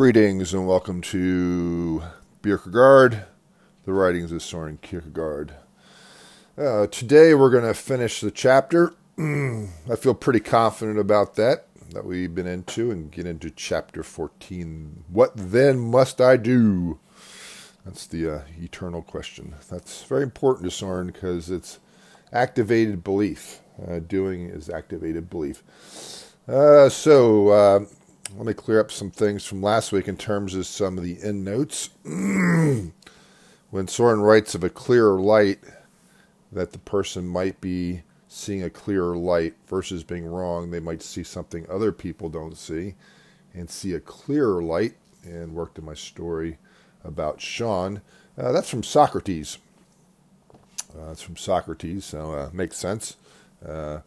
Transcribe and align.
Greetings 0.00 0.54
and 0.54 0.66
welcome 0.66 1.02
to 1.02 2.02
Kierkegaard, 2.42 3.24
the 3.84 3.92
writings 3.92 4.32
of 4.32 4.42
Soren 4.42 4.78
Kierkegaard. 4.78 5.52
Uh, 6.56 6.86
today 6.86 7.34
we're 7.34 7.50
going 7.50 7.66
to 7.66 7.74
finish 7.74 8.22
the 8.22 8.30
chapter. 8.30 8.94
I 9.18 9.96
feel 9.98 10.14
pretty 10.14 10.40
confident 10.40 10.98
about 10.98 11.34
that, 11.34 11.66
that 11.90 12.06
we've 12.06 12.34
been 12.34 12.46
into, 12.46 12.90
and 12.90 13.10
get 13.10 13.26
into 13.26 13.50
chapter 13.50 14.02
14. 14.02 15.04
What 15.10 15.32
then 15.36 15.78
must 15.78 16.18
I 16.18 16.38
do? 16.38 16.98
That's 17.84 18.06
the 18.06 18.36
uh, 18.36 18.42
eternal 18.58 19.02
question. 19.02 19.54
That's 19.70 20.02
very 20.04 20.22
important 20.22 20.64
to 20.64 20.70
Soren 20.70 21.08
because 21.08 21.50
it's 21.50 21.78
activated 22.32 23.04
belief. 23.04 23.60
Uh, 23.86 23.98
doing 23.98 24.48
is 24.48 24.70
activated 24.70 25.28
belief. 25.28 25.62
Uh, 26.48 26.88
so, 26.88 27.48
uh, 27.48 27.84
let 28.36 28.46
me 28.46 28.54
clear 28.54 28.80
up 28.80 28.90
some 28.92 29.10
things 29.10 29.44
from 29.44 29.62
last 29.62 29.92
week 29.92 30.08
in 30.08 30.16
terms 30.16 30.54
of 30.54 30.66
some 30.66 30.98
of 30.98 31.04
the 31.04 31.18
end 31.22 31.44
notes. 31.44 31.90
when 32.04 32.92
Soren 33.88 34.20
writes 34.20 34.54
of 34.54 34.64
a 34.64 34.70
clearer 34.70 35.20
light, 35.20 35.60
that 36.52 36.72
the 36.72 36.78
person 36.78 37.26
might 37.26 37.60
be 37.60 38.02
seeing 38.28 38.62
a 38.62 38.70
clearer 38.70 39.16
light 39.16 39.54
versus 39.66 40.04
being 40.04 40.26
wrong, 40.26 40.70
they 40.70 40.80
might 40.80 41.02
see 41.02 41.22
something 41.22 41.66
other 41.68 41.92
people 41.92 42.28
don't 42.28 42.56
see 42.56 42.94
and 43.54 43.68
see 43.68 43.94
a 43.94 44.00
clearer 44.00 44.62
light, 44.62 44.94
and 45.24 45.54
worked 45.54 45.78
in 45.78 45.84
my 45.84 45.94
story 45.94 46.58
about 47.04 47.40
Sean. 47.40 48.00
Uh, 48.38 48.52
that's 48.52 48.70
from 48.70 48.82
Socrates. 48.82 49.58
Uh, 50.96 51.08
that's 51.08 51.22
from 51.22 51.36
Socrates, 51.36 52.04
so 52.04 52.32
uh, 52.32 52.50
makes 52.52 52.76
sense. 52.76 53.16
Uh, 53.66 54.00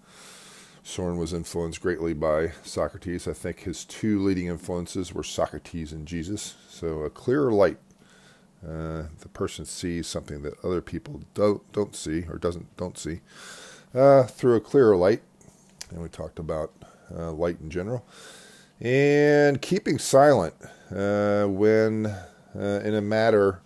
Soren 0.86 1.18
was 1.18 1.32
influenced 1.34 1.82
greatly 1.82 2.14
by 2.14 2.52
Socrates. 2.64 3.26
I 3.26 3.34
think 3.34 3.62
his 3.62 3.86
two 3.86 4.22
leading 4.22 4.48
influences 4.48 5.14
were 5.14 5.24
Socrates 5.24 5.94
and 5.94 6.06
Jesus. 6.06 6.56
So 6.68 7.04
a 7.04 7.10
clearer 7.10 7.52
light. 7.52 7.78
Uh, 8.62 9.04
the 9.20 9.30
person 9.34 9.66
sees 9.66 10.08
something 10.08 10.42
that 10.42 10.64
other 10.64 10.82
people 10.82 11.22
don't 11.34 11.70
don't 11.74 11.96
see 11.96 12.26
or 12.30 12.38
doesn't 12.38 12.76
don't 12.78 12.98
see 12.98 13.22
uh, 13.94 14.24
through 14.24 14.56
a 14.56 14.62
clearer 14.62 14.96
light. 14.96 15.22
And 15.90 16.02
we 16.02 16.10
talked 16.10 16.40
about 16.40 16.72
uh, 17.14 17.32
light 17.32 17.60
in 17.62 17.70
general 17.70 18.06
and 18.82 19.62
keeping 19.62 19.98
silent 19.98 20.54
uh, 20.94 21.46
when 21.46 22.06
uh, 22.06 22.82
in 22.84 22.94
a 22.94 23.02
matter 23.02 23.62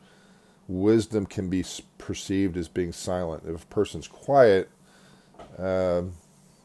wisdom 0.67 1.25
can 1.25 1.49
be 1.49 1.63
perceived 1.97 2.57
as 2.57 2.67
being 2.67 2.91
silent. 2.91 3.43
If 3.47 3.63
a 3.63 3.67
person's 3.67 4.07
quiet. 4.07 4.69
Um, 5.57 6.13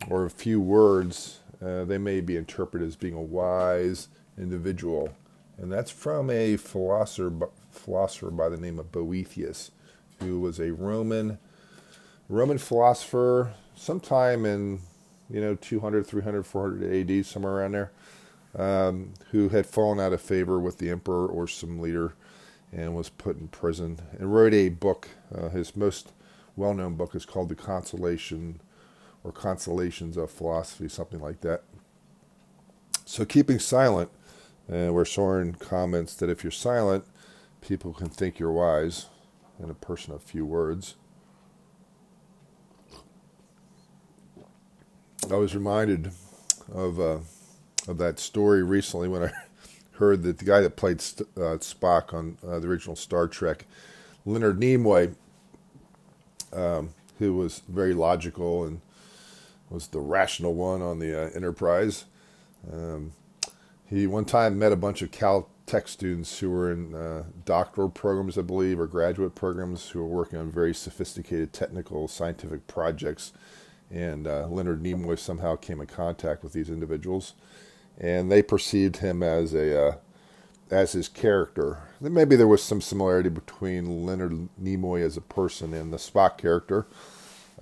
or 0.08 0.25
a 0.25 0.31
few 0.31 0.61
words, 0.61 1.41
uh, 1.64 1.84
they 1.84 1.98
may 1.98 2.20
be 2.20 2.36
interpreted 2.36 2.86
as 2.86 2.97
being 2.97 3.14
a 3.14 3.22
wise 3.22 4.08
individual. 4.39 5.14
And 5.58 5.70
that's 5.70 5.91
from 5.91 6.31
a 6.31 6.56
philosopher, 6.56 7.48
philosopher 7.70 8.30
by 8.30 8.48
the 8.48 8.56
name 8.56 8.78
of 8.78 8.91
Boethius, 8.91 9.70
who 10.20 10.41
was 10.41 10.58
a 10.58 10.73
Roman 10.73 11.39
Roman 12.28 12.56
philosopher 12.58 13.53
sometime 13.77 14.47
in 14.47 14.80
you 15.28 15.41
know 15.41 15.55
200, 15.56 16.06
300, 16.06 16.45
400 16.45 17.11
AD, 17.11 17.27
somewhere 17.27 17.55
around 17.55 17.73
there, 17.73 17.92
um, 18.56 19.12
who 19.30 19.50
had 19.50 19.67
fallen 19.67 20.00
out 20.00 20.12
of 20.12 20.20
favor 20.20 20.58
with 20.58 20.78
the 20.78 20.91
emperor 20.91 21.27
or 21.27 21.47
some 21.47 21.80
leader 21.80 22.14
and 22.73 22.95
was 22.97 23.11
put 23.11 23.39
in 23.39 23.48
prison 23.48 23.98
and 24.19 24.34
wrote 24.34 24.55
a 24.55 24.70
book. 24.70 25.08
Uh, 25.34 25.50
his 25.50 25.77
most 25.77 26.12
well 26.56 26.75
known 26.75 26.95
book 26.95 27.14
is 27.14 27.27
called 27.27 27.48
The 27.50 27.55
Consolation 27.55 28.61
or 29.25 29.33
Consolations 29.33 30.17
of 30.17 30.31
Philosophy, 30.31 30.89
something 30.89 31.20
like 31.20 31.41
that. 31.42 31.62
So 33.05 33.25
keeping 33.25 33.59
silent, 33.59 34.11
uh, 34.73 34.89
where 34.89 35.05
Soren 35.05 35.55
comments 35.55 36.14
that 36.17 36.31
if 36.31 36.42
you're 36.42 36.51
silent, 36.51 37.05
people 37.61 37.92
can 37.92 38.09
think 38.09 38.39
you're 38.39 38.53
wise, 38.53 39.06
and 39.59 39.70
a 39.70 39.75
person 39.75 40.12
of 40.12 40.23
few 40.23 40.45
words. 40.47 40.95
I 45.30 45.36
was 45.36 45.55
reminded 45.55 46.11
of 46.73 46.98
uh, 46.98 47.19
of 47.89 47.98
that 47.98 48.19
story 48.19 48.63
recently 48.63 49.08
when 49.08 49.25
I 49.25 49.33
heard 49.92 50.23
that 50.25 50.39
the 50.39 50.45
guy 50.45 50.61
that 50.61 50.77
played 50.77 50.98
uh, 50.98 51.58
Spock 51.58 52.13
on 52.13 52.39
uh, 52.46 52.58
the 52.58 52.69
original 52.69 52.96
Star 52.96 53.29
Trek, 53.29 53.67
Leonard 54.25 54.61
Nimoy, 54.61 55.14
um, 56.52 56.91
who 57.19 57.35
was 57.35 57.63
very 57.69 57.95
logical 57.95 58.64
and 58.64 58.80
was 59.72 59.88
the 59.88 60.00
rational 60.00 60.55
one 60.55 60.83
on 60.83 60.98
the 60.98 61.27
uh, 61.27 61.30
Enterprise. 61.30 62.05
Um, 62.70 63.12
he 63.86 64.06
one 64.06 64.24
time 64.24 64.58
met 64.58 64.72
a 64.72 64.77
bunch 64.77 65.02
of 65.02 65.10
Caltech 65.10 65.88
students 65.88 66.38
who 66.38 66.50
were 66.50 66.70
in 66.72 66.94
uh, 66.94 67.24
doctoral 67.44 67.88
programs, 67.88 68.38
I 68.38 68.42
believe, 68.42 68.78
or 68.78 68.86
graduate 68.86 69.34
programs 69.34 69.90
who 69.90 70.00
were 70.00 70.06
working 70.06 70.38
on 70.38 70.50
very 70.50 70.74
sophisticated 70.74 71.52
technical 71.52 72.08
scientific 72.08 72.66
projects. 72.66 73.33
And 73.90 74.27
uh, 74.27 74.46
Leonard 74.46 74.83
Nimoy 74.83 75.18
somehow 75.18 75.56
came 75.56 75.80
in 75.80 75.86
contact 75.86 76.42
with 76.42 76.54
these 76.54 76.70
individuals, 76.70 77.34
and 77.98 78.33
they 78.33 78.42
perceived 78.42 78.98
him 78.98 79.22
as 79.22 79.52
a 79.52 79.89
uh, 79.89 79.96
as 80.70 80.92
his 80.92 81.08
character. 81.08 81.83
Maybe 82.00 82.34
there 82.34 82.48
was 82.48 82.62
some 82.62 82.80
similarity 82.80 83.28
between 83.28 84.06
Leonard 84.06 84.48
Nimoy 84.60 85.04
as 85.04 85.18
a 85.18 85.20
person 85.20 85.74
and 85.74 85.92
the 85.92 85.98
Spock 85.98 86.39
character 86.39 86.86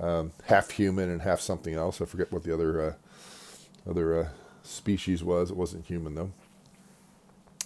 um, 0.01 0.33
half 0.45 0.71
human 0.71 1.11
and 1.11 1.23
half 1.23 1.41
something 1.41 1.75
else. 1.75 2.01
I 2.01 2.07
forget 2.07 2.33
what 2.33 2.43
the 2.43 2.53
other 2.55 2.81
uh, 2.81 2.95
other 3.89 4.19
uh, 4.19 4.29
species 4.63 5.23
was. 5.23 5.51
It 5.51 5.57
wasn't 5.57 5.87
human 5.87 6.15
though. 6.15 6.33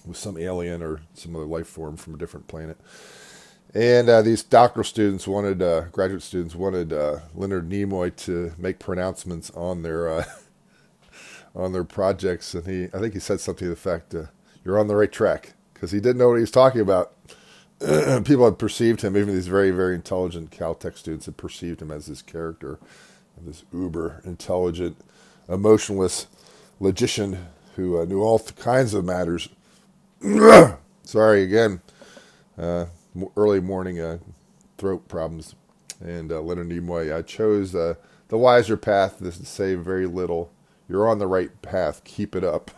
It 0.04 0.08
was 0.08 0.18
some 0.18 0.36
alien 0.36 0.82
or 0.82 1.00
some 1.14 1.34
other 1.34 1.46
life 1.46 1.66
form 1.66 1.96
from 1.96 2.14
a 2.14 2.18
different 2.18 2.46
planet. 2.46 2.78
And 3.72 4.08
uh, 4.08 4.22
these 4.22 4.42
doctoral 4.42 4.84
students 4.84 5.26
wanted, 5.26 5.60
uh, 5.60 5.86
graduate 5.90 6.22
students 6.22 6.54
wanted 6.54 6.92
uh, 6.92 7.20
Leonard 7.34 7.68
Nimoy 7.68 8.14
to 8.24 8.52
make 8.56 8.78
pronouncements 8.78 9.50
on 9.50 9.82
their 9.82 10.08
uh, 10.08 10.24
on 11.56 11.72
their 11.72 11.84
projects, 11.84 12.54
and 12.54 12.66
he, 12.66 12.84
I 12.94 13.00
think 13.00 13.14
he 13.14 13.20
said 13.20 13.40
something 13.40 13.64
to 13.64 13.66
the 13.66 13.72
effect, 13.72 14.14
"You're 14.64 14.78
on 14.78 14.86
the 14.86 14.94
right 14.94 15.10
track," 15.10 15.54
because 15.72 15.90
he 15.90 15.98
didn't 15.98 16.18
know 16.18 16.28
what 16.28 16.36
he 16.36 16.42
was 16.42 16.50
talking 16.52 16.80
about. 16.80 17.14
people 18.24 18.44
had 18.46 18.58
perceived 18.58 19.02
him, 19.02 19.16
even 19.16 19.34
these 19.34 19.46
very, 19.46 19.70
very 19.70 19.94
intelligent 19.94 20.50
Caltech 20.50 20.96
students 20.96 21.26
had 21.26 21.36
perceived 21.36 21.82
him 21.82 21.90
as 21.90 22.06
this 22.06 22.22
character, 22.22 22.78
this 23.40 23.64
uber 23.72 24.22
intelligent, 24.24 24.96
emotionless 25.48 26.26
logician 26.80 27.46
who 27.76 28.00
uh, 28.00 28.04
knew 28.04 28.22
all 28.22 28.38
kinds 28.38 28.94
of 28.94 29.04
matters. 29.04 29.48
Sorry 31.02 31.42
again, 31.42 31.82
uh, 32.56 32.86
early 33.36 33.60
morning 33.60 34.00
uh, 34.00 34.18
throat 34.78 35.06
problems. 35.08 35.54
And 36.00 36.32
uh, 36.32 36.40
Leonard 36.40 36.68
Nimoy 36.68 37.12
uh, 37.12 37.22
chose 37.22 37.74
uh, 37.74 37.94
the 38.28 38.38
wiser 38.38 38.76
path 38.76 39.18
this 39.18 39.38
to 39.38 39.46
say 39.46 39.74
very 39.74 40.06
little. 40.06 40.50
You're 40.88 41.08
on 41.08 41.18
the 41.18 41.26
right 41.26 41.60
path. 41.60 42.02
Keep 42.04 42.34
it 42.34 42.44
up. 42.44 42.70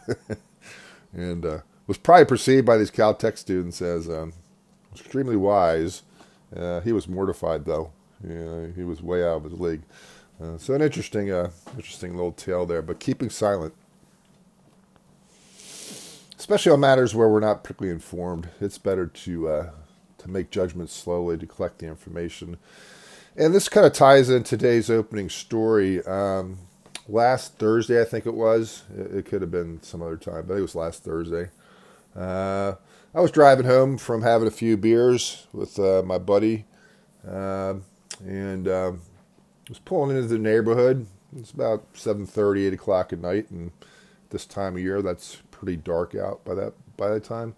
and 1.12 1.62
was 1.86 1.98
probably 1.98 2.24
perceived 2.24 2.66
by 2.66 2.76
these 2.76 2.90
Caltech 2.90 3.38
students 3.38 3.80
as 3.80 4.08
um, 4.08 4.32
extremely 5.00 5.36
wise. 5.36 6.02
Uh, 6.54 6.80
he 6.80 6.92
was 6.92 7.08
mortified 7.08 7.64
though. 7.64 7.92
Yeah, 8.26 8.66
he 8.74 8.82
was 8.82 9.02
way 9.02 9.22
out 9.22 9.36
of 9.36 9.44
his 9.44 9.52
league. 9.54 9.82
Uh, 10.42 10.58
so 10.58 10.74
an 10.74 10.82
interesting, 10.82 11.30
uh, 11.30 11.50
interesting 11.76 12.14
little 12.14 12.32
tale 12.32 12.66
there. 12.66 12.82
But 12.82 13.00
keeping 13.00 13.30
silent, 13.30 13.74
especially 16.38 16.72
on 16.72 16.80
matters 16.80 17.14
where 17.14 17.28
we're 17.28 17.40
not 17.40 17.62
particularly 17.62 17.94
informed, 17.94 18.48
it's 18.60 18.78
better 18.78 19.06
to 19.06 19.48
uh, 19.48 19.70
to 20.18 20.30
make 20.30 20.50
judgments 20.50 20.92
slowly, 20.92 21.38
to 21.38 21.46
collect 21.46 21.78
the 21.78 21.86
information. 21.86 22.58
And 23.36 23.54
this 23.54 23.68
kind 23.68 23.86
of 23.86 23.92
ties 23.92 24.30
in 24.30 24.44
today's 24.44 24.88
opening 24.90 25.28
story. 25.28 26.04
Um, 26.06 26.58
last 27.08 27.58
Thursday, 27.58 28.00
I 28.00 28.04
think 28.04 28.26
it 28.26 28.34
was. 28.34 28.84
It, 28.96 29.16
it, 29.16 29.26
could 29.26 29.42
have 29.42 29.50
been 29.50 29.82
some 29.82 30.02
other 30.02 30.16
time, 30.16 30.44
but 30.46 30.54
it 30.54 30.62
was 30.62 30.74
last 30.74 31.04
Thursday. 31.04 31.50
Uh, 32.14 32.74
I 33.16 33.20
was 33.20 33.30
driving 33.30 33.64
home 33.64 33.96
from 33.96 34.20
having 34.20 34.46
a 34.46 34.50
few 34.50 34.76
beers 34.76 35.46
with 35.50 35.78
uh, 35.78 36.02
my 36.04 36.18
buddy, 36.18 36.66
uh, 37.26 37.76
and 38.22 38.68
um, 38.68 39.00
was 39.70 39.78
pulling 39.78 40.14
into 40.14 40.28
the 40.28 40.38
neighborhood. 40.38 41.06
It's 41.34 41.50
about 41.50 41.94
7:30, 41.94 42.66
8 42.66 42.74
o'clock 42.74 43.14
at 43.14 43.20
night, 43.20 43.50
and 43.50 43.72
this 44.28 44.44
time 44.44 44.74
of 44.74 44.82
year, 44.82 45.00
that's 45.00 45.38
pretty 45.50 45.76
dark 45.76 46.14
out 46.14 46.44
by 46.44 46.52
that 46.56 46.74
by 46.98 47.08
that 47.08 47.24
time. 47.24 47.54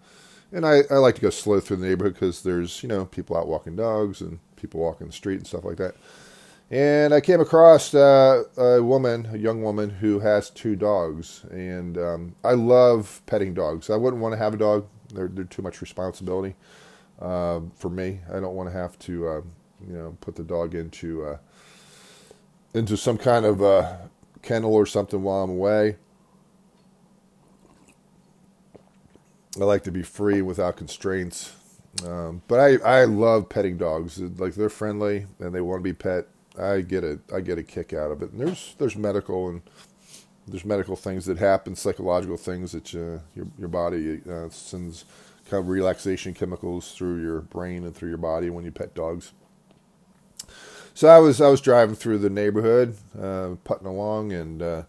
And 0.53 0.65
I, 0.65 0.83
I 0.89 0.95
like 0.95 1.15
to 1.15 1.21
go 1.21 1.29
slow 1.29 1.59
through 1.59 1.77
the 1.77 1.87
neighborhood 1.87 2.13
because 2.13 2.41
there's 2.41 2.81
you 2.81 2.87
know 2.87 3.03
people 3.03 3.35
out 3.35 3.49
walking 3.49 3.75
dogs 3.75 4.21
and 4.21 4.39
people 4.55 4.79
walking 4.79 5.07
the 5.07 5.13
street 5.13 5.39
and 5.39 5.47
stuff 5.47 5.65
like 5.65 5.75
that. 5.77 5.95
And 6.71 7.13
I 7.13 7.19
came 7.19 7.41
across 7.41 7.93
uh, 7.93 8.43
a 8.55 8.81
woman, 8.81 9.27
a 9.33 9.37
young 9.37 9.61
woman 9.61 9.89
who 9.89 10.19
has 10.19 10.49
two 10.49 10.77
dogs, 10.77 11.43
and 11.51 11.97
um, 11.97 12.35
I 12.45 12.53
love 12.53 13.21
petting 13.25 13.55
dogs. 13.55 13.89
I 13.89 13.97
wouldn't 13.97 14.21
want 14.21 14.31
to 14.31 14.37
have 14.37 14.53
a 14.53 14.57
dog 14.57 14.87
they're, 15.13 15.27
they're 15.27 15.43
too 15.45 15.61
much 15.61 15.81
responsibility 15.81 16.55
uh, 17.19 17.61
for 17.75 17.89
me. 17.89 18.19
I 18.29 18.39
don't 18.39 18.55
want 18.55 18.69
to 18.69 18.77
have 18.77 18.97
to, 18.99 19.27
uh, 19.27 19.41
you 19.87 19.93
know, 19.93 20.17
put 20.21 20.35
the 20.35 20.43
dog 20.43 20.75
into 20.75 21.25
uh, 21.25 21.37
into 22.73 22.95
some 22.97 23.17
kind 23.17 23.45
of 23.45 23.61
uh, 23.61 23.97
kennel 24.41 24.73
or 24.73 24.85
something 24.85 25.23
while 25.23 25.43
I'm 25.43 25.49
away. 25.49 25.97
I 29.59 29.63
like 29.63 29.83
to 29.83 29.91
be 29.91 30.03
free 30.03 30.41
without 30.41 30.77
constraints. 30.77 31.53
Um, 32.05 32.43
but 32.47 32.59
I, 32.59 33.01
I 33.01 33.05
love 33.05 33.49
petting 33.49 33.77
dogs. 33.77 34.19
Like 34.19 34.53
they're 34.53 34.69
friendly 34.69 35.25
and 35.39 35.53
they 35.53 35.61
want 35.61 35.79
to 35.79 35.83
be 35.83 35.93
pet. 35.93 36.27
I 36.57 36.81
get 36.81 37.03
a 37.03 37.19
I 37.33 37.41
get 37.41 37.57
a 37.57 37.63
kick 37.63 37.93
out 37.93 38.11
of 38.11 38.21
it. 38.21 38.31
And 38.31 38.39
there's 38.41 38.75
there's 38.77 38.95
medical 38.95 39.49
and 39.49 39.61
there's 40.49 40.65
medical 40.65 40.95
things 40.95 41.25
that 41.25 41.37
happen, 41.37 41.75
psychological 41.75 42.37
things 42.37 42.71
that 42.71 42.93
uh, 42.95 43.21
your 43.35 43.47
your 43.57 43.69
body 43.69 44.21
uh, 44.29 44.49
sends 44.49 45.05
kind 45.49 45.61
of 45.61 45.69
relaxation 45.69 46.33
chemicals 46.33 46.91
through 46.93 47.21
your 47.21 47.41
brain 47.41 47.83
and 47.83 47.95
through 47.95 48.09
your 48.09 48.17
body 48.17 48.49
when 48.49 48.65
you 48.65 48.71
pet 48.71 48.93
dogs. 48.93 49.31
So 50.93 51.07
I 51.07 51.19
was 51.19 51.39
I 51.39 51.47
was 51.47 51.61
driving 51.61 51.95
through 51.95 52.19
the 52.19 52.29
neighborhood, 52.29 52.97
uh, 53.19 53.55
putting 53.63 53.87
along, 53.87 54.33
and 54.33 54.61
uh, 54.61 54.83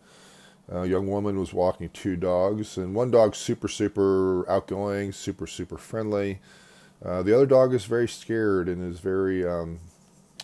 a 0.69 0.87
young 0.87 1.07
woman 1.07 1.39
was 1.39 1.53
walking 1.53 1.89
two 1.91 2.17
dogs, 2.17 2.77
and 2.77 2.95
one 2.95 3.11
dog's 3.11 3.39
super 3.39 3.69
super 3.69 4.49
outgoing, 4.51 5.13
super 5.13 5.47
super 5.47 5.79
friendly. 5.79 6.41
Uh, 7.05 7.23
the 7.23 7.35
other 7.35 7.47
dog 7.47 7.73
is 7.73 7.85
very 7.85 8.09
scared 8.09 8.69
and 8.69 8.83
is 8.83 9.01
very 9.01 9.47
um, 9.47 9.79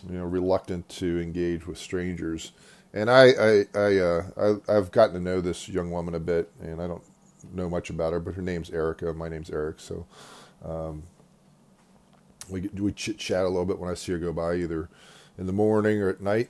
you 0.09 0.17
know 0.17 0.25
reluctant 0.25 0.87
to 0.89 1.19
engage 1.19 1.67
with 1.67 1.77
strangers. 1.77 2.51
And 2.97 3.11
I 3.11 3.25
I, 3.27 3.65
I, 3.75 3.97
uh, 3.97 4.55
I 4.67 4.73
have 4.73 4.91
gotten 4.91 5.13
to 5.13 5.21
know 5.21 5.39
this 5.39 5.69
young 5.69 5.91
woman 5.91 6.15
a 6.15 6.19
bit, 6.19 6.51
and 6.59 6.81
I 6.81 6.87
don't 6.87 7.03
know 7.53 7.69
much 7.69 7.91
about 7.91 8.11
her, 8.11 8.19
but 8.19 8.33
her 8.33 8.41
name's 8.41 8.71
Erica. 8.71 9.13
My 9.13 9.29
name's 9.29 9.51
Eric, 9.51 9.79
so 9.79 10.07
um, 10.65 11.03
we 12.49 12.61
we 12.73 12.91
chit 12.93 13.19
chat 13.19 13.45
a 13.45 13.49
little 13.49 13.65
bit 13.65 13.77
when 13.77 13.91
I 13.91 13.93
see 13.93 14.13
her 14.13 14.17
go 14.17 14.33
by, 14.33 14.55
either 14.55 14.89
in 15.37 15.45
the 15.45 15.53
morning 15.53 16.01
or 16.01 16.09
at 16.09 16.21
night. 16.21 16.49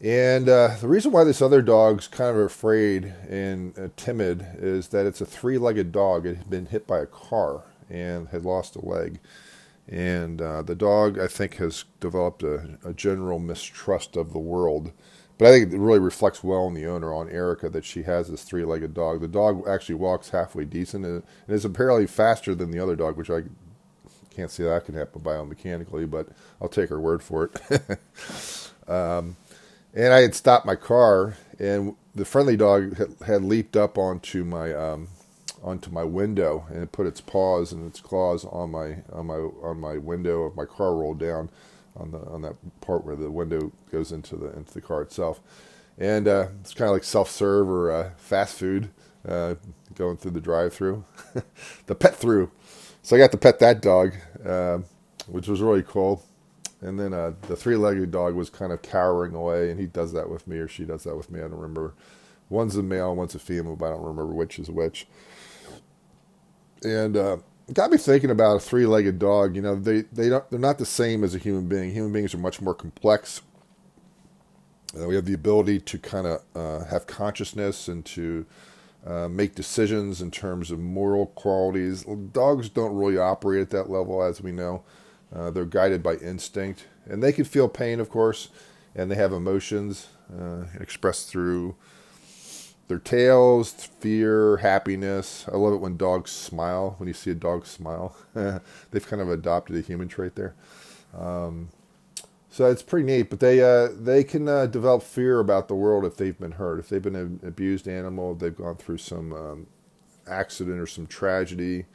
And 0.00 0.48
uh, 0.48 0.74
the 0.80 0.88
reason 0.88 1.12
why 1.12 1.22
this 1.22 1.40
other 1.40 1.62
dog's 1.62 2.08
kind 2.08 2.36
of 2.36 2.42
afraid 2.42 3.14
and 3.28 3.78
uh, 3.78 3.90
timid 3.96 4.44
is 4.58 4.88
that 4.88 5.06
it's 5.06 5.20
a 5.20 5.26
three-legged 5.26 5.92
dog. 5.92 6.26
It 6.26 6.36
had 6.36 6.50
been 6.50 6.66
hit 6.66 6.88
by 6.88 6.98
a 6.98 7.06
car 7.06 7.62
and 7.88 8.26
had 8.28 8.44
lost 8.44 8.74
a 8.74 8.84
leg. 8.84 9.20
And 9.86 10.42
uh, 10.42 10.62
the 10.62 10.74
dog, 10.74 11.18
I 11.18 11.28
think, 11.28 11.56
has 11.56 11.84
developed 12.00 12.42
a, 12.42 12.78
a 12.84 12.92
general 12.92 13.38
mistrust 13.38 14.16
of 14.16 14.32
the 14.32 14.38
world 14.38 14.90
but 15.40 15.48
I 15.48 15.52
think 15.52 15.72
it 15.72 15.78
really 15.78 15.98
reflects 15.98 16.44
well 16.44 16.66
on 16.66 16.74
the 16.74 16.84
owner, 16.84 17.14
on 17.14 17.30
Erica, 17.30 17.70
that 17.70 17.86
she 17.86 18.02
has 18.02 18.28
this 18.28 18.42
three 18.42 18.62
legged 18.62 18.92
dog. 18.92 19.22
The 19.22 19.26
dog 19.26 19.66
actually 19.66 19.94
walks 19.94 20.28
halfway 20.28 20.66
decent 20.66 21.06
and 21.06 21.22
is 21.48 21.64
apparently 21.64 22.06
faster 22.06 22.54
than 22.54 22.70
the 22.70 22.78
other 22.78 22.94
dog, 22.94 23.16
which 23.16 23.30
I 23.30 23.44
can't 24.28 24.50
see 24.50 24.64
that 24.64 24.84
can 24.84 24.94
happen 24.94 25.22
biomechanically, 25.22 26.10
but 26.10 26.28
I'll 26.60 26.68
take 26.68 26.90
her 26.90 27.00
word 27.00 27.22
for 27.22 27.50
it. 27.70 27.98
um, 28.86 29.36
and 29.94 30.12
I 30.12 30.20
had 30.20 30.34
stopped 30.34 30.66
my 30.66 30.76
car, 30.76 31.38
and 31.58 31.96
the 32.14 32.26
friendly 32.26 32.58
dog 32.58 32.98
had, 32.98 33.16
had 33.26 33.42
leaped 33.42 33.78
up 33.78 33.96
onto 33.96 34.44
my 34.44 34.74
um, 34.74 35.08
onto 35.62 35.90
my 35.90 36.04
window 36.04 36.66
and 36.70 36.82
it 36.82 36.92
put 36.92 37.06
its 37.06 37.20
paws 37.20 37.72
and 37.72 37.86
its 37.86 38.00
claws 38.00 38.44
on 38.46 38.70
my 38.70 38.96
on 39.12 39.26
my 39.26 39.36
on 39.36 39.78
my 39.78 39.98
window 39.98 40.42
of 40.42 40.56
my 40.56 40.64
car 40.64 40.94
rolled 40.94 41.18
down 41.18 41.50
on 41.96 42.10
the 42.12 42.18
on 42.26 42.42
that 42.42 42.54
part 42.80 43.04
where 43.04 43.16
the 43.16 43.30
window 43.30 43.72
goes 43.90 44.12
into 44.12 44.36
the 44.36 44.52
into 44.56 44.72
the 44.72 44.80
car 44.80 45.02
itself, 45.02 45.40
and 45.98 46.28
uh, 46.28 46.48
it's 46.60 46.74
kind 46.74 46.88
of 46.88 46.94
like 46.94 47.04
self 47.04 47.30
serve 47.30 47.68
or 47.68 47.90
uh, 47.90 48.10
fast 48.16 48.58
food 48.58 48.90
uh, 49.28 49.54
going 49.94 50.16
through 50.16 50.32
the 50.32 50.40
drive 50.40 50.72
through, 50.72 51.04
the 51.86 51.94
pet 51.94 52.16
through. 52.16 52.50
So 53.02 53.16
I 53.16 53.18
got 53.18 53.30
to 53.32 53.38
pet 53.38 53.58
that 53.60 53.82
dog, 53.82 54.14
uh, 54.44 54.78
which 55.26 55.48
was 55.48 55.60
really 55.60 55.82
cool. 55.82 56.24
And 56.82 56.98
then 56.98 57.12
uh, 57.12 57.32
the 57.42 57.56
three 57.56 57.76
legged 57.76 58.10
dog 58.10 58.34
was 58.34 58.48
kind 58.48 58.72
of 58.72 58.80
cowering 58.82 59.34
away, 59.34 59.70
and 59.70 59.78
he 59.78 59.86
does 59.86 60.12
that 60.12 60.30
with 60.30 60.46
me, 60.46 60.56
or 60.58 60.68
she 60.68 60.84
does 60.84 61.04
that 61.04 61.16
with 61.16 61.30
me. 61.30 61.40
I 61.40 61.42
don't 61.42 61.52
remember. 61.54 61.94
One's 62.48 62.76
a 62.76 62.82
male, 62.82 63.14
one's 63.14 63.34
a 63.34 63.38
female, 63.38 63.76
but 63.76 63.86
I 63.86 63.90
don't 63.90 64.02
remember 64.02 64.32
which 64.32 64.58
is 64.58 64.70
which. 64.70 65.06
And 66.82 67.16
uh, 67.16 67.36
got 67.72 67.90
me 67.90 67.96
thinking 67.98 68.30
about 68.30 68.56
a 68.56 68.60
three-legged 68.60 69.18
dog. 69.18 69.56
You 69.56 69.62
know, 69.62 69.74
they 69.74 70.02
they 70.12 70.28
don't 70.28 70.48
they're 70.50 70.58
not 70.58 70.78
the 70.78 70.86
same 70.86 71.24
as 71.24 71.34
a 71.34 71.38
human 71.38 71.68
being. 71.68 71.92
Human 71.92 72.12
beings 72.12 72.34
are 72.34 72.38
much 72.38 72.60
more 72.60 72.74
complex. 72.74 73.42
Uh, 74.98 75.06
we 75.06 75.14
have 75.14 75.24
the 75.24 75.34
ability 75.34 75.80
to 75.80 75.98
kind 75.98 76.26
of 76.26 76.42
uh, 76.54 76.84
have 76.86 77.06
consciousness 77.06 77.86
and 77.86 78.04
to 78.04 78.44
uh, 79.06 79.28
make 79.28 79.54
decisions 79.54 80.20
in 80.20 80.30
terms 80.30 80.70
of 80.70 80.78
moral 80.78 81.26
qualities. 81.26 82.04
Dogs 82.32 82.68
don't 82.68 82.96
really 82.96 83.16
operate 83.16 83.62
at 83.62 83.70
that 83.70 83.88
level, 83.88 84.22
as 84.22 84.40
we 84.40 84.52
know. 84.52 84.82
Uh, 85.34 85.50
they're 85.50 85.64
guided 85.64 86.02
by 86.02 86.14
instinct, 86.16 86.86
and 87.06 87.22
they 87.22 87.32
can 87.32 87.44
feel 87.44 87.68
pain, 87.68 88.00
of 88.00 88.10
course, 88.10 88.48
and 88.96 89.10
they 89.10 89.14
have 89.14 89.32
emotions 89.32 90.08
uh, 90.36 90.64
expressed 90.80 91.28
through 91.28 91.76
their 92.90 92.98
tails, 92.98 93.70
fear, 93.70 94.56
happiness. 94.56 95.46
I 95.50 95.56
love 95.56 95.72
it 95.72 95.80
when 95.80 95.96
dogs 95.96 96.32
smile. 96.32 96.96
When 96.98 97.06
you 97.06 97.14
see 97.14 97.30
a 97.30 97.36
dog 97.36 97.64
smile, 97.64 98.16
they've 98.34 99.06
kind 99.06 99.22
of 99.22 99.30
adopted 99.30 99.76
a 99.76 99.80
human 99.80 100.08
trait 100.08 100.34
there. 100.34 100.56
Um, 101.16 101.68
so 102.50 102.68
it's 102.68 102.82
pretty 102.82 103.06
neat. 103.06 103.30
But 103.30 103.38
they 103.38 103.62
uh, 103.62 103.90
they 103.96 104.24
can 104.24 104.48
uh, 104.48 104.66
develop 104.66 105.04
fear 105.04 105.38
about 105.38 105.68
the 105.68 105.76
world 105.76 106.04
if 106.04 106.16
they've 106.16 106.36
been 106.36 106.52
hurt. 106.52 106.80
If 106.80 106.88
they've 106.88 107.00
been 107.00 107.14
an 107.14 107.38
abused 107.46 107.86
animal, 107.86 108.34
they've 108.34 108.56
gone 108.56 108.74
through 108.74 108.98
some 108.98 109.32
um, 109.32 109.66
accident 110.26 110.80
or 110.80 110.88
some 110.88 111.06
tragedy. 111.06 111.86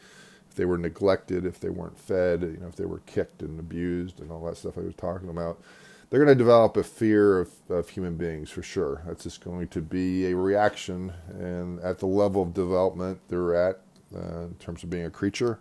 If 0.50 0.56
they 0.56 0.64
were 0.64 0.78
neglected, 0.78 1.46
if 1.46 1.60
they 1.60 1.70
weren't 1.70 2.00
fed, 2.00 2.42
you 2.42 2.58
know, 2.62 2.68
if 2.68 2.78
they 2.78 2.86
were 2.86 3.00
kicked 3.00 3.42
and 3.42 3.60
abused 3.60 4.22
and 4.22 4.32
all 4.32 4.46
that 4.46 4.56
stuff 4.56 4.78
I 4.78 4.82
was 4.82 4.96
talking 4.96 5.28
about 5.28 5.62
they're 6.10 6.24
going 6.24 6.36
to 6.38 6.44
develop 6.44 6.78
a 6.78 6.84
fear 6.84 7.40
of, 7.40 7.52
of 7.70 7.90
human 7.90 8.16
beings 8.16 8.50
for 8.50 8.62
sure. 8.62 9.02
That's 9.06 9.24
just 9.24 9.44
going 9.44 9.68
to 9.70 9.82
be 9.82 10.28
a 10.28 10.36
reaction, 10.36 11.14
and 11.30 11.80
at 11.80 12.00
the 12.00 12.06
level 12.06 12.42
of 12.42 12.54
development 12.54 13.20
they're 13.28 13.56
at 13.56 13.82
uh, 14.16 14.46
in 14.46 14.56
terms 14.60 14.84
of 14.84 14.90
being 14.90 15.06
a 15.06 15.10
creature, 15.10 15.60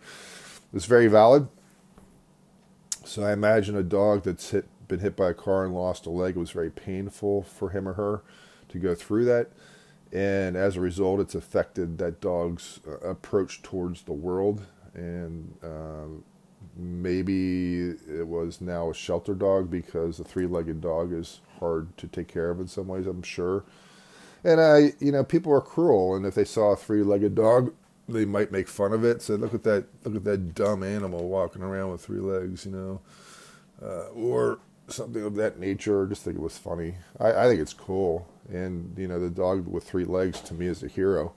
it's 0.73 0.85
very 0.85 1.07
valid. 1.07 1.49
So 3.05 3.23
I 3.23 3.33
imagine 3.33 3.77
a 3.77 3.83
dog 3.83 4.25
that's 4.25 4.51
hit, 4.51 4.67
been 4.89 5.01
hit 5.01 5.17
by 5.17 5.31
a 5.31 5.35
car 5.35 5.65
and 5.65 5.75
lost 5.75 6.07
a 6.07 6.11
leg 6.11 6.37
was 6.37 6.51
very 6.51 6.71
painful 6.71 7.43
for 7.43 7.71
him 7.71 7.89
or 7.89 7.95
her 7.95 8.23
to 8.69 8.79
go 8.79 8.95
through 8.95 9.25
that, 9.27 9.51
and 10.13 10.57
as 10.57 10.77
a 10.77 10.81
result, 10.81 11.21
it's 11.21 11.35
affected 11.35 11.99
that 11.99 12.21
dog's 12.21 12.81
uh, 12.87 12.99
approach 13.09 13.63
towards 13.63 14.03
the 14.03 14.13
world 14.13 14.67
and. 14.95 15.55
Uh, 15.63 16.23
maybe 16.77 17.91
it 18.09 18.27
was 18.27 18.61
now 18.61 18.91
a 18.91 18.95
shelter 18.95 19.35
dog 19.35 19.71
because 19.71 20.19
a 20.19 20.25
three-legged 20.25 20.81
dog 20.81 21.13
is 21.13 21.41
hard 21.61 21.97
to 21.97 22.07
take 22.07 22.29
care 22.29 22.51
of 22.51 22.61
in 22.61 22.67
some 22.67 22.89
ways 22.89 23.07
i'm 23.07 23.23
sure. 23.23 23.65
And 24.43 24.61
i 24.61 24.93
you 25.01 25.13
know 25.13 25.25
people 25.25 25.53
are 25.53 25.61
cruel 25.61 26.15
and 26.15 26.27
if 26.27 26.35
they 26.35 26.45
saw 26.45 26.73
a 26.73 26.77
three-legged 26.77 27.35
dog 27.35 27.73
they 28.09 28.25
might 28.25 28.53
make 28.53 28.69
fun 28.69 28.93
of 28.93 29.05
it. 29.05 29.23
Say 29.23 29.35
look 29.35 29.55
at 29.55 29.63
that 29.65 29.87
look 30.05 30.17
at 30.17 30.25
that 30.25 30.55
dumb 30.55 30.83
animal 30.83 31.29
walking 31.29 31.63
around 31.63 31.93
with 31.93 32.05
three 32.05 32.21
legs 32.21 32.67
you 32.67 32.73
know 32.73 33.01
uh, 33.83 34.09
or 34.09 34.59
something 34.89 35.23
of 35.23 35.35
that 35.37 35.59
nature. 35.59 36.07
Just 36.07 36.23
think 36.23 36.37
it 36.37 36.43
was 36.43 36.59
funny. 36.59 36.97
I, 37.19 37.33
I 37.33 37.49
think 37.49 37.61
it's 37.61 37.73
cool. 37.73 38.29
And 38.51 38.95
you 38.99 39.09
know 39.09 39.19
the 39.19 39.31
dog 39.31 39.67
with 39.67 39.85
three 39.85 40.05
legs 40.05 40.41
to 40.43 40.55
me 40.55 40.67
is 40.67 40.83
a 40.83 40.89
hero. 40.89 41.33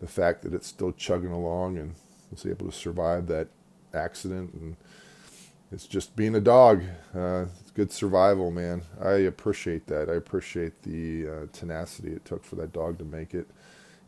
The 0.00 0.08
fact 0.08 0.42
that 0.42 0.54
it's 0.54 0.66
still 0.66 0.92
chugging 0.92 1.30
along 1.30 1.78
and 1.78 1.94
was 2.30 2.46
able 2.46 2.66
to 2.66 2.72
survive 2.72 3.26
that 3.28 3.48
accident 3.94 4.52
and 4.54 4.76
it's 5.72 5.86
just 5.86 6.14
being 6.14 6.34
a 6.34 6.40
dog. 6.40 6.82
Uh, 7.14 7.46
it's 7.60 7.70
good 7.70 7.90
survival, 7.90 8.50
man. 8.50 8.82
I 9.02 9.12
appreciate 9.12 9.86
that. 9.86 10.10
I 10.10 10.14
appreciate 10.14 10.82
the 10.82 11.28
uh, 11.28 11.46
tenacity 11.52 12.12
it 12.12 12.24
took 12.26 12.44
for 12.44 12.56
that 12.56 12.72
dog 12.72 12.98
to 12.98 13.04
make 13.04 13.32
it, 13.34 13.48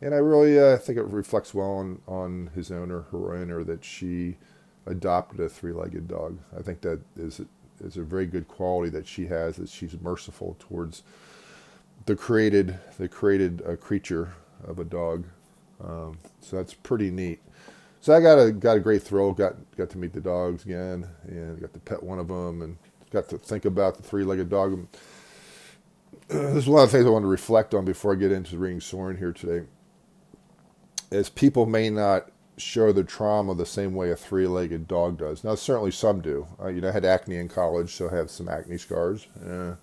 and 0.02 0.14
I 0.14 0.18
really 0.18 0.60
uh, 0.60 0.76
think 0.76 0.98
it 0.98 1.06
reflects 1.06 1.54
well 1.54 1.70
on 1.70 2.00
on 2.06 2.50
his 2.54 2.70
owner, 2.70 3.02
her 3.12 3.34
owner, 3.34 3.64
that 3.64 3.82
she 3.82 4.36
adopted 4.86 5.40
a 5.40 5.48
three-legged 5.48 6.06
dog. 6.06 6.38
I 6.56 6.60
think 6.60 6.82
that 6.82 7.00
is 7.16 7.40
is 7.82 7.96
a 7.96 8.02
very 8.02 8.26
good 8.26 8.46
quality 8.46 8.90
that 8.90 9.06
she 9.06 9.26
has. 9.26 9.56
That 9.56 9.70
she's 9.70 9.98
merciful 10.00 10.56
towards 10.58 11.02
the 12.04 12.14
created 12.14 12.78
the 12.98 13.08
created 13.08 13.62
uh, 13.66 13.76
creature 13.76 14.34
of 14.66 14.78
a 14.78 14.84
dog. 14.84 15.24
Um, 15.82 16.18
so 16.40 16.56
that's 16.56 16.74
pretty 16.74 17.10
neat. 17.10 17.40
So 18.04 18.14
I 18.14 18.20
got 18.20 18.38
a 18.38 18.52
got 18.52 18.76
a 18.76 18.80
great 18.80 19.02
thrill. 19.02 19.32
Got 19.32 19.54
got 19.78 19.88
to 19.88 19.96
meet 19.96 20.12
the 20.12 20.20
dogs 20.20 20.66
again, 20.66 21.08
and 21.26 21.58
got 21.58 21.72
to 21.72 21.80
pet 21.80 22.02
one 22.02 22.18
of 22.18 22.28
them, 22.28 22.60
and 22.60 22.76
got 23.10 23.30
to 23.30 23.38
think 23.38 23.64
about 23.64 23.96
the 23.96 24.02
three-legged 24.02 24.50
dog. 24.50 24.86
There's 26.28 26.66
a 26.66 26.70
lot 26.70 26.82
of 26.82 26.90
things 26.90 27.06
I 27.06 27.08
want 27.08 27.22
to 27.22 27.28
reflect 27.28 27.72
on 27.72 27.86
before 27.86 28.12
I 28.12 28.16
get 28.16 28.30
into 28.30 28.58
reading 28.58 28.82
Soren 28.82 29.16
here 29.16 29.32
today. 29.32 29.66
As 31.10 31.30
people 31.30 31.64
may 31.64 31.88
not 31.88 32.30
show 32.58 32.92
the 32.92 33.04
trauma 33.04 33.54
the 33.54 33.64
same 33.64 33.94
way 33.94 34.10
a 34.10 34.16
three-legged 34.16 34.86
dog 34.86 35.16
does. 35.16 35.42
Now, 35.42 35.54
certainly 35.54 35.90
some 35.90 36.20
do. 36.20 36.46
Uh, 36.62 36.68
you 36.68 36.82
know, 36.82 36.90
I 36.90 36.92
had 36.92 37.06
acne 37.06 37.38
in 37.38 37.48
college, 37.48 37.94
so 37.94 38.10
I 38.10 38.16
have 38.16 38.30
some 38.30 38.50
acne 38.50 38.76
scars. 38.76 39.28
Uh, 39.42 39.76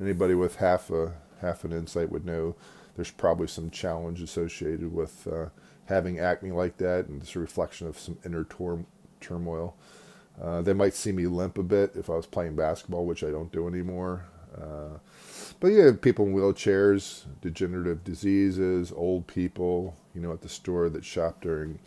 anybody 0.00 0.34
with 0.34 0.56
half 0.56 0.90
a 0.90 1.12
half 1.42 1.62
an 1.62 1.70
insight 1.72 2.10
would 2.10 2.26
know 2.26 2.56
there's 2.96 3.12
probably 3.12 3.46
some 3.46 3.70
challenge 3.70 4.20
associated 4.20 4.92
with. 4.92 5.28
Uh, 5.28 5.50
having 5.86 6.18
acne 6.18 6.50
like 6.50 6.76
that, 6.78 7.06
and 7.06 7.22
it's 7.22 7.34
a 7.36 7.38
reflection 7.38 7.86
of 7.86 7.98
some 7.98 8.18
inner 8.24 8.44
tor- 8.44 8.84
turmoil. 9.20 9.76
Uh, 10.40 10.60
they 10.62 10.74
might 10.74 10.94
see 10.94 11.12
me 11.12 11.26
limp 11.26 11.56
a 11.58 11.62
bit 11.62 11.92
if 11.96 12.10
I 12.10 12.14
was 12.14 12.26
playing 12.26 12.56
basketball, 12.56 13.06
which 13.06 13.24
I 13.24 13.30
don't 13.30 13.50
do 13.50 13.66
anymore. 13.66 14.26
Uh, 14.56 14.98
but 15.60 15.68
yeah, 15.68 15.90
people 16.00 16.26
in 16.26 16.34
wheelchairs, 16.34 17.24
degenerative 17.40 18.04
diseases, 18.04 18.92
old 18.94 19.26
people, 19.26 19.96
you 20.14 20.20
know, 20.20 20.32
at 20.32 20.42
the 20.42 20.48
store 20.48 20.88
that 20.90 21.04
shop 21.04 21.40
during 21.40 21.78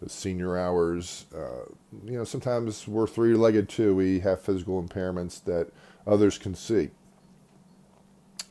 the 0.00 0.08
senior 0.08 0.56
hours. 0.56 1.26
Uh, 1.34 1.66
you 2.04 2.16
know, 2.16 2.24
sometimes 2.24 2.88
we're 2.88 3.06
three 3.06 3.34
legged 3.34 3.68
too. 3.68 3.94
We 3.94 4.20
have 4.20 4.40
physical 4.40 4.82
impairments 4.82 5.44
that 5.44 5.68
others 6.06 6.38
can 6.38 6.54
see. 6.54 6.90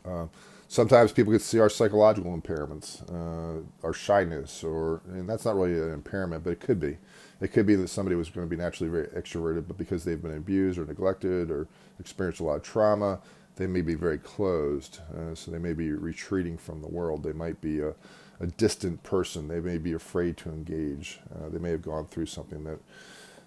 Uh, 0.06 0.27
sometimes 0.70 1.12
people 1.12 1.34
can 1.34 1.40
see 1.42 1.60
our 1.60 1.70
psychological 1.70 2.40
impairments, 2.40 3.02
uh, 3.12 3.62
our 3.84 3.92
shyness, 3.92 4.64
or 4.64 5.02
and 5.08 5.28
that's 5.28 5.44
not 5.44 5.56
really 5.56 5.74
an 5.74 5.92
impairment, 5.92 6.44
but 6.46 6.52
it 6.52 6.62
could 6.62 6.80
be. 6.80 6.98
It 7.42 7.50
could 7.50 7.66
be 7.66 7.76
that 7.76 7.90
somebody 7.90 8.16
was 8.16 8.30
going 8.30 8.48
to 8.48 8.50
be 8.50 8.62
naturally 8.62 8.90
very 8.90 9.08
extroverted, 9.08 9.68
but 9.68 9.78
because 9.78 10.04
they've 10.04 10.22
been 10.22 10.38
abused 10.38 10.78
or 10.78 10.86
neglected 10.86 11.50
or 11.52 11.68
experienced 12.00 12.40
a 12.40 12.44
lot 12.44 12.58
of 12.58 12.64
trauma, 12.64 13.20
they 13.56 13.66
may 13.66 13.82
be 13.82 13.96
very 13.96 14.18
closed. 14.18 15.00
Uh, 15.18 15.34
so 15.34 15.52
they 15.52 15.58
may 15.58 15.74
be 15.74 15.92
retreating 15.92 16.58
from 16.58 16.82
the 16.82 16.88
world. 16.88 17.24
They 17.24 17.34
might 17.34 17.62
be 17.62 17.80
a, 17.80 17.94
a 18.40 18.48
distant 18.48 19.04
person. 19.04 19.48
They 19.48 19.62
may 19.62 19.78
be 19.78 19.94
afraid 19.94 20.38
to 20.38 20.50
engage. 20.50 21.20
Uh, 21.34 21.50
they 21.50 21.60
may 21.60 21.72
have 21.72 21.82
gone 21.82 22.06
through 22.06 22.28
something 22.28 22.64
that 22.66 22.80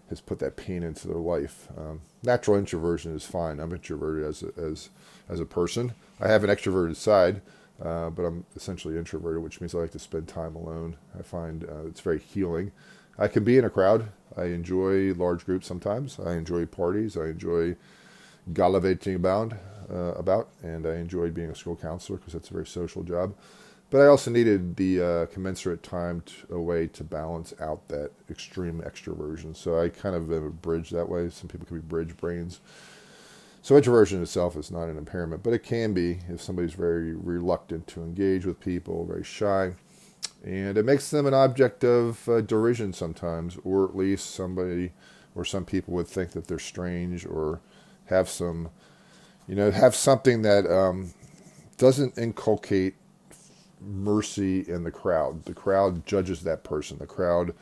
has 0.09 0.21
put 0.21 0.39
that 0.41 0.57
pain 0.57 0.83
into 0.83 1.07
their 1.07 1.17
life. 1.17 1.69
Um, 1.77 2.01
natural 2.23 2.57
introversion 2.57 3.15
is 3.15 3.25
fine. 3.25 3.61
I'm 3.61 3.73
introverted 3.73 4.25
as 4.25 4.43
a, 4.43 4.53
as 4.61 4.89
as 5.29 5.41
a 5.41 5.45
person. 5.45 5.95
I 6.21 6.29
have 6.29 6.45
an 6.45 6.51
extroverted 6.51 6.97
side, 6.97 7.41
uh, 7.83 8.11
but 8.11 8.23
I'm 8.23 8.45
essentially 8.55 8.97
introverted, 8.97 9.43
which 9.43 9.61
means 9.61 9.75
I 9.75 9.79
like 9.79 9.93
to 9.93 9.99
spend 9.99 10.29
time 10.29 10.55
alone. 10.55 10.97
I 11.19 11.23
find 11.23 11.65
uh, 11.65 11.87
it's 11.87 12.01
very 12.01 12.21
healing. 12.21 12.73
I 13.19 13.29
can 13.29 13.45
be 13.45 13.59
in 13.59 13.65
a 13.65 13.71
crowd. 13.71 14.09
I 14.37 14.45
enjoy 14.45 15.13
large 15.15 15.45
groups 15.45 15.67
sometimes. 15.67 16.19
I 16.19 16.35
enjoy 16.35 16.67
parties. 16.67 17.17
I 17.17 17.27
enjoy 17.27 17.77
gallivanting 18.53 19.15
about, 19.15 19.53
uh, 19.93 20.15
about, 20.15 20.49
and 20.63 20.87
I 20.87 20.97
enjoyed 20.97 21.35
being 21.35 21.51
a 21.51 21.55
school 21.55 21.77
counselor 21.77 22.19
because 22.19 22.33
that's 22.33 22.51
a 22.51 22.55
very 22.55 22.67
social 22.67 23.03
job. 23.03 23.35
But 23.91 24.01
I 24.01 24.07
also 24.07 24.31
needed 24.31 24.77
the 24.77 25.03
uh, 25.03 25.27
commensurate 25.27 25.83
time 25.83 26.23
to, 26.23 26.55
away 26.55 26.87
to 26.89 27.05
balance 27.05 27.53
out 27.61 27.89
that 27.89 28.11
extreme 28.31 28.81
extroversion. 28.81 29.55
So 29.55 29.79
I 29.79 29.91
kind 29.91 30.17
of 30.17 30.33
am 30.33 30.47
a 30.47 30.51
bridge 30.51 30.89
that 30.91 31.11
way. 31.11 31.29
Some 31.29 31.49
people 31.49 31.67
can 31.67 31.77
be 31.77 31.87
bridge 31.87 32.17
brains. 32.17 32.61
So 33.65 33.77
introversion 33.77 34.21
itself 34.21 34.57
is 34.57 34.73
not 34.73 34.89
an 34.89 34.99
impairment, 34.99 35.45
but 35.45 35.53
it 35.53 35.63
can 35.63 35.95
be 35.95 36.19
if 36.29 36.43
somebody's 36.43 36.75
very 36.75 37.15
reluctant 37.15 37.87
to 37.89 38.03
engage 38.03 38.45
with 38.45 38.59
people, 38.59 39.05
very 39.05 39.23
shy. 39.23 39.75
And 40.45 40.77
it 40.77 40.85
makes 40.85 41.11
them 41.11 41.27
an 41.27 41.35
object 41.35 41.85
of 41.85 42.29
uh, 42.29 42.41
derision 42.41 42.93
sometimes, 42.93 43.57
or 43.63 43.85
at 43.85 43.97
least 43.97 44.35
somebody 44.35 44.91
or 45.37 45.45
some 45.45 45.65
people 45.65 45.95
would 45.95 46.09
think 46.09 46.33
that 46.33 46.49
they're 46.49 46.59
strange 46.59 47.25
or 47.25 47.61
have 48.07 48.29
some, 48.29 48.71
you 49.47 49.55
know, 49.55 49.71
have 49.71 49.95
something 49.95 50.43
that 50.43 50.67
um, 50.67 51.15
doesn't 51.79 52.19
inculcate 52.19 52.97
mercy 53.81 54.69
in 54.69 54.83
the 54.83 54.91
crowd. 54.91 55.45
The 55.45 55.55
crowd 55.55 56.05
judges 56.05 56.43
that 56.43 56.65
person. 56.65 56.99
The 56.99 57.07
crowd 57.07 57.55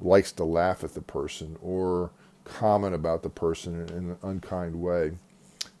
likes 0.00 0.32
to 0.32 0.44
laugh 0.44 0.82
at 0.82 0.94
the 0.94 1.02
person 1.02 1.56
or 1.62 2.10
comment 2.42 2.96
about 2.96 3.22
the 3.22 3.30
person 3.30 3.82
in 3.88 4.10
an 4.10 4.18
unkind 4.22 4.80
way. 4.82 5.12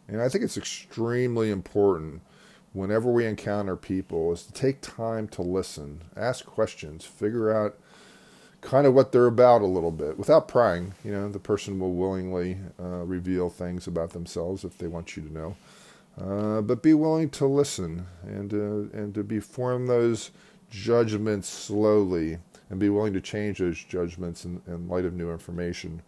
And 0.08 0.22
I 0.22 0.28
think 0.28 0.44
it's 0.44 0.56
extremely 0.56 1.50
important 1.50 2.22
whenever 2.72 3.10
we 3.10 3.24
encounter 3.26 3.74
people 3.74 4.32
is 4.32 4.44
to 4.44 4.52
take 4.52 4.80
time 4.82 5.26
to 5.28 5.42
listen, 5.42 6.02
ask 6.16 6.44
questions, 6.44 7.04
figure 7.04 7.50
out 7.50 7.78
kind 8.60 8.86
of 8.86 8.94
what 8.94 9.12
they're 9.12 9.26
about 9.26 9.62
a 9.62 9.66
little 9.66 9.90
bit 9.90 10.18
without 10.18 10.48
prying. 10.48 10.92
You 11.04 11.12
know, 11.12 11.28
the 11.28 11.38
person 11.38 11.78
will 11.78 11.92
willingly 11.92 12.58
uh, 12.78 13.04
reveal 13.04 13.48
things 13.48 13.86
about 13.86 14.10
themselves 14.10 14.64
if 14.64 14.76
they 14.78 14.88
want 14.88 15.16
you 15.16 15.22
to 15.22 15.32
know. 15.32 15.56
Uh, 16.20 16.60
but 16.62 16.82
be 16.82 16.94
willing 16.94 17.28
to 17.28 17.46
listen 17.46 18.06
and 18.22 18.52
uh, 18.52 18.98
and 18.98 19.14
to 19.14 19.22
be 19.22 19.38
form 19.38 19.86
those 19.86 20.30
judgments 20.70 21.48
slowly 21.48 22.38
and 22.70 22.80
be 22.80 22.88
willing 22.88 23.12
to 23.12 23.20
change 23.20 23.58
those 23.58 23.82
judgments 23.84 24.44
in, 24.44 24.60
in 24.66 24.88
light 24.88 25.04
of 25.04 25.14
new 25.14 25.30
information. 25.30 26.02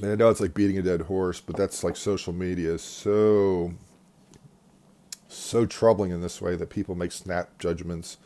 And 0.00 0.12
I 0.12 0.14
know 0.14 0.30
it's 0.30 0.40
like 0.40 0.54
beating 0.54 0.78
a 0.78 0.82
dead 0.82 1.02
horse, 1.02 1.40
but 1.40 1.56
that's 1.56 1.82
like 1.82 1.96
social 1.96 2.32
media 2.32 2.74
is 2.74 2.82
so 2.82 3.74
so 5.30 5.66
troubling 5.66 6.10
in 6.10 6.22
this 6.22 6.40
way 6.40 6.56
that 6.56 6.70
people 6.70 6.94
make 6.94 7.12
snap 7.12 7.58
judgments 7.58 8.16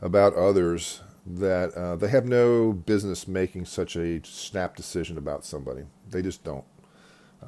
about 0.00 0.34
others 0.34 1.00
that 1.24 1.72
uh, 1.74 1.94
they 1.94 2.08
have 2.08 2.26
no 2.26 2.72
business 2.72 3.28
making 3.28 3.64
such 3.64 3.94
a 3.94 4.20
snap 4.24 4.74
decision 4.74 5.16
about 5.16 5.44
somebody. 5.44 5.82
They 6.10 6.20
just 6.20 6.42
don't. 6.42 6.64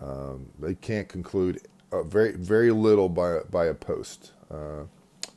Um, 0.00 0.50
they 0.60 0.74
can't 0.74 1.08
conclude 1.08 1.60
uh, 1.90 2.02
very 2.02 2.32
very 2.32 2.70
little 2.70 3.08
by 3.08 3.40
by 3.50 3.66
a 3.66 3.74
post. 3.74 4.32
Uh, 4.50 4.84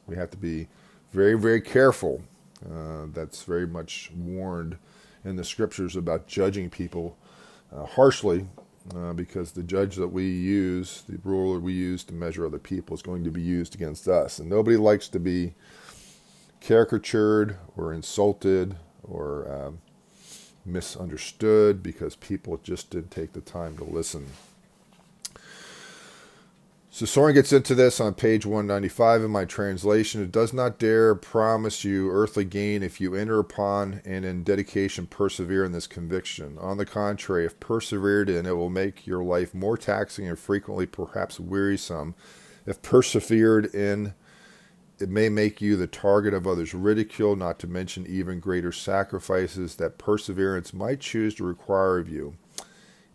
we 0.05 0.15
have 0.15 0.29
to 0.31 0.37
be 0.37 0.67
very 1.11 1.35
very 1.35 1.61
careful. 1.61 2.23
Uh, 2.65 3.05
that's 3.13 3.43
very 3.43 3.67
much 3.67 4.11
warned 4.15 4.77
in 5.23 5.35
the 5.35 5.43
scriptures 5.43 5.95
about 5.95 6.27
judging 6.27 6.69
people 6.69 7.17
uh, 7.75 7.85
harshly, 7.85 8.47
uh, 8.95 9.13
because 9.13 9.51
the 9.51 9.63
judge 9.63 9.95
that 9.95 10.07
we 10.07 10.25
use, 10.25 11.03
the 11.07 11.19
ruler 11.23 11.59
we 11.59 11.73
use 11.73 12.03
to 12.05 12.13
measure 12.13 12.45
other 12.45 12.59
people, 12.59 12.95
is 12.95 13.01
going 13.01 13.23
to 13.23 13.31
be 13.31 13.41
used 13.41 13.75
against 13.75 14.07
us, 14.07 14.39
and 14.39 14.49
nobody 14.49 14.77
likes 14.77 15.07
to 15.09 15.19
be 15.19 15.53
caricatured 16.61 17.57
or 17.75 17.93
insulted 17.93 18.75
or 19.03 19.51
um, 19.51 19.79
misunderstood 20.65 21.81
because 21.81 22.15
people 22.15 22.57
just 22.63 22.89
didn't 22.89 23.11
take 23.11 23.33
the 23.33 23.41
time 23.41 23.77
to 23.77 23.83
listen. 23.83 24.27
So 26.97 27.05
Soren 27.05 27.35
gets 27.35 27.53
into 27.53 27.75
this 27.75 27.99
on 27.99 28.15
page 28.15 28.43
195 28.43 29.21
in 29.21 29.29
my 29.29 29.45
translation. 29.45 30.23
It 30.23 30.31
does 30.31 30.51
not 30.51 30.79
dare 30.79 31.13
promise 31.13 31.83
you 31.83 32.09
earthly 32.09 32.43
gain 32.43 32.81
if 32.81 32.99
you 32.99 33.13
enter 33.13 33.37
upon 33.37 34.01
and 34.03 34.25
in 34.25 34.43
dedication 34.43 35.05
persevere 35.05 35.63
in 35.63 35.73
this 35.73 35.85
conviction. 35.85 36.57
On 36.57 36.77
the 36.77 36.87
contrary, 36.87 37.45
if 37.45 37.59
persevered 37.59 38.31
in, 38.31 38.47
it 38.47 38.57
will 38.57 38.71
make 38.71 39.05
your 39.05 39.23
life 39.23 39.53
more 39.53 39.77
taxing 39.77 40.27
and 40.27 40.39
frequently 40.39 40.87
perhaps 40.87 41.39
wearisome. 41.39 42.15
If 42.65 42.81
persevered 42.81 43.67
in, 43.75 44.15
it 44.97 45.09
may 45.09 45.29
make 45.29 45.61
you 45.61 45.75
the 45.75 45.85
target 45.85 46.33
of 46.33 46.47
others' 46.47 46.73
ridicule, 46.73 47.35
not 47.35 47.59
to 47.59 47.67
mention 47.67 48.07
even 48.07 48.39
greater 48.39 48.71
sacrifices 48.71 49.75
that 49.75 49.99
perseverance 49.99 50.73
might 50.73 51.01
choose 51.01 51.35
to 51.35 51.43
require 51.43 51.99
of 51.99 52.09
you. 52.09 52.37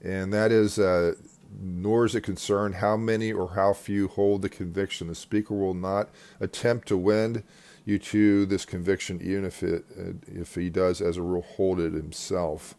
And 0.00 0.32
that 0.32 0.52
is 0.52 0.78
uh, 0.78 1.14
nor 1.60 2.04
is 2.04 2.14
it 2.14 2.22
concerned 2.22 2.76
how 2.76 2.96
many 2.96 3.32
or 3.32 3.50
how 3.54 3.72
few 3.72 4.08
hold 4.08 4.42
the 4.42 4.48
conviction. 4.48 5.08
The 5.08 5.14
speaker 5.14 5.54
will 5.54 5.74
not 5.74 6.10
attempt 6.40 6.88
to 6.88 6.96
win 6.96 7.44
you 7.84 7.98
to 7.98 8.46
this 8.46 8.64
conviction, 8.64 9.20
even 9.22 9.44
if 9.44 9.62
it 9.62 9.84
if 10.26 10.54
he 10.54 10.70
does, 10.70 11.00
as 11.00 11.16
a 11.16 11.22
rule, 11.22 11.42
hold 11.42 11.80
it 11.80 11.92
himself. 11.92 12.74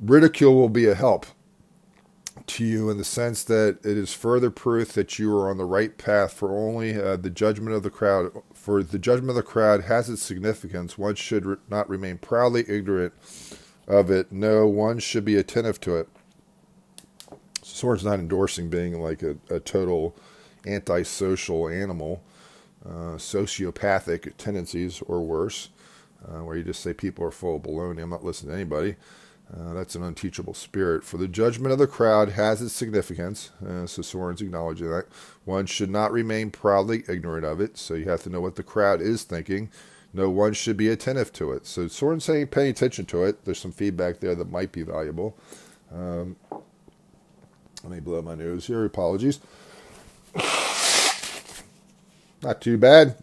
Ridicule 0.00 0.54
will 0.54 0.68
be 0.68 0.86
a 0.86 0.94
help 0.94 1.26
to 2.46 2.64
you 2.64 2.90
in 2.90 2.96
the 2.96 3.04
sense 3.04 3.44
that 3.44 3.78
it 3.84 3.96
is 3.96 4.12
further 4.12 4.50
proof 4.50 4.92
that 4.94 5.18
you 5.18 5.34
are 5.36 5.50
on 5.50 5.58
the 5.58 5.64
right 5.64 5.96
path. 5.98 6.32
For 6.32 6.50
only 6.56 7.00
uh, 7.00 7.16
the 7.16 7.30
judgment 7.30 7.76
of 7.76 7.82
the 7.82 7.90
crowd, 7.90 8.32
for 8.52 8.82
the 8.82 8.98
judgment 8.98 9.30
of 9.30 9.36
the 9.36 9.42
crowd 9.42 9.84
has 9.84 10.08
its 10.08 10.22
significance. 10.22 10.98
One 10.98 11.14
should 11.14 11.44
re- 11.46 11.56
not 11.68 11.88
remain 11.88 12.18
proudly 12.18 12.64
ignorant 12.68 13.12
of 13.86 14.10
it. 14.10 14.32
No, 14.32 14.66
one 14.66 14.98
should 14.98 15.24
be 15.24 15.36
attentive 15.36 15.80
to 15.82 15.96
it 15.96 16.08
Soren's 17.80 18.04
not 18.04 18.18
endorsing 18.18 18.68
being 18.68 19.00
like 19.00 19.22
a, 19.22 19.36
a 19.48 19.58
total 19.58 20.14
antisocial 20.66 21.66
animal, 21.66 22.22
uh, 22.84 23.16
sociopathic 23.16 24.34
tendencies 24.36 25.02
or 25.06 25.22
worse, 25.22 25.70
uh, 26.28 26.44
where 26.44 26.58
you 26.58 26.62
just 26.62 26.82
say 26.82 26.92
people 26.92 27.24
are 27.24 27.30
full 27.30 27.56
of 27.56 27.62
baloney. 27.62 28.02
I'm 28.02 28.10
not 28.10 28.22
listening 28.22 28.50
to 28.50 28.56
anybody. 28.56 28.96
Uh, 29.50 29.72
that's 29.72 29.94
an 29.94 30.02
unteachable 30.02 30.52
spirit. 30.52 31.02
For 31.02 31.16
the 31.16 31.26
judgment 31.26 31.72
of 31.72 31.78
the 31.78 31.86
crowd 31.86 32.30
has 32.30 32.60
its 32.60 32.74
significance, 32.74 33.50
uh, 33.66 33.86
so 33.86 34.02
Soren's 34.02 34.42
acknowledging 34.42 34.90
that. 34.90 35.06
One 35.44 35.64
should 35.64 35.90
not 35.90 36.12
remain 36.12 36.50
proudly 36.50 37.02
ignorant 37.08 37.46
of 37.46 37.60
it, 37.60 37.78
so 37.78 37.94
you 37.94 38.08
have 38.10 38.22
to 38.24 38.30
know 38.30 38.42
what 38.42 38.56
the 38.56 38.62
crowd 38.62 39.00
is 39.00 39.24
thinking. 39.24 39.70
No 40.12 40.28
one 40.28 40.52
should 40.52 40.76
be 40.76 40.88
attentive 40.88 41.32
to 41.34 41.52
it. 41.52 41.66
So 41.66 41.88
Soren's 41.88 42.24
saying 42.24 42.48
pay 42.48 42.68
attention 42.68 43.06
to 43.06 43.24
it. 43.24 43.44
There's 43.44 43.58
some 43.58 43.72
feedback 43.72 44.20
there 44.20 44.34
that 44.34 44.50
might 44.50 44.70
be 44.70 44.82
valuable. 44.82 45.36
Um, 45.92 46.36
let 47.82 47.92
me 47.92 48.00
blow 48.00 48.22
my 48.22 48.34
nose 48.34 48.66
here. 48.66 48.84
Apologies. 48.84 49.40
Not 52.42 52.60
too 52.60 52.78
bad. 52.78 53.16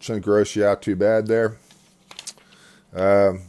Shouldn't 0.00 0.24
gross 0.24 0.54
you 0.56 0.64
out 0.64 0.82
too 0.82 0.96
bad 0.96 1.26
there. 1.26 1.56
Um, 2.94 3.42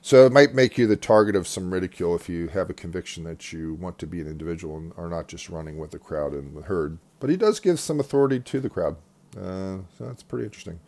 so 0.00 0.24
it 0.24 0.32
might 0.32 0.54
make 0.54 0.78
you 0.78 0.86
the 0.86 0.96
target 0.96 1.34
of 1.34 1.48
some 1.48 1.72
ridicule 1.72 2.14
if 2.14 2.28
you 2.28 2.48
have 2.48 2.70
a 2.70 2.74
conviction 2.74 3.24
that 3.24 3.52
you 3.52 3.74
want 3.74 3.98
to 3.98 4.06
be 4.06 4.20
an 4.20 4.28
individual 4.28 4.76
and 4.76 4.92
are 4.96 5.08
not 5.08 5.26
just 5.26 5.48
running 5.48 5.78
with 5.78 5.90
the 5.90 5.98
crowd 5.98 6.32
and 6.32 6.56
the 6.56 6.62
herd. 6.62 6.98
But 7.18 7.28
he 7.30 7.36
does 7.36 7.60
give 7.60 7.80
some 7.80 7.98
authority 7.98 8.38
to 8.38 8.60
the 8.60 8.70
crowd. 8.70 8.96
Uh, 9.36 9.78
so 9.98 10.06
that's 10.06 10.22
pretty 10.22 10.44
interesting. 10.44 10.78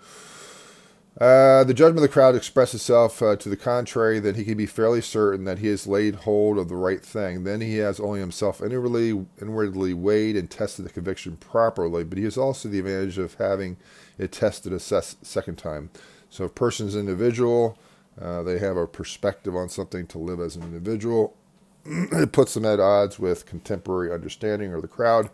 Uh, 1.20 1.64
the 1.64 1.75
judgment 1.75 1.98
of 1.98 2.02
the 2.02 2.08
crowd 2.08 2.37
express 2.37 2.75
itself 2.75 3.20
uh, 3.22 3.34
to 3.37 3.48
the 3.48 3.56
contrary, 3.56 4.20
then 4.20 4.37
he 4.37 4.44
can 4.44 4.56
be 4.56 4.66
fairly 4.66 5.00
certain 5.00 5.44
that 5.44 5.58
he 5.58 5.66
has 5.66 5.87
laid 5.87 6.14
hold 6.14 6.58
of 6.58 6.68
the 6.68 6.76
right 6.76 7.04
thing. 7.04 7.42
Then 7.42 7.60
he 7.60 7.78
has 7.78 7.98
only 7.98 8.20
himself 8.20 8.62
inwardly, 8.62 9.26
inwardly 9.42 9.94
weighed 9.94 10.37
and 10.37 10.48
tested 10.48 10.84
the 10.84 10.90
conviction 10.90 11.37
properly, 11.37 12.04
but 12.04 12.18
he 12.18 12.25
has 12.25 12.38
also 12.38 12.68
the 12.68 12.78
advantage 12.78 13.18
of 13.18 13.34
having 13.34 13.78
it 14.16 14.30
tested 14.30 14.72
a 14.72 14.78
ses- 14.78 15.16
second 15.22 15.58
time. 15.58 15.90
So 16.30 16.44
if 16.44 16.52
a 16.52 16.54
person's 16.54 16.94
individual, 16.94 17.76
uh, 18.20 18.44
they 18.44 18.60
have 18.60 18.76
a 18.76 18.87
perspective 18.87 19.56
on 19.56 19.68
something 19.68 20.06
to 20.08 20.18
live 20.18 20.38
as 20.38 20.54
an 20.54 20.62
individual. 20.62 21.34
it 21.84 22.30
puts 22.30 22.54
them 22.54 22.64
at 22.64 22.78
odds 22.78 23.18
with 23.18 23.44
contemporary 23.44 24.12
understanding 24.12 24.72
or 24.72 24.80
the 24.80 24.88
crowd. 24.88 25.30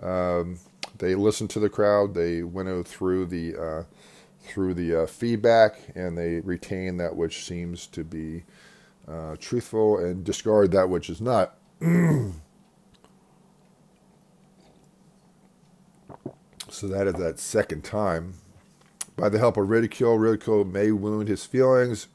Um, 0.00 0.58
they 0.98 1.14
listen 1.16 1.48
to 1.48 1.60
the 1.60 1.68
crowd. 1.70 2.14
They 2.14 2.42
winnow 2.44 2.82
through 2.84 3.26
the 3.26 3.56
uh, 3.56 3.82
through 4.48 4.74
the 4.74 5.02
uh, 5.02 5.06
feedback 5.06 5.78
and 5.94 6.16
they 6.16 6.40
retain 6.40 6.96
that 6.98 7.16
which 7.16 7.44
seems 7.44 7.86
to 7.88 8.04
be 8.04 8.44
uh, 9.08 9.36
truthful 9.38 9.98
and 9.98 10.24
discard 10.24 10.72
that 10.72 10.88
which 10.88 11.08
is 11.08 11.20
not. 11.20 11.56
so 16.68 16.88
that 16.88 17.06
is 17.06 17.14
that 17.14 17.38
second 17.38 17.84
time. 17.84 18.34
By 19.16 19.28
the 19.30 19.38
help 19.38 19.56
of 19.56 19.70
ridicule, 19.70 20.18
ridicule 20.18 20.64
may 20.64 20.92
wound 20.92 21.28
his 21.28 21.46
feelings, 21.46 22.08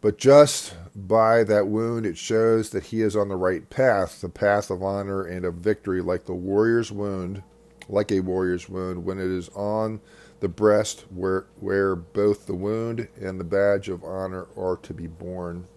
but 0.00 0.18
just 0.18 0.74
by 0.94 1.44
that 1.44 1.68
wound, 1.68 2.06
it 2.06 2.18
shows 2.18 2.70
that 2.70 2.86
he 2.86 3.02
is 3.02 3.16
on 3.16 3.28
the 3.28 3.36
right 3.36 3.68
path, 3.70 4.20
the 4.20 4.28
path 4.28 4.70
of 4.70 4.82
honor 4.82 5.24
and 5.24 5.44
of 5.44 5.54
victory, 5.54 6.02
like 6.02 6.26
the 6.26 6.34
warrior's 6.34 6.92
wound, 6.92 7.42
like 7.88 8.12
a 8.12 8.20
warrior's 8.20 8.68
wound, 8.68 9.04
when 9.04 9.18
it 9.18 9.26
is 9.26 9.48
on 9.50 10.00
the 10.42 10.48
breast 10.48 11.04
where, 11.14 11.46
where 11.60 11.94
both 11.94 12.46
the 12.46 12.54
wound 12.54 13.06
and 13.20 13.38
the 13.38 13.44
badge 13.44 13.88
of 13.88 14.02
honor 14.02 14.48
are 14.56 14.76
to 14.76 14.92
be 14.92 15.06
borne. 15.06 15.68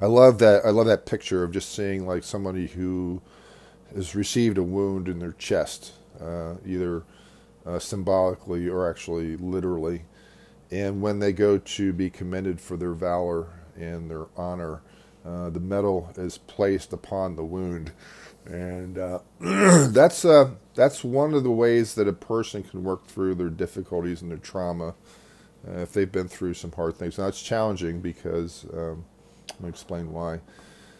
I 0.00 0.06
love 0.06 0.38
that. 0.38 0.64
I 0.64 0.70
love 0.70 0.86
that 0.86 1.04
picture 1.04 1.42
of 1.42 1.50
just 1.50 1.74
seeing 1.74 2.06
like 2.06 2.22
somebody 2.22 2.68
who 2.68 3.22
has 3.92 4.14
received 4.14 4.56
a 4.56 4.62
wound 4.62 5.08
in 5.08 5.18
their 5.18 5.32
chest, 5.32 5.94
uh, 6.20 6.54
either 6.64 7.02
uh, 7.66 7.80
symbolically 7.80 8.68
or 8.68 8.88
actually 8.88 9.36
literally. 9.36 10.04
And 10.70 11.02
when 11.02 11.18
they 11.18 11.32
go 11.32 11.58
to 11.58 11.92
be 11.92 12.08
commended 12.08 12.60
for 12.60 12.76
their 12.76 12.92
valor 12.92 13.48
and 13.74 14.08
their 14.08 14.26
honor, 14.36 14.80
uh, 15.24 15.50
the 15.50 15.58
medal 15.58 16.12
is 16.16 16.38
placed 16.38 16.92
upon 16.92 17.34
the 17.34 17.44
wound 17.44 17.90
and 18.46 18.98
uh, 18.98 19.18
that's 19.40 20.24
uh, 20.24 20.50
that's 20.74 21.02
one 21.02 21.34
of 21.34 21.42
the 21.42 21.50
ways 21.50 21.94
that 21.94 22.08
a 22.08 22.12
person 22.12 22.62
can 22.62 22.84
work 22.84 23.06
through 23.06 23.34
their 23.34 23.48
difficulties 23.48 24.22
and 24.22 24.30
their 24.30 24.38
trauma 24.38 24.94
uh, 25.66 25.80
if 25.80 25.92
they've 25.92 26.12
been 26.12 26.28
through 26.28 26.54
some 26.54 26.72
hard 26.72 26.96
things. 26.96 27.18
Now 27.18 27.26
it's 27.26 27.42
challenging 27.42 28.00
because 28.00 28.66
um, 28.72 29.04
I'm 29.60 29.68
explain 29.68 30.12
why. 30.12 30.40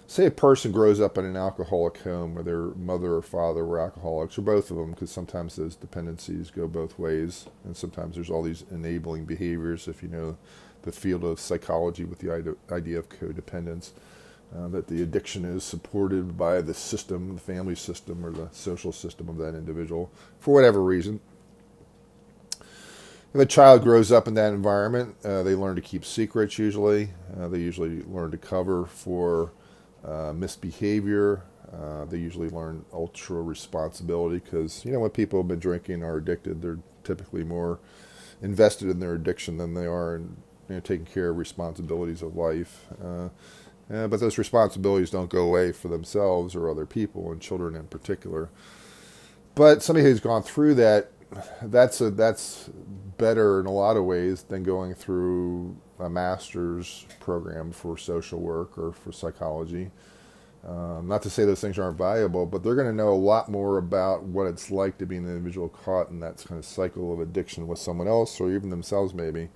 Say 0.09 0.27
a 0.27 0.31
person 0.31 0.71
grows 0.71 1.01
up 1.01 1.19
in 1.19 1.25
an 1.25 1.37
alcoholic 1.37 1.99
home 1.99 2.37
where 2.37 2.45
their 2.45 2.63
mother 2.77 3.15
or 3.15 3.23
father 3.23 3.65
were 3.65 3.81
alcoholics, 3.81 4.39
or 4.39 4.43
both 4.43 4.71
of 4.71 4.77
them, 4.77 4.93
because 4.93 5.11
sometimes 5.11 5.57
those 5.57 5.75
dependencies 5.75 6.51
go 6.51 6.69
both 6.69 6.97
ways, 6.97 7.47
and 7.65 7.77
sometimes 7.77 8.15
there's 8.15 8.31
all 8.31 8.43
these 8.43 8.65
enabling 8.71 9.25
behaviors. 9.25 9.89
If 9.89 10.05
you 10.05 10.09
know 10.09 10.37
the 10.83 10.93
field 10.93 11.25
of 11.25 11.41
psychology 11.41 12.05
with 12.05 12.21
the 12.21 12.31
idea 12.71 12.99
of 12.99 13.09
codependence 13.09 13.91
uh, 14.55 14.69
that 14.69 14.87
the 14.87 15.03
addiction 15.03 15.45
is 15.45 15.65
supported 15.65 16.37
by 16.37 16.61
the 16.61 16.75
system, 16.75 17.35
the 17.35 17.41
family 17.41 17.75
system, 17.75 18.25
or 18.25 18.31
the 18.31 18.49
social 18.53 18.93
system 18.93 19.29
of 19.29 19.37
that 19.39 19.55
individual 19.55 20.11
for 20.39 20.55
whatever 20.55 20.83
reason. 20.83 21.21
If 23.35 23.41
a 23.41 23.47
child 23.47 23.83
grows 23.83 24.13
up 24.13 24.29
in 24.29 24.35
that 24.35 24.55
environment, 24.55 25.17
uh, 25.25 25.43
they 25.43 25.55
learn 25.55 25.77
to 25.77 25.83
keep 25.83 26.05
secrets 26.05 26.59
usually. 26.59 27.11
Uh, 27.39 27.49
they 27.49 27.59
usually 27.59 28.03
learn 28.05 28.31
to 28.31 28.39
cover 28.39 28.87
for 28.87 29.53
uh, 30.05 30.33
misbehavior. 30.35 31.43
Uh, 31.71 32.07
they 32.07 32.17
usually 32.17 32.49
learn 32.49 32.85
ultra 32.93 33.43
responsibility 33.43 34.39
because, 34.39 34.85
you 34.85 34.93
know, 34.93 35.01
when 35.01 35.11
people 35.11 35.39
have 35.41 35.49
been 35.49 35.59
drinking 35.59 36.03
or 36.03 36.17
addicted, 36.17 36.63
they're 36.63 36.79
typically 37.05 37.45
more 37.45 37.79
invested 38.41 38.89
in 38.89 39.01
their 39.01 39.15
addiction 39.15 39.59
than 39.59 39.75
they 39.75 39.87
are 39.87 40.17
in 40.17 40.37
you 40.69 40.75
know, 40.77 40.81
taking 40.81 41.07
care 41.07 41.31
of 41.31 41.37
responsibilities 41.37 42.23
of 42.23 42.37
life. 42.37 42.87
Uh, 43.05 43.29
but 43.89 44.21
those 44.21 44.39
responsibilities 44.39 45.11
don't 45.11 45.31
go 45.31 45.43
away 45.43 45.73
for 45.73 45.89
themselves 45.89 46.55
or 46.55 46.69
other 46.69 46.87
people, 46.87 47.31
and 47.31 47.41
children 47.41 47.75
in 47.75 47.85
particular. 47.85 48.51
But 49.55 49.83
somebody 49.83 50.05
who's 50.05 50.21
gone 50.21 50.43
through 50.43 50.75
that, 50.75 51.11
that's 51.63 52.01
a, 52.01 52.11
that's 52.11 52.69
better 53.17 53.61
in 53.61 53.67
a 53.67 53.73
lot 53.73 53.97
of 53.97 54.05
ways 54.05 54.43
than 54.43 54.63
going 54.63 54.95
through 54.95 55.77
a 55.99 56.11
master's 56.11 57.07
program 57.21 57.73
for 57.73 57.97
social 57.97 58.41
work 58.41 58.77
or 58.77 58.93
for 58.93 59.13
psychology. 59.13 59.91
Um, 60.67 61.07
not 61.07 61.23
to 61.23 61.31
say 61.31 61.45
those 61.45 61.61
things 61.61 61.79
aren't 61.79 61.97
valuable, 61.97 62.45
but 62.45 62.65
they're 62.65 62.75
going 62.75 62.89
to 62.89 62.93
know 62.93 63.13
a 63.13 63.15
lot 63.15 63.49
more 63.49 63.79
about 63.79 64.25
what 64.25 64.49
it's 64.49 64.71
like 64.71 64.99
to 64.99 65.07
be 65.07 65.17
an 65.17 65.25
individual 65.25 65.69
caught 65.69 66.11
in 66.11 66.19
that 66.21 66.45
kind 66.47 66.59
of 66.59 66.65
cycle 66.65 67.15
of 67.15 67.21
addiction 67.21 67.69
with 67.69 67.79
someone 67.79 68.09
else 68.09 68.41
or 68.41 68.51
even 68.51 68.71
themselves, 68.71 69.15
maybe 69.15 69.49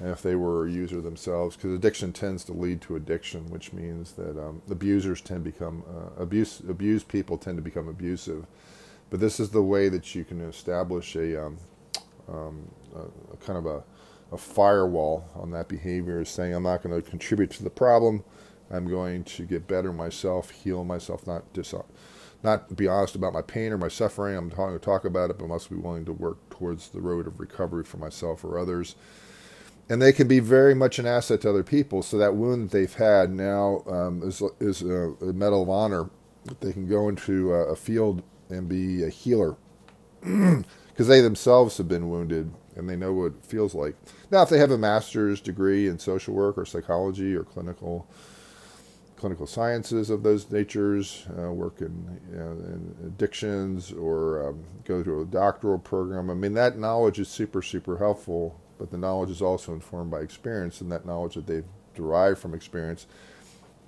if 0.00 0.22
they 0.22 0.36
were 0.36 0.66
a 0.66 0.70
user 0.70 1.00
themselves, 1.00 1.56
because 1.56 1.72
addiction 1.72 2.12
tends 2.12 2.44
to 2.44 2.52
lead 2.52 2.80
to 2.82 2.96
addiction, 2.96 3.50
which 3.50 3.72
means 3.72 4.12
that 4.12 4.38
um, 4.38 4.62
abusers 4.70 5.20
tend 5.20 5.44
to 5.44 5.50
become 5.50 5.82
uh, 5.88 6.22
abuse. 6.22 6.60
Abused 6.68 7.08
people 7.08 7.36
tend 7.36 7.56
to 7.58 7.62
become 7.62 7.88
abusive, 7.88 8.46
but 9.10 9.18
this 9.18 9.40
is 9.40 9.50
the 9.50 9.62
way 9.62 9.88
that 9.88 10.14
you 10.14 10.24
can 10.24 10.40
establish 10.40 11.16
a, 11.16 11.46
um, 11.46 11.58
um, 12.28 12.68
a, 12.94 13.32
a 13.34 13.36
kind 13.38 13.58
of 13.58 13.66
a, 13.66 13.82
a, 14.32 14.38
firewall 14.38 15.28
on 15.34 15.50
that 15.50 15.68
behavior, 15.68 16.24
saying 16.24 16.54
I'm 16.54 16.62
not 16.62 16.82
going 16.82 16.94
to 17.00 17.08
contribute 17.08 17.50
to 17.52 17.64
the 17.64 17.70
problem. 17.70 18.22
I'm 18.70 18.88
going 18.88 19.24
to 19.24 19.44
get 19.44 19.66
better 19.66 19.92
myself, 19.92 20.50
heal 20.50 20.84
myself, 20.84 21.26
not 21.26 21.52
dis- 21.52 21.74
not 22.44 22.76
be 22.76 22.86
honest 22.86 23.16
about 23.16 23.32
my 23.32 23.42
pain 23.42 23.72
or 23.72 23.78
my 23.78 23.88
suffering. 23.88 24.36
I'm 24.36 24.50
going 24.50 24.74
to 24.74 24.78
talk 24.78 25.04
about 25.04 25.30
it, 25.30 25.38
but 25.38 25.48
must 25.48 25.70
be 25.70 25.76
willing 25.76 26.04
to 26.04 26.12
work 26.12 26.36
towards 26.50 26.90
the 26.90 27.00
road 27.00 27.26
of 27.26 27.40
recovery 27.40 27.82
for 27.82 27.96
myself 27.96 28.44
or 28.44 28.60
others 28.60 28.94
and 29.88 30.02
they 30.02 30.12
can 30.12 30.28
be 30.28 30.40
very 30.40 30.74
much 30.74 30.98
an 30.98 31.06
asset 31.06 31.40
to 31.42 31.50
other 31.50 31.62
people. 31.62 32.02
So 32.02 32.18
that 32.18 32.34
wound 32.34 32.70
that 32.70 32.72
they've 32.72 32.94
had 32.94 33.30
now 33.30 33.82
um, 33.86 34.22
is 34.22 34.42
is 34.60 34.82
a, 34.82 35.14
a, 35.20 35.32
medal 35.32 35.62
of 35.62 35.70
honor 35.70 36.10
they 36.60 36.72
can 36.72 36.88
go 36.88 37.08
into 37.08 37.52
a, 37.52 37.72
a 37.72 37.76
field 37.76 38.22
and 38.48 38.68
be 38.68 39.04
a 39.04 39.08
healer 39.08 39.56
because 40.20 41.06
they 41.06 41.20
themselves 41.20 41.76
have 41.76 41.88
been 41.88 42.08
wounded 42.08 42.52
and 42.74 42.88
they 42.88 42.96
know 42.96 43.12
what 43.12 43.26
it 43.26 43.44
feels 43.44 43.74
like. 43.74 43.96
Now, 44.30 44.42
if 44.42 44.48
they 44.48 44.58
have 44.58 44.70
a 44.70 44.78
master's 44.78 45.40
degree 45.40 45.88
in 45.88 45.98
social 45.98 46.34
work 46.34 46.56
or 46.56 46.64
psychology 46.64 47.34
or 47.34 47.42
clinical 47.42 48.08
clinical 49.16 49.48
sciences 49.48 50.10
of 50.10 50.22
those 50.22 50.48
natures, 50.48 51.26
uh, 51.36 51.52
work 51.52 51.80
in, 51.80 52.20
you 52.30 52.36
know, 52.36 52.52
in, 52.52 52.94
addictions, 53.04 53.90
or 53.90 54.50
um, 54.50 54.64
go 54.84 55.02
to 55.02 55.22
a 55.22 55.24
doctoral 55.24 55.78
program. 55.78 56.30
I 56.30 56.34
mean, 56.34 56.54
that 56.54 56.78
knowledge 56.78 57.18
is 57.18 57.26
super, 57.26 57.60
super 57.60 57.98
helpful 57.98 58.60
but 58.78 58.90
the 58.90 58.98
knowledge 58.98 59.30
is 59.30 59.42
also 59.42 59.72
informed 59.72 60.10
by 60.10 60.20
experience, 60.20 60.80
and 60.80 60.90
that 60.92 61.04
knowledge 61.04 61.34
that 61.34 61.46
they've 61.46 61.64
derived 61.94 62.38
from 62.38 62.54
experience, 62.54 63.06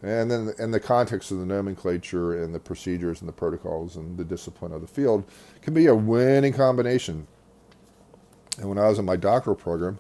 and 0.03 0.31
then 0.31 0.55
in 0.59 0.71
the 0.71 0.81
context 0.81 1.31
of 1.31 1.39
the 1.39 1.47
nomenclature 1.47 2.43
and 2.43 2.55
the 2.55 2.59
procedures 2.59 3.21
and 3.21 3.29
the 3.29 3.33
protocols 3.33 3.97
and 3.97 4.17
the 4.17 4.25
discipline 4.25 4.73
of 4.73 4.81
the 4.81 4.87
field, 4.87 5.25
can 5.63 5.75
be 5.75 5.87
a 5.87 5.95
winning 5.95 6.53
combination. 6.53 7.27
And 8.59 8.69
when 8.69 8.79
I 8.79 8.89
was 8.89 8.99
in 8.99 9.05
my 9.05 9.17
doctoral 9.17 9.57
program, 9.57 9.99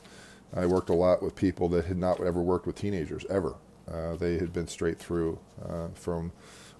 I 0.54 0.66
worked 0.66 0.88
a 0.88 0.94
lot 0.94 1.22
with 1.22 1.36
people 1.36 1.68
that 1.70 1.84
had 1.84 1.98
not 1.98 2.20
ever 2.20 2.42
worked 2.42 2.66
with 2.66 2.76
teenagers 2.76 3.24
ever. 3.30 3.54
Uh, 3.90 4.16
they 4.16 4.38
had 4.38 4.52
been 4.52 4.68
straight 4.68 4.98
through 4.98 5.38
uh, 5.66 5.88
from 5.94 6.32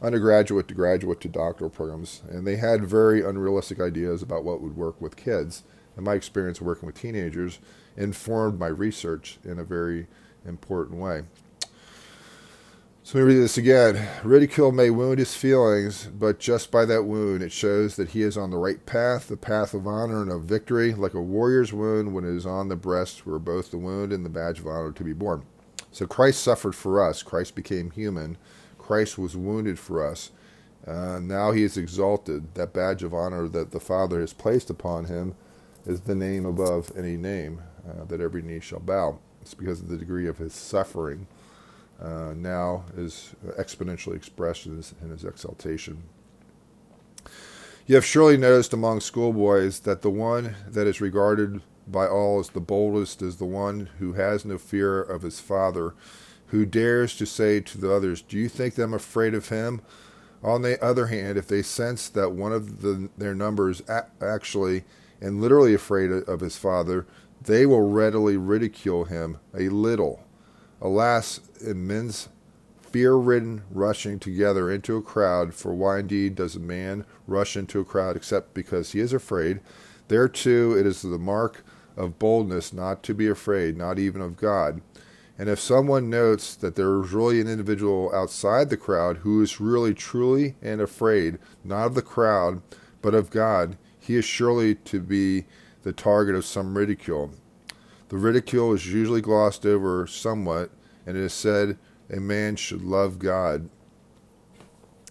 undergraduate 0.03 0.67
to 0.69 0.75
graduate 0.75 1.21
to 1.21 1.29
doctoral 1.29 1.71
programs, 1.71 2.23
and 2.31 2.47
they 2.47 2.57
had 2.57 2.85
very 2.85 3.23
unrealistic 3.23 3.81
ideas 3.81 4.23
about 4.23 4.45
what 4.45 4.61
would 4.61 4.77
work 4.77 5.01
with 5.01 5.17
kids. 5.17 5.63
And 5.97 6.05
my 6.05 6.15
experience 6.15 6.61
working 6.61 6.87
with 6.87 7.01
teenagers 7.01 7.59
informed 7.97 8.59
my 8.59 8.69
research 8.69 9.39
in 9.45 9.59
a 9.59 9.65
very 9.65 10.07
important 10.47 10.99
way. 10.99 11.25
So 13.03 13.19
let 13.19 13.25
me 13.25 13.35
read 13.35 13.43
this 13.43 13.59
again. 13.59 14.09
Ridicule 14.23 14.73
may 14.73 14.91
wound 14.91 15.19
his 15.19 15.35
feelings, 15.35 16.07
but 16.07 16.39
just 16.39 16.71
by 16.71 16.85
that 16.85 17.05
wound, 17.05 17.43
it 17.43 17.51
shows 17.51 17.97
that 17.97 18.11
he 18.11 18.23
is 18.23 18.37
on 18.37 18.51
the 18.51 18.57
right 18.57 18.85
path, 18.87 19.27
the 19.27 19.37
path 19.37 19.75
of 19.75 19.87
honor 19.87 20.23
and 20.23 20.31
of 20.31 20.43
victory, 20.43 20.95
like 20.95 21.15
a 21.15 21.21
warrior's 21.21 21.73
wound 21.73 22.15
when 22.15 22.25
it 22.25 22.37
is 22.37 22.47
on 22.47 22.69
the 22.69 22.77
breast, 22.77 23.27
where 23.27 23.39
both 23.39 23.71
the 23.71 23.79
wound 23.79 24.13
and 24.13 24.25
the 24.25 24.29
badge 24.29 24.61
of 24.61 24.67
honor 24.67 24.93
to 24.93 25.03
be 25.03 25.13
borne. 25.13 25.43
So 25.91 26.07
Christ 26.07 26.43
suffered 26.43 26.75
for 26.75 27.05
us. 27.05 27.23
Christ 27.25 27.55
became 27.57 27.91
human. 27.91 28.37
Christ 28.79 29.19
was 29.19 29.37
wounded 29.37 29.79
for 29.79 30.07
us. 30.07 30.31
Uh, 30.87 31.19
now 31.21 31.53
he 31.53 31.63
is 31.63 31.77
exalted. 31.77 32.55
That 32.55 32.73
badge 32.73 33.03
of 33.03 33.13
honor 33.13 33.49
that 33.49 33.73
the 33.73 33.81
Father 33.81 34.21
has 34.21 34.33
placed 34.33 34.71
upon 34.71 35.07
him 35.07 35.35
is 35.87 36.03
the 36.03 36.15
name 36.15 36.47
above 36.47 36.93
any 36.97 37.17
name 37.17 37.63
uh, 37.89 38.05
that 38.05 38.21
every 38.21 38.43
knee 38.43 38.61
shall 38.61 38.81
bow. 38.81 39.19
It's 39.41 39.55
because 39.55 39.81
of 39.81 39.89
the 39.89 39.97
degree 39.97 40.27
of 40.29 40.39
his 40.39 40.53
suffering 40.53 41.27
uh, 42.01 42.35
now 42.37 42.85
is 42.97 43.35
exponentially 43.59 44.17
expressed 44.17 44.67
in 44.67 44.77
his, 44.77 44.95
in 45.03 45.11
his 45.11 45.25
exaltation. 45.25 46.03
You 47.87 47.95
have 47.97 48.05
surely 48.05 48.37
noticed 48.37 48.73
among 48.73 49.01
schoolboys 49.01 49.81
that 49.81 50.03
the 50.03 50.11
one 50.11 50.55
that 50.69 50.87
is 50.87 51.01
regarded 51.01 51.61
by 51.87 52.07
all 52.07 52.39
as 52.39 52.51
the 52.51 52.61
boldest 52.61 53.21
is 53.21 53.37
the 53.37 53.45
one 53.45 53.89
who 53.99 54.13
has 54.13 54.45
no 54.45 54.59
fear 54.59 55.03
of 55.03 55.23
his 55.23 55.41
father, 55.41 55.95
who 56.49 56.65
dares 56.65 57.17
to 57.17 57.27
say 57.27 57.61
to 57.61 57.79
the 57.79 57.93
others, 57.93 58.23
Do 58.23 58.39
you 58.39 58.49
think 58.49 58.75
them 58.75 58.95
afraid 58.95 59.35
of 59.35 59.49
him? 59.49 59.81
On 60.43 60.63
the 60.63 60.83
other 60.83 61.07
hand, 61.07 61.37
if 61.37 61.49
they 61.49 61.63
sense 61.63 62.09
that 62.11 62.31
one 62.31 62.53
of 62.53 62.81
the, 62.81 63.11
their 63.19 63.35
numbers 63.35 63.83
actually 64.21 64.85
and 65.21 65.41
literally 65.41 65.75
afraid 65.75 66.11
of 66.11 66.41
his 66.41 66.57
father, 66.57 67.07
they 67.43 67.67
will 67.67 67.89
readily 67.89 68.37
ridicule 68.37 69.05
him 69.05 69.39
a 69.55 69.69
little. 69.69 70.25
Alas, 70.81 71.41
in 71.61 71.87
men's 71.87 72.29
fear 72.81 73.15
ridden 73.15 73.63
rushing 73.71 74.19
together 74.19 74.71
into 74.71 74.97
a 74.97 75.03
crowd, 75.03 75.55
for 75.55 75.75
why 75.75 76.01
indeed 76.01 76.35
does 76.35 76.57
a 76.57 76.61
man 76.61 77.05
rush 77.27 77.57
into 77.57 77.81
a 77.81 77.85
crowd 77.85 78.17
except 78.17 78.55
because 78.55 78.93
he 78.93 79.01
is 79.01 79.13
afraid? 79.13 79.61
There 80.09 80.29
too 80.29 80.77
it 80.79 80.87
is 80.87 81.03
the 81.03 81.19
mark 81.19 81.65
of 81.97 82.19
boldness 82.19 82.73
not 82.73 83.03
to 83.05 83.15
be 83.15 83.29
afraid, 83.29 83.77
not 83.77 83.99
even 83.99 84.21
of 84.21 84.37
God. 84.37 84.81
And 85.39 85.49
if 85.49 85.61
someone 85.61 86.11
notes 86.11 86.55
that 86.57 86.75
there 86.75 87.01
is 87.01 87.13
really 87.13 87.41
an 87.41 87.49
individual 87.49 88.15
outside 88.15 88.69
the 88.69 88.77
crowd 88.77 89.19
who 89.19 89.41
is 89.41 89.61
really 89.61 89.95
truly 89.95 90.57
and 90.61 90.81
afraid, 90.81 91.39
not 91.65 91.87
of 91.87 91.95
the 91.95 92.03
crowd, 92.03 92.61
but 93.01 93.15
of 93.15 93.31
God, 93.31 93.79
he 94.01 94.17
is 94.17 94.25
surely 94.25 94.75
to 94.75 95.01
be 95.01 95.45
the 95.83 95.93
target 95.93 96.35
of 96.35 96.45
some 96.45 96.77
ridicule. 96.77 97.31
The 98.09 98.17
ridicule 98.17 98.73
is 98.73 98.93
usually 98.93 99.21
glossed 99.21 99.65
over 99.65 100.07
somewhat, 100.07 100.71
and 101.07 101.17
it 101.17 101.23
is 101.23 101.33
said 101.33 101.79
a 102.13 102.19
man 102.19 102.57
should 102.57 102.83
love 102.83 103.19
God. 103.19 103.69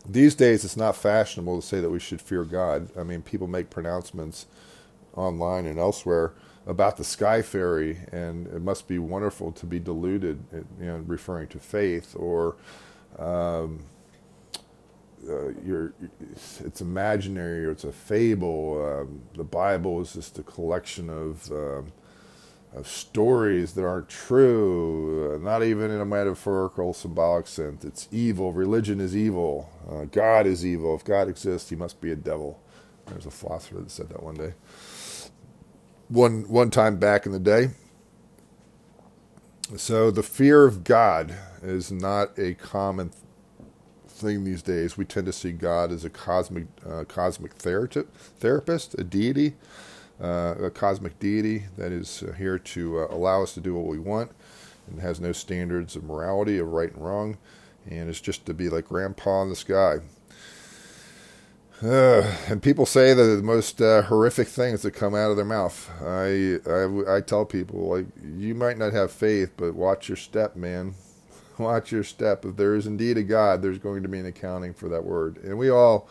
These 0.06 0.36
days, 0.36 0.66
it's 0.66 0.78
not 0.78 0.96
fashionable 0.96 1.62
to 1.62 1.66
say 1.66 1.80
that 1.80 1.90
we 1.90 2.00
should 2.00 2.22
fear 2.22 2.44
God. 2.44 2.90
I 2.98 3.04
mean, 3.04 3.22
people 3.22 3.48
make 3.48 3.70
pronouncements 3.70 4.48
online 5.14 5.66
and 5.66 5.78
elsewhere 5.78 6.34
about 6.66 6.98
the 6.98 7.04
sky 7.04 7.42
fairy, 7.42 8.00
and 8.12 8.48
it 8.48 8.62
must 8.62 8.88
be 8.88 9.00
wonderful 9.00 9.52
to 9.54 9.66
be 9.66 9.80
deluded, 9.80 10.44
you 10.80 10.86
know, 10.86 11.04
referring 11.06 11.48
to 11.50 11.60
faith, 11.60 12.16
or 12.18 12.58
um, 13.18 13.86
uh, 15.28 15.50
you're, 15.66 15.94
it's 16.64 16.82
imaginary 16.82 17.66
or 17.66 17.72
it's 17.72 17.84
a 17.84 17.92
fable. 17.92 18.86
Um, 18.86 19.22
the 19.36 19.44
Bible 19.44 20.02
is 20.02 20.14
just 20.14 20.40
a 20.40 20.44
collection 20.44 21.10
of, 21.10 21.52
um, 21.52 21.92
of 22.76 22.88
stories 22.88 23.74
that 23.74 23.86
aren't 23.86 24.10
true, 24.10 25.36
uh, 25.36 25.38
not 25.40 25.64
even 25.64 25.92
in 25.92 26.02
a 26.02 26.06
metaphorical, 26.06 26.94
symbolic 26.94 27.48
sense. 27.48 27.84
It's 27.84 28.08
evil. 28.12 28.54
Religion 28.54 29.02
is 29.02 29.16
evil. 29.16 29.70
Uh, 29.90 30.06
God 30.06 30.48
is 30.48 30.66
evil. 30.66 30.96
If 30.96 31.04
God 31.04 31.28
exists, 31.28 31.70
he 31.70 31.76
must 31.76 32.00
be 32.02 32.12
a 32.12 32.16
devil. 32.16 32.62
There's 33.08 33.26
a 33.26 33.32
philosopher 33.32 33.80
that 33.80 33.92
said 33.92 34.10
that 34.10 34.22
one 34.22 34.36
day 34.36 34.54
one 36.10 36.42
one 36.50 36.72
time 36.72 36.98
back 36.98 37.26
in 37.26 37.32
the 37.32 37.40
day. 37.40 37.70
So 39.78 40.10
the 40.12 40.24
fear 40.24 40.66
of 40.66 40.84
God 40.84 41.36
is 41.62 41.92
not 41.92 42.38
a 42.38 42.56
common 42.56 43.12
thing 44.20 44.44
these 44.44 44.62
days. 44.62 44.98
We 44.98 45.06
tend 45.06 45.26
to 45.26 45.34
see 45.34 45.52
God 45.52 45.92
as 45.92 46.06
a 46.06 46.10
cosmic 46.10 46.66
uh, 46.88 47.04
cosmic 47.06 47.54
therapist, 47.54 48.96
a 48.98 49.04
deity, 49.04 49.56
uh, 50.22 50.56
a 50.64 50.70
cosmic 50.70 51.20
deity 51.20 51.66
that 51.78 51.92
is 51.92 52.24
uh, 52.24 52.34
here 52.34 52.60
to 52.60 53.00
uh, 53.00 53.08
allow 53.10 53.44
us 53.44 53.54
to 53.54 53.62
do 53.62 53.74
what 53.74 53.86
we 53.86 54.00
want 54.00 54.32
and 54.90 55.02
has 55.02 55.20
no 55.20 55.32
standards 55.32 55.96
of 55.96 56.04
morality 56.04 56.58
of 56.58 56.68
right 56.68 56.94
and 56.94 57.04
wrong, 57.04 57.38
and 57.90 58.10
it's 58.10 58.22
just 58.22 58.46
to 58.46 58.54
be 58.54 58.70
like 58.70 58.88
Grandpa 58.88 59.44
in 59.44 59.50
the 59.50 59.56
sky. 59.56 59.98
Uh, 61.82 62.36
and 62.50 62.62
people 62.62 62.86
say 62.86 63.14
that 63.14 63.24
the 63.24 63.42
most 63.42 63.82
uh, 63.82 64.02
horrific 64.02 64.50
things 64.50 64.82
that 64.82 64.92
come 64.92 65.16
out 65.16 65.32
of 65.32 65.38
their 65.38 65.46
mouth. 65.46 65.90
I, 66.02 66.60
I, 66.70 67.18
I 67.18 67.22
tell 67.22 67.46
people, 67.46 67.88
like, 67.88 68.06
you 68.38 68.54
might 68.54 68.78
not 68.78 68.92
have 68.92 69.14
faith, 69.14 69.52
but 69.56 69.76
watch 69.76 70.10
your 70.10 70.18
step, 70.18 70.58
man. 70.58 70.96
Watch 71.60 71.92
your 71.92 72.04
step. 72.04 72.46
If 72.46 72.56
there 72.56 72.74
is 72.76 72.88
indeed 72.88 73.18
a 73.18 73.24
God, 73.24 73.62
there's 73.62 73.78
going 73.78 74.02
to 74.04 74.10
be 74.10 74.20
an 74.20 74.26
accounting 74.26 74.74
for 74.74 74.90
that 74.90 75.04
word. 75.04 75.38
And 75.44 75.58
we 75.58 75.70
all 75.70 76.08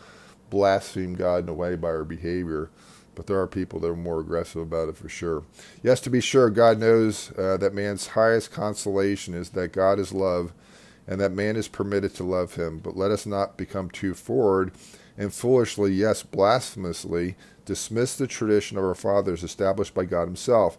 blaspheme 0.49 1.15
God 1.15 1.43
in 1.43 1.49
a 1.49 1.53
way 1.53 1.75
by 1.75 1.89
our 1.89 2.03
behavior, 2.03 2.69
but 3.15 3.27
there 3.27 3.39
are 3.39 3.47
people 3.47 3.79
that 3.79 3.89
are 3.89 3.95
more 3.95 4.19
aggressive 4.19 4.61
about 4.61 4.89
it 4.89 4.97
for 4.97 5.09
sure. 5.09 5.43
Yes, 5.83 5.99
to 6.01 6.09
be 6.09 6.21
sure, 6.21 6.49
God 6.49 6.79
knows 6.79 7.31
uh, 7.37 7.57
that 7.57 7.73
man's 7.73 8.07
highest 8.07 8.51
consolation 8.51 9.33
is 9.33 9.49
that 9.49 9.73
God 9.73 9.99
is 9.99 10.13
love 10.13 10.53
and 11.07 11.19
that 11.19 11.31
man 11.31 11.55
is 11.55 11.67
permitted 11.67 12.13
to 12.15 12.23
love 12.23 12.55
him. 12.55 12.77
But 12.77 12.95
let 12.95 13.11
us 13.11 13.25
not 13.25 13.57
become 13.57 13.89
too 13.89 14.13
forward 14.13 14.71
and 15.17 15.33
foolishly, 15.33 15.91
yes, 15.91 16.23
blasphemously, 16.23 17.35
dismiss 17.65 18.15
the 18.15 18.25
tradition 18.25 18.77
of 18.77 18.83
our 18.83 18.95
fathers 18.95 19.43
established 19.43 19.93
by 19.93 20.05
God 20.05 20.25
Himself, 20.25 20.77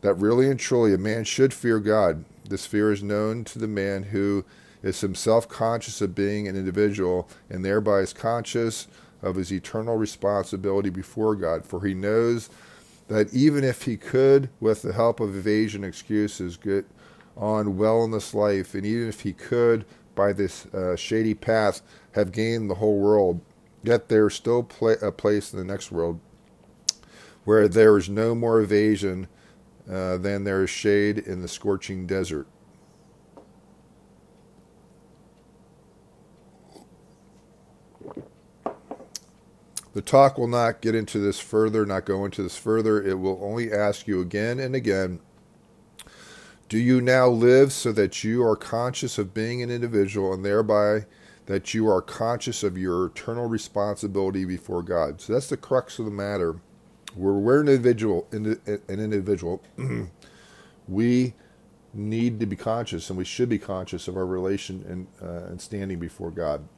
that 0.00 0.14
really 0.14 0.50
and 0.50 0.58
truly 0.58 0.92
a 0.92 0.98
man 0.98 1.24
should 1.24 1.54
fear 1.54 1.78
God. 1.78 2.24
This 2.48 2.66
fear 2.66 2.92
is 2.92 3.02
known 3.02 3.44
to 3.44 3.58
the 3.58 3.68
man 3.68 4.04
who 4.04 4.44
is 4.82 5.00
himself 5.00 5.48
conscious 5.48 6.00
of 6.00 6.14
being 6.14 6.46
an 6.46 6.56
individual 6.56 7.28
and 7.50 7.64
thereby 7.64 8.00
is 8.00 8.12
conscious 8.12 8.86
of 9.22 9.36
his 9.36 9.52
eternal 9.52 9.96
responsibility 9.96 10.90
before 10.90 11.34
God, 11.34 11.64
for 11.64 11.84
he 11.84 11.94
knows 11.94 12.48
that 13.08 13.32
even 13.34 13.64
if 13.64 13.82
he 13.82 13.96
could, 13.96 14.50
with 14.60 14.82
the 14.82 14.92
help 14.92 15.18
of 15.18 15.36
evasion 15.36 15.82
excuses, 15.82 16.56
get 16.56 16.86
on 17.36 17.76
well 17.76 18.04
in 18.04 18.10
this 18.10 18.34
life, 18.34 18.74
and 18.74 18.84
even 18.84 19.08
if 19.08 19.20
he 19.20 19.32
could, 19.32 19.84
by 20.14 20.32
this 20.32 20.66
uh, 20.66 20.94
shady 20.94 21.34
path, 21.34 21.82
have 22.12 22.32
gained 22.32 22.70
the 22.70 22.76
whole 22.76 22.98
world, 22.98 23.40
Yet 23.82 24.08
there 24.08 24.26
is 24.26 24.34
still 24.34 24.68
a 25.02 25.12
place 25.12 25.52
in 25.52 25.58
the 25.58 25.64
next 25.64 25.92
world 25.92 26.20
where 27.44 27.68
there 27.68 27.96
is 27.96 28.08
no 28.08 28.34
more 28.34 28.60
evasion 28.60 29.28
uh, 29.90 30.18
than 30.18 30.44
there 30.44 30.62
is 30.62 30.70
shade 30.70 31.18
in 31.18 31.42
the 31.42 31.48
scorching 31.48 32.06
desert. 32.06 32.46
The 39.94 40.02
talk 40.02 40.38
will 40.38 40.48
not 40.48 40.80
get 40.80 40.94
into 40.94 41.18
this 41.18 41.40
further, 41.40 41.84
not 41.84 42.04
go 42.04 42.24
into 42.24 42.42
this 42.42 42.56
further. 42.56 43.02
It 43.02 43.18
will 43.18 43.40
only 43.42 43.72
ask 43.72 44.06
you 44.06 44.20
again 44.20 44.60
and 44.60 44.74
again 44.74 45.20
Do 46.68 46.78
you 46.78 47.00
now 47.00 47.28
live 47.28 47.72
so 47.72 47.90
that 47.92 48.22
you 48.22 48.44
are 48.44 48.56
conscious 48.56 49.18
of 49.18 49.34
being 49.34 49.62
an 49.62 49.70
individual 49.70 50.32
and 50.32 50.44
thereby 50.44 51.06
that 51.46 51.72
you 51.72 51.88
are 51.88 52.02
conscious 52.02 52.62
of 52.62 52.76
your 52.76 53.06
eternal 53.06 53.46
responsibility 53.46 54.44
before 54.44 54.82
God. 54.82 55.20
So 55.22 55.32
that's 55.32 55.48
the 55.48 55.56
crux 55.56 55.98
of 55.98 56.04
the 56.04 56.10
matter. 56.10 56.60
We're 57.16 57.60
an 57.60 57.68
individual, 57.68 58.28
an 58.32 58.80
individual, 58.88 59.62
we 60.88 61.34
need 61.94 62.40
to 62.40 62.46
be 62.46 62.56
conscious, 62.56 63.08
and 63.08 63.18
we 63.18 63.24
should 63.24 63.48
be 63.48 63.58
conscious 63.58 64.08
of 64.08 64.16
our 64.16 64.26
relation 64.26 64.84
and, 64.88 65.06
uh, 65.22 65.46
and 65.46 65.60
standing 65.60 65.98
before 65.98 66.30
God, 66.30 66.68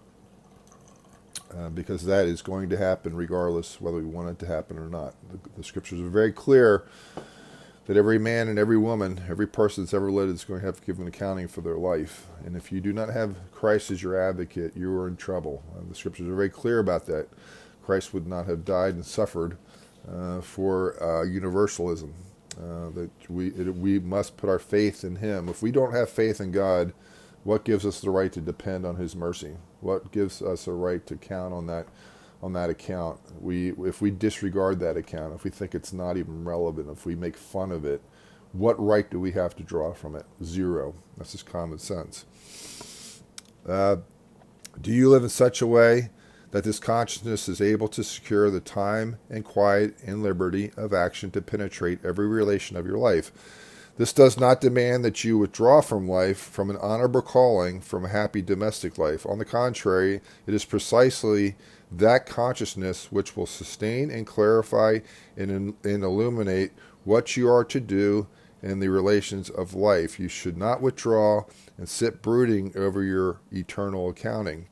uh, 1.57 1.69
because 1.69 2.05
that 2.05 2.27
is 2.27 2.43
going 2.43 2.69
to 2.71 2.77
happen 2.77 3.15
regardless 3.15 3.81
whether 3.81 3.97
we 3.97 4.05
want 4.05 4.29
it 4.29 4.39
to 4.39 4.47
happen 4.47 4.79
or 4.79 4.89
not. 4.89 5.15
The, 5.31 5.39
the 5.57 5.65
scriptures 5.65 6.01
are 6.01 6.09
very 6.09 6.33
clear 6.33 6.87
that 7.87 7.97
every 7.97 8.19
man 8.19 8.47
and 8.47 8.57
every 8.57 8.79
woman, 8.79 9.21
every 9.29 9.49
person 9.49 9.83
that's 9.83 9.95
ever 9.95 10.13
lived 10.13 10.33
is 10.33 10.45
going 10.45 10.61
to 10.61 10.67
have 10.67 10.79
to 10.79 10.87
give 10.87 11.01
an 11.01 11.09
accounting 11.09 11.49
for 11.49 11.61
their 11.61 11.77
life. 11.77 12.29
And 12.45 12.57
if 12.57 12.71
you 12.71 12.81
do 12.81 12.93
not 12.93 13.09
have 13.09 13.37
Christ 13.51 13.91
as 13.91 14.01
your 14.01 14.17
advocate, 14.17 14.77
you 14.77 14.93
are 14.97 15.09
in 15.09 15.17
trouble. 15.17 15.65
Uh, 15.77 15.81
the 15.89 15.95
scriptures 15.97 16.29
are 16.29 16.37
very 16.37 16.51
clear 16.51 16.79
about 16.79 17.07
that. 17.07 17.27
Christ 17.83 18.15
would 18.15 18.29
not 18.29 18.47
have 18.47 18.65
died 18.65 18.95
and 18.95 19.05
suffered 19.05 19.57
for 20.41 21.03
uh, 21.03 21.25
universalism. 21.25 22.15
Uh, 22.59 22.91
that 22.91 23.11
we 23.29 23.49
it, 23.49 23.75
we 23.77 23.99
must 23.99 24.37
put 24.37 24.51
our 24.51 24.59
faith 24.59 25.05
in 25.05 25.17
Him. 25.17 25.49
If 25.49 25.63
we 25.63 25.71
don't 25.73 25.93
have 25.93 26.11
faith 26.11 26.41
in 26.41 26.51
God, 26.53 26.93
what 27.45 27.65
gives 27.65 27.87
us 27.87 28.01
the 28.01 28.11
right 28.11 28.33
to 28.33 28.41
depend 28.41 28.85
on 28.87 28.97
His 28.97 29.17
mercy? 29.17 29.57
What 29.81 30.13
gives 30.13 30.43
us 30.43 30.67
a 30.67 30.73
right 30.73 31.07
to 31.07 31.17
count 31.17 31.55
on 31.55 31.67
that 31.69 31.87
on 32.43 32.53
that 32.55 32.71
account. 32.71 33.21
We, 33.41 33.73
if 33.85 34.01
we 34.01 34.11
disregard 34.11 34.81
that 34.81 34.97
account, 34.97 35.35
if 35.35 35.45
we 35.45 35.51
think 35.51 35.75
it's 35.75 35.93
not 35.93 36.17
even 36.17 36.45
relevant, 36.45 36.89
if 36.91 37.05
we 37.05 37.15
make 37.15 37.37
fun 37.37 37.71
of 37.71 37.85
it, 37.85 38.03
what 38.53 38.83
right 38.85 39.09
do 39.11 39.21
we 39.21 39.33
have 39.33 39.55
to 39.57 39.63
draw 39.63 39.93
from 39.93 40.17
it? 40.17 40.25
Zero. 40.43 40.95
That's 41.17 41.33
just 41.33 41.47
common 41.47 41.79
sense. 41.79 42.25
Uh, 43.69 43.97
do 44.81 44.91
you 44.91 45.11
live 45.11 45.23
in 45.23 45.29
such 45.29 45.61
a 45.61 45.67
way 45.67 46.11
that 46.51 46.65
this 46.65 46.79
consciousness 46.79 47.49
is 47.49 47.61
able 47.61 47.89
to 47.89 48.03
secure 48.03 48.51
the 48.51 48.61
time 48.61 49.19
and 49.29 49.45
quiet 49.45 49.97
and 50.05 50.23
liberty 50.23 50.73
of 50.77 50.93
action 50.93 51.31
to 51.31 51.43
penetrate 51.43 52.05
every 52.05 52.27
relation 52.27 52.77
of 52.77 52.87
your 52.87 52.99
life? 52.99 53.33
This 54.01 54.13
does 54.15 54.41
not 54.41 54.63
demand 54.63 55.05
that 55.05 55.25
you 55.25 55.37
withdraw 55.37 55.83
from 55.83 56.09
life, 56.09 56.39
from 56.39 56.71
an 56.71 56.79
honorable 56.79 57.21
calling, 57.21 57.83
from 57.83 58.07
a 58.07 58.09
happy 58.09 58.41
domestic 58.41 58.97
life. 58.97 59.27
On 59.27 59.39
the 59.39 59.45
contrary, 59.45 60.23
it 60.47 60.55
is 60.55 60.65
precisely 60.65 61.55
that 61.93 62.25
consciousness 62.25 63.13
which 63.13 63.37
will 63.37 63.45
sustain 63.45 64.11
and 64.11 64.27
clarify 64.27 65.01
and, 65.37 65.51
and 65.51 66.03
illuminate 66.03 66.73
what 67.05 67.37
you 67.37 67.47
are 67.47 67.65
to 67.65 67.79
do 67.79 68.27
in 68.63 68.81
the 68.81 68.89
relations 68.89 69.51
of 69.51 69.75
life. 69.75 70.19
You 70.19 70.29
should 70.29 70.57
not 70.57 70.81
withdraw 70.81 71.45
and 71.77 71.87
sit 71.87 72.23
brooding 72.23 72.73
over 72.77 73.03
your 73.03 73.41
eternal 73.53 74.09
accounting. 74.09 74.70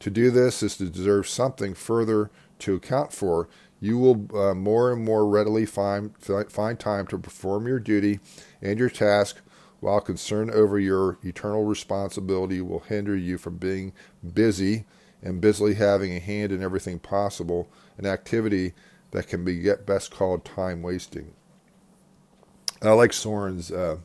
To 0.00 0.10
do 0.10 0.30
this 0.30 0.62
is 0.62 0.76
to 0.76 0.88
deserve 0.88 1.28
something 1.28 1.74
further 1.74 2.30
to 2.60 2.74
account 2.74 3.12
for, 3.12 3.48
you 3.80 3.98
will 3.98 4.36
uh, 4.36 4.54
more 4.54 4.92
and 4.92 5.04
more 5.04 5.26
readily 5.26 5.66
find 5.66 6.12
find 6.48 6.78
time 6.78 7.06
to 7.08 7.18
perform 7.18 7.66
your 7.66 7.78
duty 7.78 8.20
and 8.60 8.78
your 8.78 8.90
task 8.90 9.40
while 9.80 10.00
concern 10.00 10.50
over 10.50 10.78
your 10.78 11.18
eternal 11.22 11.64
responsibility 11.64 12.60
will 12.60 12.80
hinder 12.80 13.16
you 13.16 13.38
from 13.38 13.56
being 13.56 13.92
busy 14.34 14.84
and 15.22 15.40
busily 15.40 15.74
having 15.74 16.12
a 16.14 16.20
hand 16.20 16.52
in 16.52 16.62
everything 16.62 16.98
possible, 16.98 17.68
an 17.96 18.06
activity 18.06 18.72
that 19.10 19.28
can 19.28 19.44
be 19.44 19.72
best 19.86 20.10
called 20.10 20.44
time 20.44 20.82
wasting. 20.82 21.32
I 22.82 22.90
like 22.90 23.12
Soren's 23.12 23.72
uh, 23.72 23.98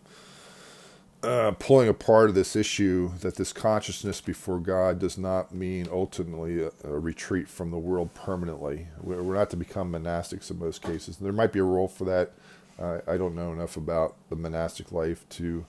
uh, 1.23 1.51
pulling 1.51 1.88
apart 1.88 2.29
of 2.29 2.36
this 2.36 2.55
issue 2.55 3.12
that 3.21 3.36
this 3.36 3.53
consciousness 3.53 4.19
before 4.19 4.59
God 4.59 4.99
does 4.99 5.17
not 5.17 5.53
mean 5.53 5.88
ultimately 5.91 6.62
a, 6.62 6.71
a 6.83 6.99
retreat 6.99 7.47
from 7.47 7.71
the 7.71 7.77
world 7.77 8.13
permanently. 8.13 8.88
We're, 9.01 9.23
we're, 9.23 9.36
not 9.36 9.49
to 9.51 9.57
become 9.57 9.91
monastics 9.93 10.51
in 10.51 10.59
most 10.59 10.81
cases. 10.81 11.17
There 11.17 11.31
might 11.31 11.53
be 11.53 11.59
a 11.59 11.63
role 11.63 11.88
for 11.88 12.05
that. 12.05 12.31
Uh, 12.77 12.99
I 13.07 13.17
don't 13.17 13.36
know 13.36 13.53
enough 13.53 13.77
about 13.77 14.15
the 14.29 14.36
monastic 14.36 14.91
life 14.91 15.27
to 15.29 15.65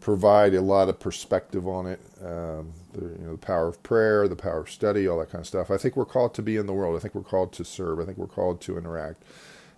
provide 0.00 0.52
a 0.54 0.60
lot 0.60 0.88
of 0.88 0.98
perspective 0.98 1.68
on 1.68 1.86
it. 1.86 2.00
Um, 2.20 2.72
the, 2.92 3.02
you 3.02 3.24
know, 3.24 3.32
the 3.32 3.38
power 3.38 3.68
of 3.68 3.82
prayer, 3.84 4.26
the 4.26 4.34
power 4.34 4.60
of 4.60 4.70
study, 4.70 5.06
all 5.06 5.18
that 5.20 5.30
kind 5.30 5.42
of 5.42 5.46
stuff. 5.46 5.70
I 5.70 5.76
think 5.76 5.96
we're 5.96 6.04
called 6.04 6.34
to 6.34 6.42
be 6.42 6.56
in 6.56 6.66
the 6.66 6.72
world. 6.72 6.96
I 6.96 6.98
think 6.98 7.14
we're 7.14 7.22
called 7.22 7.52
to 7.52 7.64
serve. 7.64 8.00
I 8.00 8.04
think 8.04 8.18
we're 8.18 8.26
called 8.26 8.60
to 8.62 8.76
interact. 8.76 9.22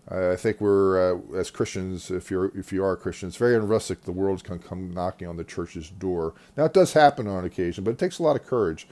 I 0.08 0.36
think 0.36 0.60
we're 0.60 1.14
uh, 1.14 1.36
as 1.36 1.50
Christians, 1.50 2.10
if 2.10 2.30
you're 2.30 2.52
if 2.56 2.72
you 2.72 2.84
are 2.84 2.92
a 2.92 2.96
Christian, 2.96 3.28
it's 3.28 3.38
very 3.38 3.54
unrealistic 3.54 4.02
the 4.02 4.12
world's 4.12 4.42
going 4.42 4.60
to 4.60 4.66
come 4.66 4.92
knocking 4.92 5.26
on 5.26 5.36
the 5.36 5.44
church's 5.44 5.88
door. 5.88 6.34
Now 6.56 6.66
it 6.66 6.74
does 6.74 6.92
happen 6.92 7.26
on 7.26 7.44
occasion, 7.44 7.84
but 7.84 7.92
it 7.92 7.98
takes 7.98 8.18
a 8.18 8.22
lot 8.22 8.36
of 8.36 8.44
courage 8.44 8.86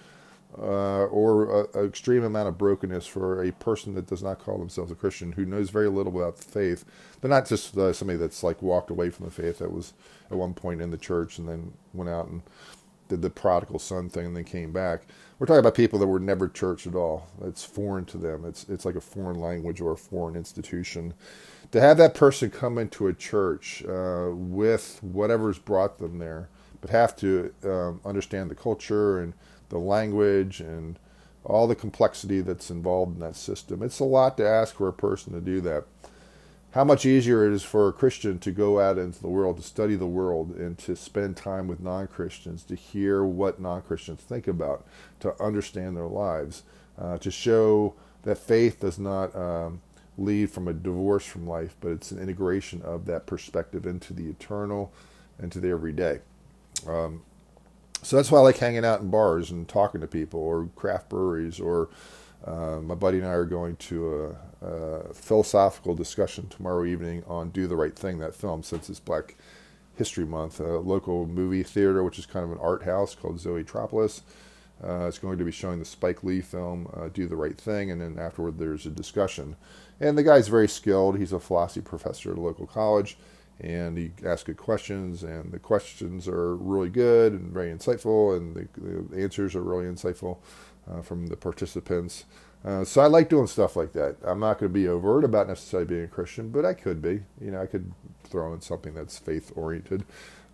uh, 0.59 1.05
or 1.07 1.68
an 1.75 1.87
extreme 1.87 2.25
amount 2.25 2.48
of 2.48 2.59
brokenness 2.59 3.07
for 3.07 3.42
a 3.42 3.53
person 3.53 3.94
that 3.94 4.07
does 4.07 4.22
not 4.22 4.38
call 4.38 4.59
themselves 4.59 4.90
a 4.90 4.94
Christian, 4.94 5.33
who 5.33 5.44
knows 5.44 5.70
very 5.70 5.88
little 5.88 6.16
about 6.16 6.37
the 6.37 6.44
faith. 6.44 6.85
But 7.20 7.29
not 7.29 7.46
just 7.46 7.77
uh, 7.77 7.92
somebody 7.92 8.18
that's 8.18 8.42
like 8.42 8.61
walked 8.62 8.90
away 8.90 9.11
from 9.11 9.27
the 9.27 9.33
faith 9.33 9.59
that 9.59 9.72
was 9.72 9.92
at 10.31 10.37
one 10.37 10.55
point 10.55 10.83
in 10.83 10.90
the 10.90 10.98
church 10.98 11.38
and 11.38 11.48
then 11.48 11.72
went 11.94 12.11
out 12.11 12.29
and 12.29 12.42
did 13.12 13.20
the 13.20 13.29
prodigal 13.29 13.79
son 13.79 14.09
thing 14.09 14.25
and 14.25 14.37
then 14.37 14.44
came 14.44 14.72
back. 14.72 15.03
We're 15.38 15.46
talking 15.46 15.61
about 15.61 15.75
people 15.75 15.98
that 15.98 16.07
were 16.07 16.18
never 16.18 16.48
church 16.48 16.87
at 16.87 16.94
all. 16.94 17.29
It's 17.44 17.62
foreign 17.62 18.07
to 18.07 18.16
them. 18.16 18.46
It's 18.46 18.66
it's 18.70 18.87
like 18.87 18.94
a 18.94 19.03
foreign 19.03 19.38
language 19.38 19.83
or 19.83 19.92
a 19.92 19.96
foreign 19.98 20.35
institution. 20.35 21.12
To 21.72 21.81
have 21.81 21.98
that 21.98 22.14
person 22.14 22.51
come 22.51 22.79
into 22.79 23.09
a 23.09 23.12
church 23.12 23.85
uh, 23.87 24.31
with 24.33 24.98
whatever's 25.03 25.59
brought 25.59 25.98
them 25.98 26.18
there, 26.18 26.48
but 26.81 26.90
have 26.90 27.14
to 27.16 27.53
um, 27.64 28.01
understand 28.05 28.51
the 28.51 28.55
culture 28.55 29.18
and 29.20 29.35
the 29.68 29.79
language 29.79 30.61
and 30.61 30.98
all 31.44 31.66
the 31.66 31.75
complexity 31.75 32.40
that's 32.40 32.70
involved 32.70 33.14
in 33.14 33.20
that 33.20 33.37
system. 33.37 33.83
It's 33.83 34.01
a 34.01 34.05
lot 34.05 34.38
to 34.38 34.48
ask 34.48 34.77
for 34.77 34.88
a 34.88 34.92
person 34.92 35.35
to 35.35 35.40
do 35.40 35.61
that 35.62 35.85
how 36.73 36.85
much 36.85 37.05
easier 37.05 37.47
it 37.47 37.53
is 37.53 37.63
for 37.63 37.89
a 37.89 37.93
Christian 37.93 38.39
to 38.41 38.51
go 38.51 38.81
out 38.81 38.99
into 38.99 39.21
the 39.21 39.29
world, 39.29 39.59
to 39.59 39.63
study 39.63 39.95
the 39.95 40.07
world, 40.07 40.57
and 40.57 40.79
to 40.79 40.97
spend 40.97 41.37
time 41.37 41.69
with 41.69 41.81
non 41.81 42.07
Christians, 42.07 42.63
to 42.65 42.75
hear 42.75 43.25
what 43.25 43.61
non 43.61 43.83
Christians 43.83 44.21
think 44.21 44.49
about, 44.49 44.87
to 45.21 45.41
understand 45.43 45.97
their 45.97 46.07
lives, 46.07 46.63
uh, 46.99 47.19
to 47.19 47.31
show 47.31 47.95
that 48.23 48.39
faith 48.39 48.81
does 48.81 48.99
not 48.99 49.35
um, 49.37 49.83
lead 50.17 50.51
from 50.51 50.67
a 50.67 50.73
divorce 50.73 51.27
from 51.27 51.47
life, 51.47 51.77
but 51.81 51.91
it's 51.91 52.11
an 52.11 52.19
integration 52.19 52.81
of 52.83 53.05
that 53.07 53.27
perspective 53.27 53.87
into 53.87 54.15
the 54.15 54.29
eternal, 54.29 54.93
into 55.39 55.61
the 55.61 55.69
everyday. 55.69 56.21
Um, 56.87 57.23
so 58.03 58.17
that's 58.17 58.31
why 58.31 58.39
I 58.39 58.43
like 58.43 58.59
hanging 58.59 58.85
out 58.85 59.01
in 59.01 59.11
bars 59.11 59.51
and 59.51 59.69
talking 59.69 60.01
to 60.01 60.07
people, 60.07 60.41
or 60.41 60.69
craft 60.75 61.11
breweries, 61.11 61.61
or 61.61 61.91
uh, 62.44 62.81
my 62.83 62.94
buddy 62.94 63.18
and 63.18 63.26
I 63.26 63.31
are 63.31 63.44
going 63.44 63.76
to 63.76 64.37
a, 64.62 64.66
a, 64.66 65.14
philosophical 65.14 65.94
discussion 65.94 66.48
tomorrow 66.48 66.85
evening 66.85 67.22
on 67.26 67.50
Do 67.50 67.66
the 67.66 67.76
Right 67.76 67.94
Thing, 67.94 68.18
that 68.18 68.35
film, 68.35 68.62
since 68.62 68.90
it's 68.90 68.98
Black 69.00 69.37
History 69.96 70.24
Month. 70.24 70.59
A 70.59 70.78
local 70.78 71.26
movie 71.26 71.62
theater, 71.62 72.02
which 72.02 72.18
is 72.18 72.26
kind 72.26 72.44
of 72.44 72.50
an 72.50 72.59
art 72.59 72.83
house 72.83 73.14
called 73.14 73.38
Zoetropolis. 73.38 74.22
Uh, 74.83 75.07
it's 75.07 75.18
going 75.18 75.38
to 75.38 75.44
be 75.44 75.52
showing 75.52 75.78
the 75.78 75.85
Spike 75.85 76.24
Lee 76.24 76.40
film, 76.40 76.88
uh, 76.96 77.09
Do 77.09 77.28
the 77.28 77.37
Right 77.37 77.57
Thing, 77.57 77.92
and 77.92 78.00
then 78.00 78.18
afterward 78.18 78.59
there's 78.59 78.87
a 78.87 78.90
discussion. 78.90 79.55
And 80.00 80.18
the 80.18 80.24
guy's 80.24 80.48
very 80.48 80.68
skilled. 80.68 81.18
He's 81.18 81.33
a 81.33 81.38
philosophy 81.38 81.83
professor 81.83 82.33
at 82.33 82.38
a 82.38 82.40
local 82.40 82.66
college, 82.66 83.16
and 83.61 83.96
he 83.96 84.11
asks 84.26 84.42
good 84.42 84.57
questions, 84.57 85.22
and 85.22 85.52
the 85.52 85.61
questions 85.61 86.26
are 86.26 86.57
really 86.57 86.88
good 86.88 87.33
and 87.35 87.52
very 87.52 87.72
insightful, 87.72 88.37
and 88.37 88.57
the, 88.57 89.14
the 89.14 89.22
answers 89.22 89.55
are 89.55 89.62
really 89.62 89.85
insightful 89.85 90.38
from 91.03 91.27
the 91.29 91.37
participants. 91.37 92.25
Uh, 92.64 92.85
so 92.85 93.01
I 93.01 93.07
like 93.07 93.29
doing 93.29 93.47
stuff 93.47 93.75
like 93.75 93.92
that. 93.92 94.16
I'm 94.25 94.38
not 94.38 94.59
going 94.59 94.71
to 94.71 94.75
be 94.75 94.87
overt 94.87 95.25
about 95.25 95.49
necessarily 95.49 95.87
being 95.87 96.05
a 96.05 96.09
Christian, 96.09 96.51
but 96.51 96.64
I 96.64 96.75
could 96.75 97.03
be. 97.03 97.23
You 97.40 97.51
know, 97.51 97.61
I 97.61 97.66
could 97.66 97.92
throw 98.25 98.53
in 98.55 98.61
something 98.61 98.95
that's 98.95 99.18
faith 99.18 99.53
oriented, 99.57 100.05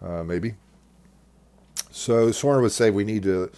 uh, 0.03 0.25
maybe. 0.25 0.55
So 1.91 2.33
Soren 2.33 2.63
would 2.63 2.73
say 2.73 2.91
we 2.91 3.05
need 3.05 3.25
to. 3.25 3.51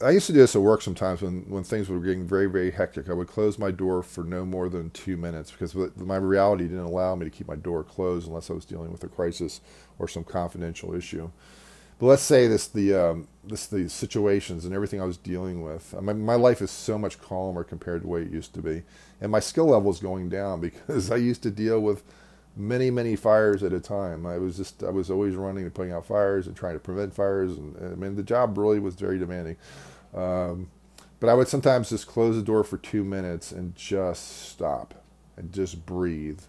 I 0.00 0.10
used 0.10 0.26
to 0.26 0.32
do 0.32 0.38
this 0.38 0.54
at 0.54 0.62
work 0.62 0.80
sometimes 0.80 1.22
when, 1.22 1.42
when 1.48 1.64
things 1.64 1.88
were 1.88 1.98
getting 1.98 2.26
very, 2.26 2.46
very 2.46 2.70
hectic. 2.70 3.08
I 3.08 3.14
would 3.14 3.26
close 3.26 3.58
my 3.58 3.72
door 3.72 4.02
for 4.02 4.22
no 4.22 4.44
more 4.44 4.68
than 4.68 4.90
two 4.90 5.16
minutes 5.16 5.50
because 5.50 5.74
my 5.96 6.16
reality 6.16 6.64
didn't 6.64 6.84
allow 6.84 7.16
me 7.16 7.24
to 7.24 7.30
keep 7.30 7.48
my 7.48 7.56
door 7.56 7.82
closed 7.82 8.28
unless 8.28 8.48
I 8.48 8.52
was 8.52 8.64
dealing 8.64 8.92
with 8.92 9.02
a 9.02 9.08
crisis 9.08 9.60
or 9.98 10.06
some 10.06 10.22
confidential 10.22 10.94
issue. 10.94 11.30
But 11.98 12.06
let's 12.06 12.22
say 12.22 12.46
this 12.46 12.66
the 12.68 12.94
um, 12.94 13.28
this 13.44 13.66
the 13.66 13.88
situations 13.88 14.64
and 14.64 14.74
everything 14.74 15.00
I 15.00 15.04
was 15.04 15.16
dealing 15.16 15.62
with. 15.62 15.94
I 15.96 16.00
mean, 16.00 16.24
my 16.24 16.34
life 16.34 16.60
is 16.60 16.70
so 16.70 16.98
much 16.98 17.20
calmer 17.20 17.64
compared 17.64 18.02
to 18.02 18.06
the 18.06 18.12
way 18.12 18.22
it 18.22 18.30
used 18.30 18.52
to 18.54 18.62
be, 18.62 18.82
and 19.20 19.32
my 19.32 19.40
skill 19.40 19.66
level 19.66 19.90
is 19.90 19.98
going 19.98 20.28
down 20.28 20.60
because 20.60 21.10
I 21.10 21.16
used 21.16 21.42
to 21.44 21.50
deal 21.50 21.80
with 21.80 22.02
many 22.56 22.90
many 22.90 23.16
fires 23.16 23.62
at 23.62 23.72
a 23.72 23.80
time. 23.80 24.26
I 24.26 24.38
was 24.38 24.56
just 24.56 24.82
I 24.82 24.90
was 24.90 25.10
always 25.10 25.36
running 25.36 25.64
and 25.64 25.74
putting 25.74 25.92
out 25.92 26.06
fires 26.06 26.46
and 26.46 26.54
trying 26.54 26.74
to 26.74 26.80
prevent 26.80 27.14
fires, 27.14 27.52
and, 27.56 27.76
I 27.80 27.94
mean 27.94 28.16
the 28.16 28.22
job 28.22 28.58
really 28.58 28.78
was 28.78 28.94
very 28.94 29.18
demanding. 29.18 29.56
Um, 30.14 30.70
but 31.18 31.30
I 31.30 31.34
would 31.34 31.48
sometimes 31.48 31.88
just 31.88 32.06
close 32.06 32.36
the 32.36 32.42
door 32.42 32.62
for 32.62 32.76
two 32.76 33.04
minutes 33.04 33.52
and 33.52 33.74
just 33.74 34.48
stop 34.50 35.02
and 35.36 35.50
just 35.50 35.86
breathe 35.86 36.40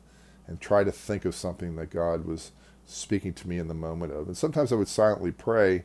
and 0.45 0.59
try 0.59 0.83
to 0.83 0.91
think 0.91 1.23
of 1.23 1.35
something 1.35 1.75
that 1.77 1.89
God 1.89 2.25
was 2.25 2.51
speaking 2.87 3.33
to 3.33 3.47
me 3.47 3.59
in 3.59 3.67
the 3.67 3.73
moment 3.73 4.13
of. 4.13 4.27
And 4.27 4.37
sometimes 4.37 4.71
I 4.71 4.75
would 4.75 4.87
silently 4.87 5.31
pray 5.31 5.83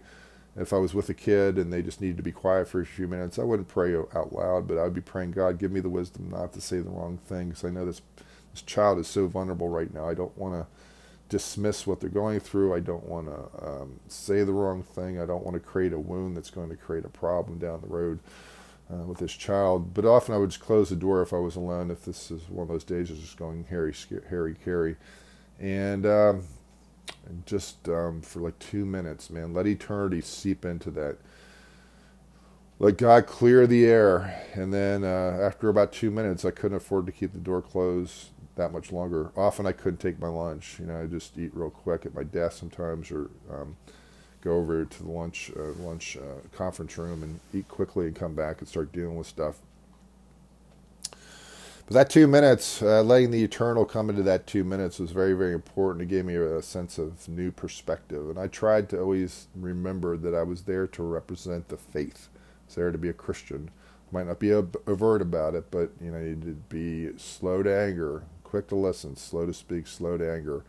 if 0.56 0.72
I 0.72 0.76
was 0.76 0.94
with 0.94 1.08
a 1.08 1.14
kid 1.14 1.58
and 1.58 1.72
they 1.72 1.82
just 1.82 2.00
needed 2.00 2.16
to 2.18 2.22
be 2.22 2.32
quiet 2.32 2.68
for 2.68 2.80
a 2.80 2.86
few 2.86 3.08
minutes. 3.08 3.38
I 3.38 3.44
wouldn't 3.44 3.68
pray 3.68 3.94
out 3.94 4.32
loud, 4.32 4.68
but 4.68 4.78
I 4.78 4.84
would 4.84 4.94
be 4.94 5.00
praying, 5.00 5.32
God, 5.32 5.58
give 5.58 5.72
me 5.72 5.80
the 5.80 5.88
wisdom 5.88 6.30
not 6.30 6.52
to 6.54 6.60
say 6.60 6.78
the 6.78 6.90
wrong 6.90 7.18
thing 7.18 7.50
because 7.50 7.64
I 7.64 7.70
know 7.70 7.84
this 7.84 8.02
this 8.52 8.62
child 8.62 8.98
is 8.98 9.06
so 9.06 9.26
vulnerable 9.26 9.70
right 9.70 9.92
now. 9.94 10.06
I 10.06 10.12
don't 10.12 10.36
want 10.36 10.54
to 10.54 10.66
dismiss 11.30 11.86
what 11.86 12.00
they're 12.00 12.10
going 12.10 12.38
through. 12.38 12.74
I 12.74 12.80
don't 12.80 13.06
want 13.06 13.28
to 13.28 13.66
um, 13.66 14.00
say 14.08 14.44
the 14.44 14.52
wrong 14.52 14.82
thing. 14.82 15.18
I 15.18 15.24
don't 15.24 15.42
want 15.42 15.54
to 15.54 15.60
create 15.60 15.94
a 15.94 15.98
wound 15.98 16.36
that's 16.36 16.50
going 16.50 16.68
to 16.68 16.76
create 16.76 17.06
a 17.06 17.08
problem 17.08 17.58
down 17.58 17.80
the 17.80 17.88
road. 17.88 18.20
Uh, 18.92 19.06
with 19.06 19.16
this 19.18 19.32
child, 19.32 19.94
but 19.94 20.04
often 20.04 20.34
I 20.34 20.38
would 20.38 20.50
just 20.50 20.60
close 20.60 20.90
the 20.90 20.96
door 20.96 21.22
if 21.22 21.32
I 21.32 21.38
was 21.38 21.56
alone. 21.56 21.90
If 21.90 22.04
this 22.04 22.30
is 22.30 22.42
one 22.50 22.64
of 22.64 22.68
those 22.68 22.84
days, 22.84 23.10
it's 23.10 23.20
just 23.20 23.38
going 23.38 23.64
Harry, 23.70 23.94
Harry, 24.28 24.54
Carry, 24.54 24.96
and 25.58 26.04
um, 26.04 26.42
and 27.26 27.46
just 27.46 27.88
um, 27.88 28.20
for 28.22 28.40
like 28.40 28.58
two 28.58 28.84
minutes, 28.84 29.30
man, 29.30 29.54
let 29.54 29.66
eternity 29.66 30.20
seep 30.20 30.64
into 30.64 30.90
that. 30.92 31.18
Let 32.78 32.98
God 32.98 33.26
clear 33.26 33.66
the 33.66 33.86
air, 33.86 34.42
and 34.54 34.74
then 34.74 35.04
uh, 35.04 35.38
after 35.40 35.68
about 35.68 35.92
two 35.92 36.10
minutes, 36.10 36.44
I 36.44 36.50
couldn't 36.50 36.76
afford 36.76 37.06
to 37.06 37.12
keep 37.12 37.32
the 37.32 37.38
door 37.38 37.62
closed 37.62 38.30
that 38.56 38.72
much 38.72 38.90
longer. 38.92 39.30
Often 39.36 39.66
I 39.66 39.72
couldn't 39.72 40.00
take 40.00 40.18
my 40.20 40.28
lunch. 40.28 40.78
You 40.80 40.86
know, 40.86 41.02
I 41.02 41.06
just 41.06 41.38
eat 41.38 41.52
real 41.54 41.70
quick 41.70 42.04
at 42.06 42.14
my 42.14 42.24
desk 42.24 42.58
sometimes, 42.58 43.10
or 43.10 43.30
um, 43.50 43.76
go 44.40 44.56
over 44.56 44.84
to 44.84 45.02
the 45.02 45.10
lunch 45.10 45.52
uh, 45.56 45.72
lunch 45.82 46.16
uh, 46.16 46.46
conference 46.56 46.98
room 46.98 47.22
and 47.22 47.40
eat 47.54 47.68
quickly 47.68 48.06
and 48.06 48.16
come 48.16 48.34
back 48.34 48.58
and 48.60 48.68
start 48.68 48.92
dealing 48.92 49.16
with 49.16 49.28
stuff. 49.28 49.56
That 51.92 52.08
two 52.08 52.26
minutes, 52.26 52.80
uh, 52.80 53.02
letting 53.02 53.32
the 53.32 53.44
eternal 53.44 53.84
come 53.84 54.08
into 54.08 54.22
that 54.22 54.46
two 54.46 54.64
minutes 54.64 54.98
was 54.98 55.10
very, 55.10 55.34
very 55.34 55.52
important. 55.52 56.00
It 56.00 56.08
gave 56.08 56.24
me 56.24 56.36
a 56.36 56.62
sense 56.62 56.96
of 56.96 57.28
new 57.28 57.52
perspective. 57.52 58.30
And 58.30 58.38
I 58.38 58.46
tried 58.46 58.88
to 58.90 59.00
always 59.00 59.48
remember 59.54 60.16
that 60.16 60.34
I 60.34 60.42
was 60.42 60.62
there 60.62 60.86
to 60.86 61.02
represent 61.02 61.68
the 61.68 61.76
faith. 61.76 62.30
I 62.34 62.64
was 62.66 62.74
there 62.76 62.92
to 62.92 62.96
be 62.96 63.10
a 63.10 63.12
Christian. 63.12 63.70
Might 64.10 64.26
not 64.26 64.38
be 64.38 64.54
overt 64.54 65.20
about 65.20 65.54
it, 65.54 65.70
but 65.70 65.90
you 66.00 66.10
know, 66.10 66.18
you 66.18 66.36
would 66.42 66.68
be 66.70 67.10
slow 67.18 67.62
to 67.62 67.70
anger, 67.70 68.22
quick 68.42 68.68
to 68.68 68.74
listen, 68.74 69.14
slow 69.14 69.44
to 69.44 69.52
speak, 69.52 69.86
slow 69.86 70.16
to 70.16 70.32
anger. 70.32 70.64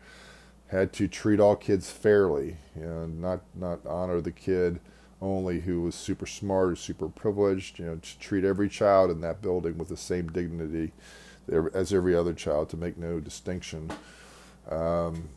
Had 0.66 0.92
to 0.94 1.08
treat 1.08 1.40
all 1.40 1.56
kids 1.56 1.90
fairly, 1.90 2.58
you 2.76 2.84
know, 2.84 3.06
not 3.06 3.40
not 3.54 3.86
honor 3.86 4.20
the 4.20 4.30
kid 4.30 4.78
only 5.24 5.60
who 5.60 5.80
was 5.80 5.94
super 5.94 6.26
smart 6.26 6.70
or 6.70 6.76
super 6.76 7.08
privileged, 7.08 7.78
you 7.78 7.86
know, 7.86 7.96
to 7.96 8.18
treat 8.18 8.44
every 8.44 8.68
child 8.68 9.10
in 9.10 9.20
that 9.22 9.40
building 9.40 9.78
with 9.78 9.88
the 9.88 9.96
same 9.96 10.28
dignity 10.28 10.92
as 11.72 11.92
every 11.92 12.14
other 12.14 12.32
child, 12.32 12.68
to 12.70 12.76
make 12.76 12.96
no 12.96 13.20
distinction. 13.20 13.90
Um, 14.70 15.28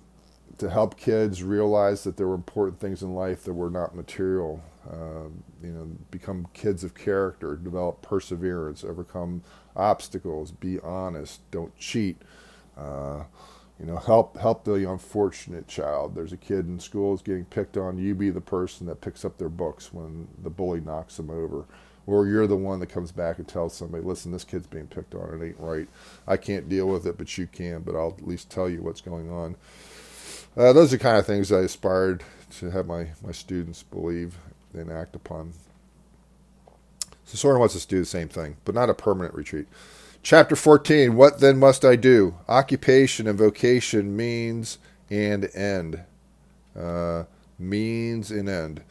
to 0.57 0.69
help 0.69 0.97
kids 0.97 1.43
realize 1.43 2.03
that 2.03 2.17
there 2.17 2.27
were 2.27 2.35
important 2.35 2.79
things 2.79 3.03
in 3.03 3.13
life 3.13 3.43
that 3.43 3.53
were 3.53 3.69
not 3.69 3.95
material. 3.95 4.63
Uh, 4.89 5.27
you 5.61 5.71
know, 5.71 5.85
become 6.11 6.47
kids 6.53 6.83
of 6.83 6.95
character, 6.95 7.57
develop 7.57 8.01
perseverance, 8.01 8.83
overcome 8.83 9.43
obstacles, 9.75 10.51
be 10.51 10.79
honest, 10.79 11.41
don't 11.51 11.77
cheat. 11.77 12.21
Uh, 12.77 13.23
you 13.79 13.85
know, 13.85 13.97
help 13.97 14.37
help 14.37 14.63
the 14.63 14.89
unfortunate 14.89 15.67
child. 15.67 16.15
There's 16.15 16.33
a 16.33 16.37
kid 16.37 16.65
in 16.67 16.79
school 16.79 17.13
is 17.13 17.21
getting 17.21 17.45
picked 17.45 17.77
on. 17.77 17.97
You 17.97 18.15
be 18.15 18.29
the 18.29 18.41
person 18.41 18.87
that 18.87 19.01
picks 19.01 19.23
up 19.23 19.37
their 19.37 19.49
books 19.49 19.93
when 19.93 20.27
the 20.41 20.49
bully 20.49 20.81
knocks 20.81 21.17
them 21.17 21.29
over, 21.29 21.65
or 22.07 22.25
you're 22.25 22.47
the 22.47 22.55
one 22.55 22.79
that 22.79 22.87
comes 22.87 23.11
back 23.11 23.37
and 23.37 23.47
tells 23.47 23.75
somebody, 23.75 24.03
"Listen, 24.03 24.31
this 24.31 24.43
kid's 24.43 24.67
being 24.67 24.87
picked 24.87 25.13
on. 25.13 25.39
It 25.39 25.45
ain't 25.45 25.59
right. 25.59 25.87
I 26.25 26.37
can't 26.37 26.67
deal 26.67 26.87
with 26.87 27.05
it, 27.05 27.17
but 27.17 27.37
you 27.37 27.45
can. 27.45 27.81
But 27.81 27.95
I'll 27.95 28.15
at 28.17 28.27
least 28.27 28.49
tell 28.49 28.67
you 28.67 28.81
what's 28.81 29.01
going 29.01 29.31
on." 29.31 29.55
Uh, 30.55 30.73
those 30.73 30.91
are 30.91 30.97
kind 30.97 31.17
of 31.17 31.25
things 31.27 31.51
I 31.51 31.59
aspired 31.59 32.23
to 32.59 32.71
have 32.71 32.87
my 32.87 33.09
my 33.23 33.31
students 33.31 33.83
believe 33.83 34.37
and 34.73 34.91
act 34.91 35.15
upon. 35.15 35.53
So 37.25 37.35
Soren 37.35 37.59
wants 37.59 37.75
us 37.75 37.83
to 37.85 37.89
do 37.89 37.99
the 37.99 38.05
same 38.05 38.29
thing, 38.29 38.55
but 38.65 38.73
not 38.73 38.89
a 38.89 38.93
permanent 38.93 39.35
retreat. 39.35 39.67
Chapter 40.29 40.57
14 40.57 41.15
What 41.15 41.39
then 41.39 41.57
must 41.57 41.85
I 41.85 41.95
do? 41.95 42.35
Occupation 42.49 43.27
and 43.29 43.39
vocation 43.39 44.13
means 44.13 44.77
and 45.09 45.49
end. 45.55 46.03
Uh, 46.77 47.23
means 47.57 48.29
and 48.29 48.49
end. 48.49 48.81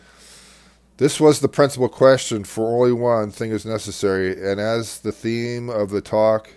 This 0.96 1.20
was 1.20 1.40
the 1.40 1.48
principal 1.48 1.90
question, 1.90 2.42
for 2.44 2.74
only 2.74 2.92
one 2.92 3.30
thing 3.30 3.50
is 3.50 3.66
necessary, 3.66 4.32
and 4.32 4.58
as 4.58 5.00
the 5.00 5.12
theme 5.12 5.68
of 5.68 5.90
the 5.90 6.00
talk 6.00 6.52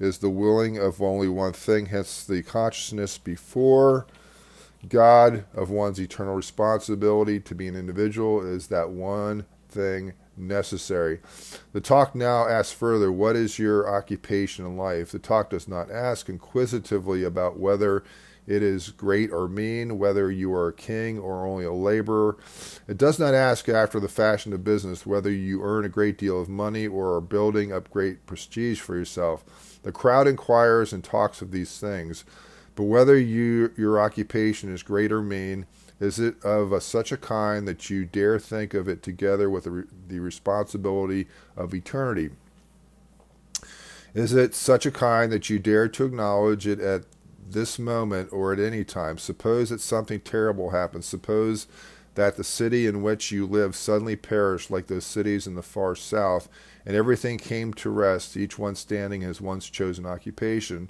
is 0.00 0.18
the 0.18 0.30
willing 0.30 0.78
of 0.78 1.00
only 1.00 1.28
one 1.28 1.52
thing, 1.52 1.86
hence 1.86 2.24
the 2.24 2.42
consciousness 2.42 3.18
before 3.18 4.04
God 4.88 5.44
of 5.54 5.70
one's 5.70 6.00
eternal 6.00 6.34
responsibility 6.34 7.38
to 7.38 7.54
be 7.54 7.68
an 7.68 7.76
individual 7.76 8.44
is 8.44 8.66
that 8.66 8.90
one 8.90 9.46
thing 9.68 10.14
necessary. 10.38 11.20
The 11.72 11.80
talk 11.80 12.14
now 12.14 12.48
asks 12.48 12.72
further, 12.72 13.10
What 13.10 13.36
is 13.36 13.58
your 13.58 13.92
occupation 13.92 14.64
in 14.64 14.76
life? 14.76 15.12
The 15.12 15.18
talk 15.18 15.50
does 15.50 15.68
not 15.68 15.90
ask 15.90 16.28
inquisitively 16.28 17.24
about 17.24 17.58
whether 17.58 18.04
it 18.48 18.62
is 18.62 18.88
great 18.88 19.30
or 19.30 19.46
mean, 19.46 19.98
whether 19.98 20.30
you 20.30 20.54
are 20.54 20.68
a 20.68 20.72
king 20.72 21.18
or 21.18 21.46
only 21.46 21.66
a 21.66 21.72
laborer. 21.72 22.38
It 22.88 22.96
does 22.96 23.18
not 23.18 23.34
ask 23.34 23.68
after 23.68 24.00
the 24.00 24.08
fashion 24.08 24.54
of 24.54 24.64
business 24.64 25.04
whether 25.04 25.30
you 25.30 25.62
earn 25.62 25.84
a 25.84 25.90
great 25.90 26.16
deal 26.16 26.40
of 26.40 26.48
money 26.48 26.86
or 26.86 27.14
are 27.14 27.20
building 27.20 27.72
up 27.72 27.90
great 27.90 28.24
prestige 28.24 28.80
for 28.80 28.96
yourself. 28.96 29.78
The 29.82 29.92
crowd 29.92 30.26
inquires 30.26 30.94
and 30.94 31.04
talks 31.04 31.42
of 31.42 31.50
these 31.50 31.78
things, 31.78 32.24
but 32.78 32.84
whether 32.84 33.18
you, 33.18 33.72
your 33.76 33.98
occupation 33.98 34.72
is 34.72 34.84
great 34.84 35.10
or 35.10 35.20
mean, 35.20 35.66
is 35.98 36.20
it 36.20 36.40
of 36.44 36.70
a, 36.70 36.80
such 36.80 37.10
a 37.10 37.16
kind 37.16 37.66
that 37.66 37.90
you 37.90 38.04
dare 38.04 38.38
think 38.38 38.72
of 38.72 38.86
it 38.86 39.02
together 39.02 39.50
with 39.50 39.64
the, 39.64 39.84
the 40.06 40.20
responsibility 40.20 41.26
of 41.56 41.74
eternity? 41.74 42.30
Is 44.14 44.32
it 44.32 44.54
such 44.54 44.86
a 44.86 44.92
kind 44.92 45.32
that 45.32 45.50
you 45.50 45.58
dare 45.58 45.88
to 45.88 46.04
acknowledge 46.04 46.68
it 46.68 46.78
at 46.78 47.02
this 47.50 47.80
moment 47.80 48.32
or 48.32 48.52
at 48.52 48.60
any 48.60 48.84
time? 48.84 49.18
Suppose 49.18 49.70
that 49.70 49.80
something 49.80 50.20
terrible 50.20 50.70
happens. 50.70 51.04
Suppose 51.04 51.66
that 52.14 52.36
the 52.36 52.44
city 52.44 52.86
in 52.86 53.02
which 53.02 53.32
you 53.32 53.44
live 53.44 53.74
suddenly 53.74 54.14
perished 54.14 54.70
like 54.70 54.86
those 54.86 55.04
cities 55.04 55.48
in 55.48 55.56
the 55.56 55.62
far 55.62 55.96
south, 55.96 56.48
and 56.86 56.94
everything 56.94 57.38
came 57.38 57.74
to 57.74 57.90
rest, 57.90 58.36
each 58.36 58.56
one 58.56 58.76
standing 58.76 59.22
in 59.22 59.28
his 59.28 59.40
once 59.40 59.68
chosen 59.68 60.06
occupation. 60.06 60.88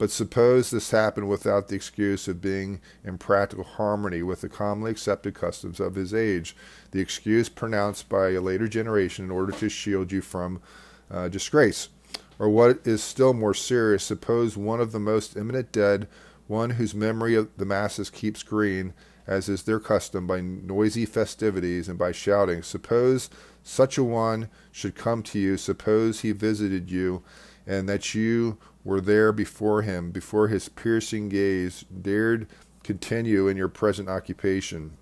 But 0.00 0.10
suppose 0.10 0.70
this 0.70 0.92
happened 0.92 1.28
without 1.28 1.68
the 1.68 1.76
excuse 1.76 2.26
of 2.26 2.40
being 2.40 2.80
in 3.04 3.18
practical 3.18 3.64
harmony 3.64 4.22
with 4.22 4.40
the 4.40 4.48
commonly 4.48 4.92
accepted 4.92 5.34
customs 5.34 5.78
of 5.78 5.94
his 5.94 6.14
age, 6.14 6.56
the 6.90 7.00
excuse 7.00 7.50
pronounced 7.50 8.08
by 8.08 8.30
a 8.30 8.40
later 8.40 8.66
generation 8.66 9.26
in 9.26 9.30
order 9.30 9.52
to 9.52 9.68
shield 9.68 10.10
you 10.10 10.22
from 10.22 10.62
uh, 11.10 11.28
disgrace. 11.28 11.90
Or 12.38 12.48
what 12.48 12.80
is 12.86 13.02
still 13.02 13.34
more 13.34 13.52
serious, 13.52 14.02
suppose 14.02 14.56
one 14.56 14.80
of 14.80 14.92
the 14.92 14.98
most 14.98 15.36
eminent 15.36 15.70
dead, 15.70 16.08
one 16.46 16.70
whose 16.70 16.94
memory 16.94 17.34
of 17.34 17.50
the 17.58 17.66
masses 17.66 18.08
keeps 18.08 18.42
green, 18.42 18.94
as 19.26 19.50
is 19.50 19.64
their 19.64 19.80
custom, 19.80 20.26
by 20.26 20.40
noisy 20.40 21.04
festivities 21.04 21.90
and 21.90 21.98
by 21.98 22.10
shouting. 22.10 22.62
Suppose 22.62 23.28
such 23.62 23.98
a 23.98 24.02
one 24.02 24.48
should 24.72 24.94
come 24.94 25.22
to 25.24 25.38
you, 25.38 25.58
suppose 25.58 26.20
he 26.20 26.32
visited 26.32 26.90
you, 26.90 27.22
and 27.66 27.86
that 27.86 28.14
you 28.14 28.56
were 28.84 29.00
there 29.00 29.32
before 29.32 29.82
him, 29.82 30.10
before 30.10 30.48
his 30.48 30.68
piercing 30.68 31.28
gaze 31.28 31.84
dared 32.02 32.46
continue 32.82 33.48
in 33.48 33.56
your 33.56 33.68
present 33.68 34.08
occupation. 34.08 34.96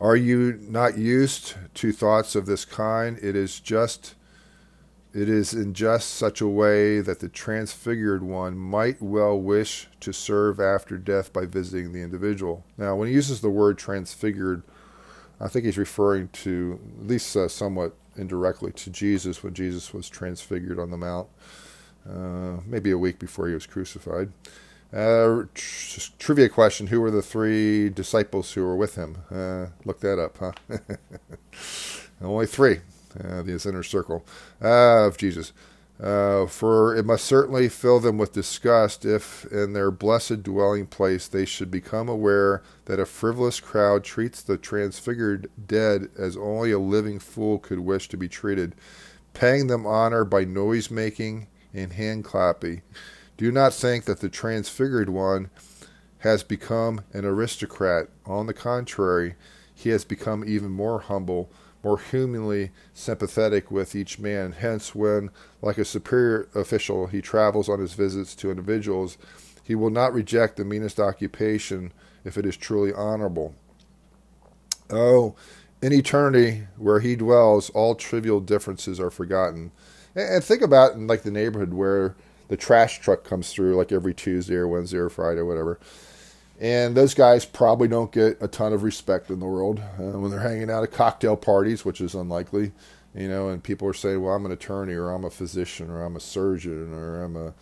Are 0.00 0.16
you 0.16 0.58
not 0.60 0.98
used 0.98 1.54
to 1.74 1.92
thoughts 1.92 2.34
of 2.34 2.46
this 2.46 2.64
kind? 2.64 3.18
It 3.22 3.36
is 3.36 3.60
just 3.60 4.14
it 5.14 5.28
is 5.28 5.54
in 5.54 5.74
just 5.74 6.10
such 6.10 6.40
a 6.40 6.48
way 6.48 7.00
that 7.00 7.20
the 7.20 7.28
transfigured 7.28 8.24
one 8.24 8.58
might 8.58 9.00
well 9.00 9.40
wish 9.40 9.86
to 10.00 10.12
serve 10.12 10.58
after 10.58 10.98
death 10.98 11.32
by 11.32 11.46
visiting 11.46 11.92
the 11.92 12.02
individual. 12.02 12.64
Now, 12.76 12.96
when 12.96 13.06
he 13.06 13.14
uses 13.14 13.40
the 13.40 13.48
word 13.48 13.78
transfigured, 13.78 14.64
I 15.40 15.46
think 15.46 15.66
he's 15.66 15.78
referring 15.78 16.28
to, 16.28 16.80
at 16.98 17.06
least 17.06 17.36
uh, 17.36 17.46
somewhat 17.46 17.94
indirectly, 18.16 18.72
to 18.72 18.90
Jesus 18.90 19.42
when 19.42 19.54
Jesus 19.54 19.92
was 19.94 20.08
transfigured 20.08 20.78
on 20.78 20.90
the 20.90 20.96
Mount, 20.96 21.28
uh, 22.08 22.60
maybe 22.66 22.90
a 22.90 22.98
week 22.98 23.18
before 23.18 23.48
he 23.48 23.54
was 23.54 23.66
crucified. 23.66 24.32
Uh, 24.92 25.44
tr- 25.54 26.12
trivia 26.18 26.48
question 26.48 26.88
Who 26.88 27.00
were 27.00 27.10
the 27.10 27.22
three 27.22 27.88
disciples 27.88 28.52
who 28.52 28.64
were 28.64 28.76
with 28.76 28.94
him? 28.94 29.18
Uh, 29.30 29.66
look 29.84 30.00
that 30.00 30.18
up, 30.20 30.38
huh? 30.38 30.52
Only 32.22 32.46
three, 32.46 32.80
uh, 33.18 33.42
the 33.42 33.60
inner 33.66 33.82
circle 33.82 34.24
uh, 34.62 35.06
of 35.06 35.16
Jesus. 35.16 35.52
Uh, 36.00 36.44
for 36.46 36.96
it 36.96 37.06
must 37.06 37.24
certainly 37.24 37.68
fill 37.68 38.00
them 38.00 38.18
with 38.18 38.32
disgust 38.32 39.04
if, 39.04 39.44
in 39.52 39.74
their 39.74 39.92
blessed 39.92 40.42
dwelling 40.42 40.86
place, 40.86 41.28
they 41.28 41.44
should 41.44 41.70
become 41.70 42.08
aware 42.08 42.62
that 42.86 42.98
a 42.98 43.06
frivolous 43.06 43.60
crowd 43.60 44.02
treats 44.02 44.42
the 44.42 44.58
transfigured 44.58 45.48
dead 45.66 46.08
as 46.18 46.36
only 46.36 46.72
a 46.72 46.78
living 46.78 47.20
fool 47.20 47.58
could 47.58 47.78
wish 47.78 48.08
to 48.08 48.16
be 48.16 48.28
treated, 48.28 48.74
paying 49.34 49.68
them 49.68 49.86
honor 49.86 50.24
by 50.24 50.44
noise 50.44 50.90
making 50.90 51.46
and 51.72 51.92
hand 51.92 52.24
clapping. 52.24 52.82
Do 53.36 53.52
not 53.52 53.72
think 53.72 54.04
that 54.04 54.20
the 54.20 54.28
transfigured 54.28 55.10
one 55.10 55.50
has 56.18 56.42
become 56.42 57.02
an 57.12 57.24
aristocrat. 57.24 58.08
On 58.26 58.46
the 58.46 58.54
contrary, 58.54 59.34
he 59.74 59.90
has 59.90 60.04
become 60.04 60.44
even 60.44 60.70
more 60.70 61.00
humble 61.00 61.50
more 61.84 61.98
humanly 61.98 62.70
sympathetic 62.92 63.70
with 63.70 63.94
each 63.94 64.18
man. 64.18 64.52
Hence, 64.52 64.94
when, 64.94 65.30
like 65.60 65.78
a 65.78 65.84
superior 65.84 66.48
official, 66.54 67.06
he 67.06 67.20
travels 67.20 67.68
on 67.68 67.78
his 67.78 67.92
visits 67.92 68.34
to 68.36 68.50
individuals, 68.50 69.18
he 69.62 69.74
will 69.74 69.90
not 69.90 70.12
reject 70.12 70.56
the 70.56 70.64
meanest 70.64 70.98
occupation 70.98 71.92
if 72.24 72.38
it 72.38 72.46
is 72.46 72.56
truly 72.56 72.92
honorable. 72.92 73.54
Oh, 74.90 75.34
in 75.82 75.92
eternity, 75.92 76.66
where 76.76 77.00
he 77.00 77.16
dwells, 77.16 77.70
all 77.70 77.94
trivial 77.94 78.40
differences 78.40 78.98
are 78.98 79.10
forgotten. 79.10 79.70
And 80.14 80.42
think 80.42 80.62
about 80.62 80.94
in 80.94 81.06
like 81.06 81.22
the 81.22 81.30
neighborhood 81.30 81.74
where 81.74 82.14
the 82.48 82.56
trash 82.56 83.00
truck 83.00 83.24
comes 83.24 83.52
through 83.52 83.76
like 83.76 83.92
every 83.92 84.14
Tuesday 84.14 84.54
or 84.54 84.68
Wednesday 84.68 84.98
or 84.98 85.08
Friday 85.08 85.40
or 85.40 85.44
whatever. 85.44 85.78
And 86.64 86.96
those 86.96 87.12
guys 87.12 87.44
probably 87.44 87.88
don't 87.88 88.10
get 88.10 88.38
a 88.40 88.48
ton 88.48 88.72
of 88.72 88.84
respect 88.84 89.28
in 89.28 89.38
the 89.38 89.44
world 89.44 89.80
uh, 89.98 90.18
when 90.18 90.30
they're 90.30 90.40
hanging 90.40 90.70
out 90.70 90.82
at 90.82 90.92
cocktail 90.92 91.36
parties, 91.36 91.84
which 91.84 92.00
is 92.00 92.14
unlikely, 92.14 92.72
you 93.14 93.28
know. 93.28 93.50
And 93.50 93.62
people 93.62 93.86
are 93.86 93.92
saying, 93.92 94.22
"Well, 94.22 94.34
I'm 94.34 94.46
an 94.46 94.52
attorney, 94.52 94.94
or 94.94 95.10
I'm 95.10 95.26
a 95.26 95.30
physician, 95.30 95.90
or 95.90 96.02
I'm 96.02 96.16
a 96.16 96.20
surgeon, 96.20 96.94
or 96.94 97.22
I'm 97.22 97.36
a 97.36 97.54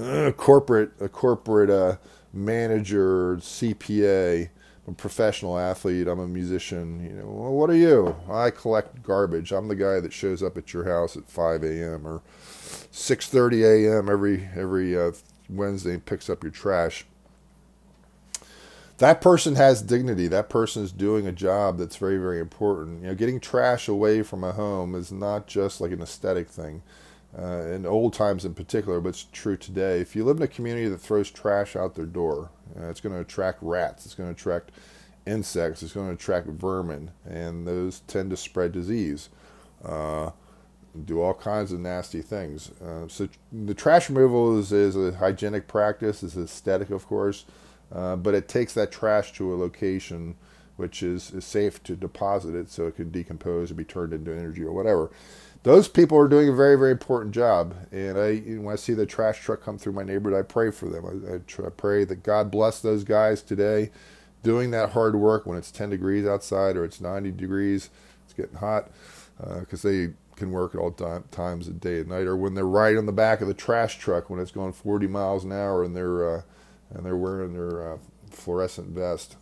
uh, 0.00 0.30
corporate 0.30 0.92
a 1.00 1.08
corporate 1.08 1.68
uh, 1.68 1.96
manager, 2.32 3.38
CPA, 3.38 4.50
I'm 4.86 4.92
a 4.92 4.96
professional 4.96 5.58
athlete, 5.58 6.06
I'm 6.06 6.20
a 6.20 6.28
musician. 6.28 7.04
You 7.04 7.16
know, 7.16 7.26
well, 7.26 7.52
what 7.54 7.70
are 7.70 7.74
you? 7.74 8.14
I 8.30 8.50
collect 8.50 9.02
garbage. 9.02 9.50
I'm 9.50 9.66
the 9.66 9.74
guy 9.74 9.98
that 9.98 10.12
shows 10.12 10.44
up 10.44 10.56
at 10.56 10.72
your 10.72 10.84
house 10.84 11.16
at 11.16 11.28
5 11.28 11.64
a.m. 11.64 12.06
or 12.06 12.22
6:30 12.92 13.64
a.m. 13.64 14.08
every 14.08 14.48
every 14.54 14.96
uh, 14.96 15.10
Wednesday 15.50 15.94
and 15.94 16.06
picks 16.06 16.30
up 16.30 16.44
your 16.44 16.52
trash." 16.52 17.04
That 18.98 19.20
person 19.20 19.56
has 19.56 19.82
dignity. 19.82 20.28
That 20.28 20.48
person 20.48 20.84
is 20.84 20.92
doing 20.92 21.26
a 21.26 21.32
job 21.32 21.78
that's 21.78 21.96
very, 21.96 22.16
very 22.16 22.38
important. 22.38 23.02
You 23.02 23.08
know, 23.08 23.14
getting 23.14 23.40
trash 23.40 23.88
away 23.88 24.22
from 24.22 24.44
a 24.44 24.52
home 24.52 24.94
is 24.94 25.10
not 25.10 25.46
just 25.46 25.80
like 25.80 25.90
an 25.90 26.02
aesthetic 26.02 26.48
thing. 26.48 26.82
Uh, 27.36 27.66
in 27.72 27.84
old 27.84 28.12
times 28.12 28.44
in 28.44 28.54
particular, 28.54 29.00
but 29.00 29.08
it's 29.08 29.26
true 29.32 29.56
today. 29.56 30.00
If 30.00 30.14
you 30.14 30.22
live 30.22 30.36
in 30.36 30.44
a 30.44 30.46
community 30.48 30.86
that 30.86 30.98
throws 30.98 31.32
trash 31.32 31.74
out 31.74 31.96
their 31.96 32.06
door, 32.06 32.50
uh, 32.78 32.84
it's 32.84 33.00
going 33.00 33.12
to 33.12 33.20
attract 33.20 33.58
rats. 33.60 34.06
It's 34.06 34.14
going 34.14 34.32
to 34.32 34.40
attract 34.40 34.70
insects. 35.26 35.82
It's 35.82 35.92
going 35.92 36.06
to 36.06 36.14
attract 36.14 36.46
vermin, 36.46 37.10
and 37.28 37.66
those 37.66 38.02
tend 38.06 38.30
to 38.30 38.36
spread 38.36 38.70
disease. 38.70 39.30
Uh, 39.84 40.30
do 41.04 41.20
all 41.20 41.34
kinds 41.34 41.72
of 41.72 41.80
nasty 41.80 42.22
things. 42.22 42.70
Uh, 42.80 43.08
so 43.08 43.28
the 43.52 43.74
trash 43.74 44.08
removal 44.08 44.56
is, 44.56 44.70
is 44.70 44.94
a 44.94 45.16
hygienic 45.16 45.66
practice. 45.66 46.22
It's 46.22 46.36
aesthetic, 46.36 46.90
of 46.90 47.04
course 47.08 47.46
uh, 47.92 48.16
but 48.16 48.34
it 48.34 48.48
takes 48.48 48.74
that 48.74 48.92
trash 48.92 49.32
to 49.32 49.52
a 49.52 49.56
location 49.56 50.36
which 50.76 51.02
is, 51.02 51.30
is 51.30 51.44
safe 51.44 51.82
to 51.84 51.94
deposit 51.94 52.54
it 52.54 52.68
so 52.68 52.86
it 52.86 52.96
can 52.96 53.10
decompose 53.10 53.70
and 53.70 53.76
be 53.76 53.84
turned 53.84 54.12
into 54.12 54.32
energy 54.32 54.62
or 54.62 54.72
whatever. 54.72 55.10
Those 55.62 55.88
people 55.88 56.18
are 56.18 56.28
doing 56.28 56.48
a 56.48 56.54
very, 56.54 56.76
very 56.76 56.90
important 56.90 57.32
job. 57.32 57.74
And 57.90 58.18
I, 58.18 58.36
when 58.38 58.72
I 58.72 58.76
see 58.76 58.92
the 58.92 59.06
trash 59.06 59.40
truck 59.40 59.62
come 59.62 59.78
through 59.78 59.92
my 59.92 60.02
neighborhood, 60.02 60.38
I 60.38 60.42
pray 60.42 60.70
for 60.70 60.88
them. 60.88 61.06
I, 61.06 61.34
I, 61.34 61.66
I 61.66 61.70
pray 61.70 62.04
that 62.04 62.22
God 62.22 62.50
bless 62.50 62.80
those 62.80 63.04
guys 63.04 63.40
today 63.40 63.90
doing 64.42 64.70
that 64.72 64.90
hard 64.90 65.16
work 65.16 65.46
when 65.46 65.56
it's 65.56 65.72
10 65.72 65.90
degrees 65.90 66.26
outside 66.26 66.76
or 66.76 66.84
it's 66.84 67.00
90 67.00 67.32
degrees, 67.32 67.90
it's 68.24 68.34
getting 68.34 68.56
hot, 68.56 68.90
because 69.58 69.84
uh, 69.84 69.88
they 69.88 70.08
can 70.36 70.50
work 70.50 70.74
at 70.74 70.80
all 70.80 70.92
time, 70.92 71.24
times 71.30 71.66
of 71.66 71.80
day 71.80 72.00
and 72.00 72.10
night, 72.10 72.26
or 72.26 72.36
when 72.36 72.54
they're 72.54 72.66
riding 72.66 72.98
on 72.98 73.06
the 73.06 73.12
back 73.12 73.40
of 73.40 73.48
the 73.48 73.54
trash 73.54 73.98
truck 73.98 74.28
when 74.28 74.38
it's 74.38 74.50
going 74.50 74.72
40 74.72 75.06
miles 75.06 75.44
an 75.44 75.52
hour 75.52 75.82
and 75.82 75.96
they're 75.96 76.38
uh, 76.38 76.42
and 76.94 77.04
they're 77.04 77.16
wearing 77.16 77.52
their 77.52 77.94
uh, 77.94 77.98
fluorescent 78.30 78.88
vest 78.88 79.36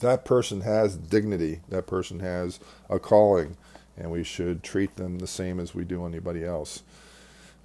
that 0.00 0.24
person 0.24 0.60
has 0.62 0.96
dignity. 0.96 1.60
That 1.68 1.86
person 1.86 2.20
has 2.20 2.60
a 2.90 2.98
calling, 2.98 3.56
and 3.96 4.10
we 4.10 4.24
should 4.24 4.62
treat 4.62 4.96
them 4.96 5.18
the 5.18 5.26
same 5.26 5.58
as 5.58 5.74
we 5.74 5.84
do 5.84 6.04
anybody 6.06 6.44
else. 6.44 6.82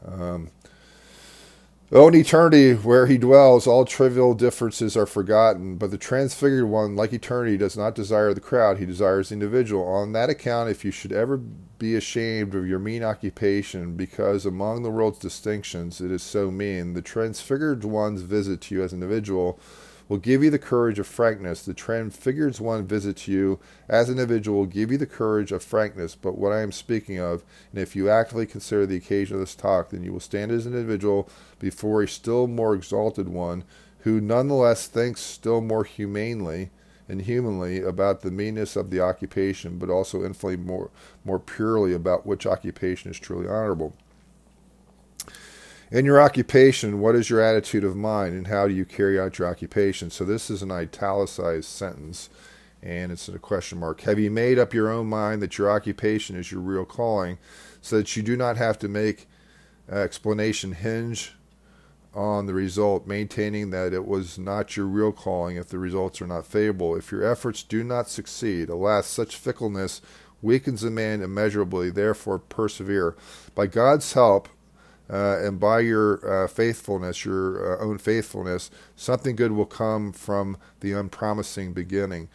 Um, 0.06 0.50
Oh, 1.94 2.08
in 2.08 2.16
eternity, 2.16 2.74
where 2.74 3.08
he 3.08 3.18
dwells, 3.18 3.68
all 3.68 3.84
trivial 3.84 4.34
differences 4.34 4.96
are 4.96 5.06
forgotten. 5.06 5.76
But 5.76 5.92
the 5.92 5.98
transfigured 5.98 6.70
one, 6.70 6.96
like 6.96 7.12
eternity, 7.12 7.58
does 7.58 7.76
not 7.76 7.96
desire 7.96 8.34
the 8.34 8.40
crowd, 8.40 8.78
he 8.78 8.86
desires 8.86 9.28
the 9.28 9.34
individual. 9.34 9.86
On 9.86 10.14
that 10.14 10.30
account, 10.30 10.70
if 10.70 10.86
you 10.86 10.92
should 10.92 11.12
ever 11.12 11.36
be 11.36 11.98
ashamed 11.98 12.56
of 12.56 12.66
your 12.66 12.80
mean 12.80 13.04
occupation, 13.04 13.98
because 13.98 14.46
among 14.46 14.84
the 14.84 14.90
world's 14.90 15.20
distinctions 15.20 16.00
it 16.00 16.12
is 16.12 16.24
so 16.24 16.50
mean, 16.50 16.94
the 16.94 17.02
transfigured 17.02 17.84
one's 17.84 18.22
visit 18.22 18.62
to 18.62 18.76
you 18.76 18.84
as 18.84 18.94
an 18.94 19.04
individual 19.04 19.60
will 20.08 20.18
give 20.18 20.44
you 20.44 20.50
the 20.50 20.60
courage 20.60 21.00
of 21.00 21.08
frankness. 21.08 21.64
The 21.64 21.74
transfigured 21.74 22.60
one 22.60 22.86
visits 22.86 23.28
you 23.28 23.60
as 23.88 24.10
an 24.10 24.20
individual 24.20 24.60
will 24.60 24.66
give 24.66 24.92
you 24.92 24.98
the 24.98 25.06
courage 25.06 25.52
of 25.52 25.64
frankness. 25.64 26.16
But 26.16 26.38
what 26.38 26.52
I 26.52 26.62
am 26.62 26.72
speaking 26.72 27.20
of, 27.20 27.44
and 27.72 27.82
if 27.82 27.96
you 27.96 28.10
actively 28.10 28.46
consider 28.46 28.86
the 28.86 28.98
occasion 28.98 29.36
of 29.36 29.40
this 29.40 29.56
talk, 29.56 29.90
then 29.90 30.04
you 30.04 30.12
will 30.12 30.20
stand 30.20 30.52
as 30.52 30.66
an 30.66 30.74
individual 30.74 31.30
before 31.60 32.04
a 32.04 32.08
still 32.08 32.48
more 32.48 32.74
exalted 32.74 33.30
one, 33.30 33.64
who 34.00 34.20
nonetheless 34.20 34.88
thinks 34.88 35.22
still 35.22 35.62
more 35.62 35.84
humanely 35.84 36.72
and 37.08 37.24
humanly 37.24 37.82
about 37.82 38.22
the 38.22 38.32
meanness 38.32 38.76
of 38.76 38.90
the 38.90 39.02
occupation, 39.02 39.78
but 39.78 39.90
also 39.90 40.24
infinitely 40.24 40.58
more 40.58 40.90
more 41.26 41.40
purely 41.40 41.94
about 41.94 42.26
which 42.26 42.46
occupation 42.46 43.12
is 43.12 43.20
truly 43.20 43.48
honorable. 43.48 43.94
In 45.92 46.06
your 46.06 46.22
occupation, 46.22 47.02
what 47.02 47.16
is 47.16 47.30
your 47.30 47.42
attitude 47.42 47.84
of 47.84 47.98
mind 47.98 48.34
and 48.34 48.48
how 48.48 48.66
do 48.66 48.74
you 48.74 48.86
carry 48.86 49.20
out 49.20 49.38
your 49.38 49.50
occupation? 49.50 50.10
So, 50.10 50.24
this 50.24 50.50
is 50.50 50.62
an 50.62 50.72
italicized 50.72 51.68
sentence 51.68 52.30
and 52.82 53.12
it's 53.12 53.28
a 53.28 53.38
question 53.38 53.78
mark. 53.78 54.00
Have 54.02 54.18
you 54.18 54.32
made 54.32 54.58
up 54.58 54.74
your 54.74 54.90
own 54.90 55.08
mind 55.08 55.42
that 55.42 55.58
your 55.58 55.70
occupation 55.70 56.38
is 56.38 56.50
your 56.50 56.62
real 56.62 56.86
calling 56.86 57.40
so 57.82 57.98
that 57.98 58.16
you 58.16 58.24
do 58.24 58.38
not 58.38 58.56
have 58.56 58.80
to 58.80 58.88
make 58.88 59.28
uh, 59.92 59.96
explanation 59.96 60.72
hinge 60.72 61.34
on 62.14 62.46
the 62.46 62.54
result, 62.54 63.06
maintaining 63.06 63.72
that 63.72 63.92
it 63.92 64.08
was 64.08 64.40
not 64.40 64.78
your 64.78 64.86
real 64.86 65.12
calling 65.12 65.58
if 65.58 65.68
the 65.68 65.78
results 65.78 66.22
are 66.22 66.28
not 66.28 66.48
favorable? 66.48 66.96
If 66.96 67.12
your 67.12 67.30
efforts 67.30 67.64
do 67.64 67.84
not 67.84 68.08
succeed, 68.08 68.70
alas, 68.70 69.08
such 69.08 69.36
fickleness 69.36 70.02
weakens 70.42 70.86
a 70.86 70.90
man 70.90 71.22
immeasurably, 71.22 71.90
therefore 71.90 72.40
persevere. 72.40 73.18
By 73.56 73.68
God's 73.68 74.14
help, 74.14 74.48
uh, 75.12 75.40
and 75.42 75.60
by 75.60 75.82
your 75.82 76.46
uh, 76.46 76.48
faithfulness, 76.48 77.26
your 77.26 77.78
uh, 77.78 77.84
own 77.84 77.98
faithfulness, 77.98 78.72
something 78.96 79.36
good 79.36 79.52
will 79.52 79.66
come 79.66 80.14
from 80.14 80.58
the 80.80 80.94
unpromising 80.94 81.74
beginning. 81.74 82.30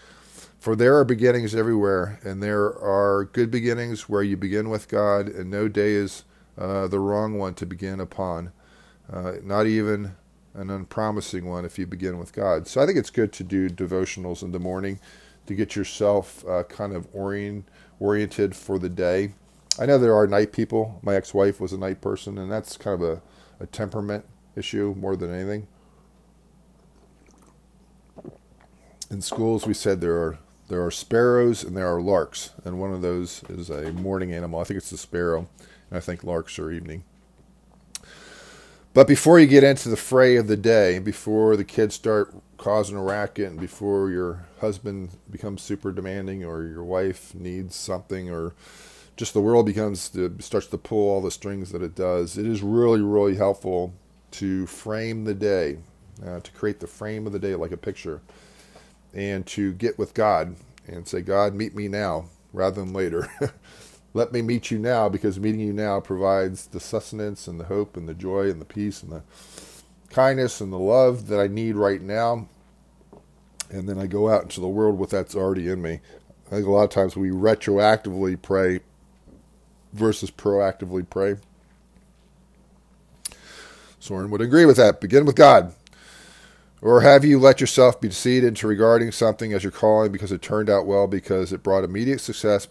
For 0.59 0.77
there 0.77 0.99
are 0.99 1.05
beginnings 1.05 1.55
everywhere, 1.55 2.20
and 2.22 2.43
there 2.43 2.77
are 2.79 3.24
good 3.33 3.51
beginnings 3.51 4.09
where 4.09 4.22
you 4.22 4.37
begin 4.37 4.68
with 4.68 4.89
God, 4.89 5.29
and 5.29 5.51
no 5.51 5.68
day 5.68 5.93
is 5.93 6.24
uh, 6.59 6.87
the 6.89 6.99
wrong 7.01 7.39
one 7.39 7.55
to 7.55 7.66
begin 7.66 8.01
upon, 8.01 8.53
uh, 9.11 9.35
not 9.43 9.66
even 9.66 10.14
an 10.55 10.70
unpromising 10.70 11.47
one 11.47 11.64
if 11.64 11.79
you 11.79 11.87
begin 11.87 12.18
with 12.18 12.33
God. 12.33 12.66
So 12.66 12.81
I 12.81 12.87
think 12.87 12.99
it's 12.99 13.11
good 13.11 13.33
to 13.35 13.45
do 13.45 13.68
devotionals 13.68 14.43
in 14.43 14.53
the 14.53 14.59
morning 14.59 14.99
to 15.47 15.55
get 15.55 15.77
yourself 15.77 16.45
uh, 16.49 16.64
kind 16.64 16.93
of 16.95 17.07
orient, 17.12 17.68
oriented 18.01 18.57
for 18.57 18.79
the 18.79 18.89
day. 18.89 19.33
I 19.79 19.87
know 19.87 19.99
there 19.99 20.14
are 20.16 20.27
night 20.27 20.53
people. 20.53 20.99
My 21.03 21.14
ex-wife 21.14 21.61
was 21.61 21.72
a 21.72 21.79
night 21.79 22.01
person, 22.01 22.39
and 22.39 22.51
that's 22.51 22.77
kind 22.77 23.01
of 23.01 23.09
a, 23.09 23.22
a 23.61 23.66
temperament 23.66 24.24
issue 24.57 24.95
more 24.99 25.16
than 25.16 25.35
anything. 25.35 25.66
In 29.11 29.20
schools, 29.20 29.66
we 29.66 29.74
said 29.74 30.01
there 30.01 30.16
are 30.16 30.39
there 30.68 30.85
are 30.85 30.91
sparrows 30.91 31.62
and 31.62 31.77
there 31.77 31.87
are 31.87 32.01
larks, 32.01 32.51
and 32.64 32.81
one 32.81 32.93
of 32.93 33.03
those 33.03 33.45
is 33.49 33.70
a 33.70 33.93
morning 33.93 34.33
animal. 34.33 34.59
I 34.61 34.64
think 34.64 34.79
it's 34.79 34.91
the 34.91 34.97
sparrow, 34.97 35.49
and 35.91 35.97
I 35.97 36.01
think 36.01 36.24
larks 36.24 36.59
are 36.59 36.72
evening. 36.72 37.05
But 38.93 39.07
before 39.07 39.39
you 39.39 39.47
get 39.47 39.62
into 39.62 39.91
the 39.91 39.97
fray 39.97 40.37
of 40.37 40.49
the 40.49 40.57
day, 40.57 40.99
before 40.99 41.57
the 41.57 41.64
kids 41.64 41.95
start 41.95 42.35
causing 42.57 42.97
a 42.97 43.03
racket, 43.03 43.51
and 43.51 43.61
before 43.61 44.11
your 44.11 44.47
husband 44.61 45.11
becomes 45.31 45.62
super 45.62 45.93
demanding, 45.93 46.45
or 46.45 46.64
your 46.64 46.83
wife 46.83 47.35
needs 47.35 47.77
something, 47.77 48.31
or 48.31 48.55
just 49.17 49.33
the 49.33 49.41
world 49.41 49.67
becomes 49.67 50.11
to, 50.11 50.35
starts 50.41 50.67
to 50.69 50.79
pull 50.79 51.09
all 51.11 51.23
the 51.23 51.31
strings 51.31 51.73
that 51.73 51.83
it 51.83 51.95
does. 51.95 52.37
It 52.39 52.47
is 52.47 52.62
really 52.62 53.01
really 53.01 53.37
helpful 53.37 53.95
to 54.33 54.67
frame 54.67 55.25
the 55.25 55.35
day, 55.35 55.79
uh, 56.25 56.41
to 56.41 56.51
create 56.53 56.81
the 56.81 56.87
frame 56.87 57.27
of 57.27 57.33
the 57.33 57.39
day 57.39 57.55
like 57.55 57.73
a 57.73 57.77
picture, 57.77 58.21
and 59.14 59.47
to 59.47 59.73
get 59.75 59.99
with 59.99 60.14
God 60.14 60.57
and 60.87 61.07
say, 61.07 61.21
God, 61.21 61.55
meet 61.55 61.75
me 61.75 61.89
now 61.89 62.27
rather 62.53 62.81
than 62.81 62.93
later. 62.93 63.29
Let 64.14 64.33
me 64.33 64.41
meet 64.41 64.71
you 64.71 64.79
now 64.79 65.09
because 65.09 65.39
meeting 65.39 65.61
you 65.61 65.73
now 65.73 66.01
provides 66.01 66.67
the 66.67 66.81
sustenance 66.81 67.47
and 67.47 67.61
the 67.61 67.64
hope 67.64 67.97
and 67.97 68.09
the 68.09 68.14
joy 68.14 68.51
and 68.51 68.61
the 68.61 68.64
peace 68.67 69.03
and 69.03 69.12
the 69.12 69.23
kindness 70.11 70.61
and 70.61 70.73
the 70.73 70.79
love 70.79 71.29
that 71.29 71.39
I 71.39 71.49
need 71.49 71.77
right 71.77 72.01
now. 72.01 72.49
And 73.71 73.89
then 73.89 73.99
I 73.99 74.07
go 74.07 74.31
out 74.31 74.45
into 74.45 74.61
the 74.61 74.69
world 74.69 74.99
with 74.99 75.11
that's 75.11 75.35
already 75.35 75.69
in 75.69 75.83
me. 75.83 76.01
I 76.47 76.51
think 76.51 76.67
a 76.67 76.71
lot 76.71 76.85
of 76.85 76.91
times 76.91 77.17
we 77.17 77.31
retroactively 77.31 78.41
pray 78.41 78.81
versus 79.97 80.30
proactively 80.30 81.09
pray. 81.09 81.36
Soren 83.99 84.30
would 84.30 84.40
agree 84.40 84.64
with 84.64 84.76
that. 84.76 85.01
Begin 85.01 85.24
with 85.24 85.34
God. 85.34 85.74
Or 86.82 87.01
have 87.01 87.24
you 87.24 87.40
let 87.40 87.61
yourself 87.61 88.01
be 88.01 88.09
deceived 88.09 88.44
into 88.44 88.68
regarding 88.68 89.11
something 89.11 89.53
as 89.53 89.64
your 89.64 89.72
calling 89.72 90.12
because 90.12 90.30
it 90.30 90.42
turned 90.42 90.70
out 90.70 90.86
well, 90.86 91.07
because 91.07 91.53
it 91.53 91.62
brought 91.62 91.84
immediate 91.84 92.20
success, 92.20 92.66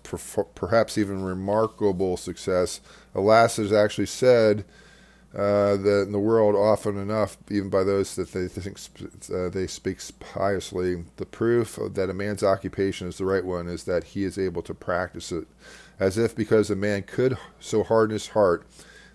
perhaps 0.55 0.97
even 0.97 1.23
remarkable 1.23 2.15
success? 2.15 2.79
Alas, 3.13 3.59
it 3.59 3.65
is 3.65 3.73
actually 3.73 4.05
said 4.05 4.63
uh, 5.35 5.75
that 5.75 6.03
in 6.03 6.13
the 6.13 6.19
world, 6.19 6.55
often 6.55 6.97
enough, 6.97 7.35
even 7.49 7.69
by 7.69 7.83
those 7.83 8.15
that 8.15 8.31
they 8.31 8.47
think 8.47 8.77
uh, 9.33 9.49
they 9.49 9.67
speak 9.67 9.99
piously, 10.19 11.03
the 11.17 11.25
proof 11.25 11.77
that 11.91 12.09
a 12.09 12.13
man's 12.13 12.43
occupation 12.43 13.09
is 13.09 13.17
the 13.17 13.25
right 13.25 13.43
one 13.43 13.67
is 13.67 13.83
that 13.83 14.05
he 14.05 14.23
is 14.23 14.37
able 14.37 14.61
to 14.61 14.73
practice 14.73 15.33
it 15.33 15.47
as 15.99 16.17
if 16.17 16.35
because 16.35 16.69
a 16.69 16.75
man 16.75 17.03
could 17.03 17.37
so 17.59 17.83
harden 17.83 18.13
his 18.13 18.29
heart 18.29 18.65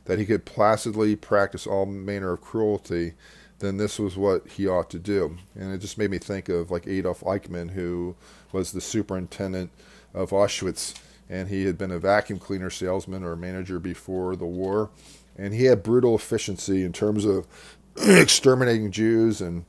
that 0.05 0.19
he 0.19 0.27
could 0.27 0.45
placidly 0.45 1.15
practice 1.15 1.67
all 1.67 1.87
manner 1.87 2.33
of 2.33 2.41
cruelty, 2.41 3.15
then 3.61 3.77
this 3.77 3.99
was 3.99 4.17
what 4.17 4.47
he 4.49 4.67
ought 4.67 4.91
to 4.91 4.99
do. 4.99 5.37
And 5.55 5.73
it 5.73 5.79
just 5.79 5.99
made 5.99 6.11
me 6.11 6.19
think 6.19 6.49
of 6.49 6.71
like 6.71 6.87
Adolf 6.87 7.21
Eichmann, 7.21 7.71
who 7.71 8.17
was 8.53 8.73
the 8.73 8.81
superintendent 8.81 9.71
of 10.15 10.31
Auschwitz, 10.31 10.99
and 11.29 11.49
he 11.49 11.65
had 11.65 11.79
been 11.79 11.93
a 11.93 11.99
vacuum 11.99 12.39
cleaner 12.39 12.71
salesman 12.71 13.23
or 13.23 13.37
manager 13.37 13.79
before 13.79 14.35
the 14.35 14.47
war, 14.47 14.91
and 15.37 15.55
he 15.55 15.67
had 15.67 15.83
brutal 15.83 16.17
efficiency 16.17 16.83
in 16.83 16.93
terms 16.93 17.25
of 17.25 17.47
exterminating 17.97 18.91
Jews 18.91 19.41
and 19.41 19.65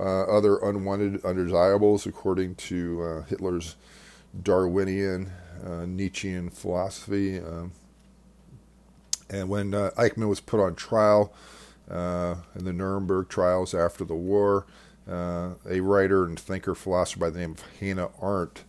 uh, 0.00 0.22
other 0.24 0.56
unwanted 0.58 1.24
undesirables, 1.24 2.06
according 2.06 2.54
to 2.56 3.02
uh, 3.02 3.22
Hitler's 3.24 3.76
Darwinian 4.42 5.30
uh, 5.64 5.86
Nietzschean 5.86 6.50
philosophy. 6.50 7.38
Um, 7.38 7.72
and 9.30 9.48
when 9.48 9.74
uh, 9.74 9.90
Eichmann 9.96 10.28
was 10.28 10.40
put 10.40 10.60
on 10.60 10.74
trial 10.74 11.32
uh, 11.90 12.36
in 12.54 12.64
the 12.64 12.72
Nuremberg 12.72 13.28
trials 13.28 13.74
after 13.74 14.04
the 14.04 14.14
war, 14.14 14.66
a 15.06 15.80
writer 15.80 16.24
and 16.24 16.38
thinker, 16.38 16.74
philosopher 16.74 17.20
by 17.20 17.30
the 17.30 17.40
name 17.40 17.52
of 17.52 17.62
Hannah 17.78 18.10
Arendt 18.22 18.64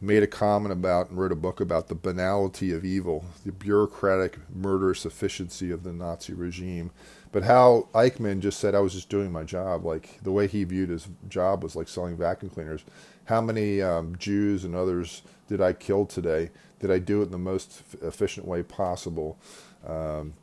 made 0.00 0.22
a 0.22 0.26
comment 0.26 0.72
about 0.72 1.10
and 1.10 1.18
wrote 1.18 1.32
a 1.32 1.36
book 1.36 1.60
about 1.60 1.88
the 1.88 1.94
banality 1.94 2.72
of 2.72 2.84
evil, 2.84 3.24
the 3.44 3.52
bureaucratic, 3.52 4.38
murderous 4.54 5.04
efficiency 5.04 5.70
of 5.70 5.82
the 5.82 5.92
Nazi 5.92 6.32
regime. 6.32 6.90
But 7.32 7.44
how 7.44 7.88
Eichmann 7.94 8.40
just 8.40 8.58
said, 8.58 8.74
I 8.74 8.80
was 8.80 8.94
just 8.94 9.08
doing 9.08 9.30
my 9.30 9.44
job. 9.44 9.84
Like 9.84 10.22
the 10.22 10.32
way 10.32 10.46
he 10.46 10.64
viewed 10.64 10.88
his 10.88 11.06
job 11.28 11.62
was 11.62 11.76
like 11.76 11.88
selling 11.88 12.16
vacuum 12.16 12.50
cleaners. 12.50 12.82
How 13.30 13.40
many 13.40 13.80
um, 13.80 14.16
Jews 14.18 14.64
and 14.64 14.74
others 14.74 15.22
did 15.46 15.60
I 15.60 15.72
kill 15.72 16.04
today? 16.04 16.50
Did 16.80 16.90
I 16.90 16.98
do 16.98 17.22
it 17.22 17.26
in 17.26 17.30
the 17.30 17.38
most 17.38 17.84
efficient 18.02 18.44
way 18.44 18.64
possible? 18.64 19.38
Um, 19.86 20.34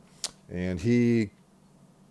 and 0.49 0.79
he 0.79 1.31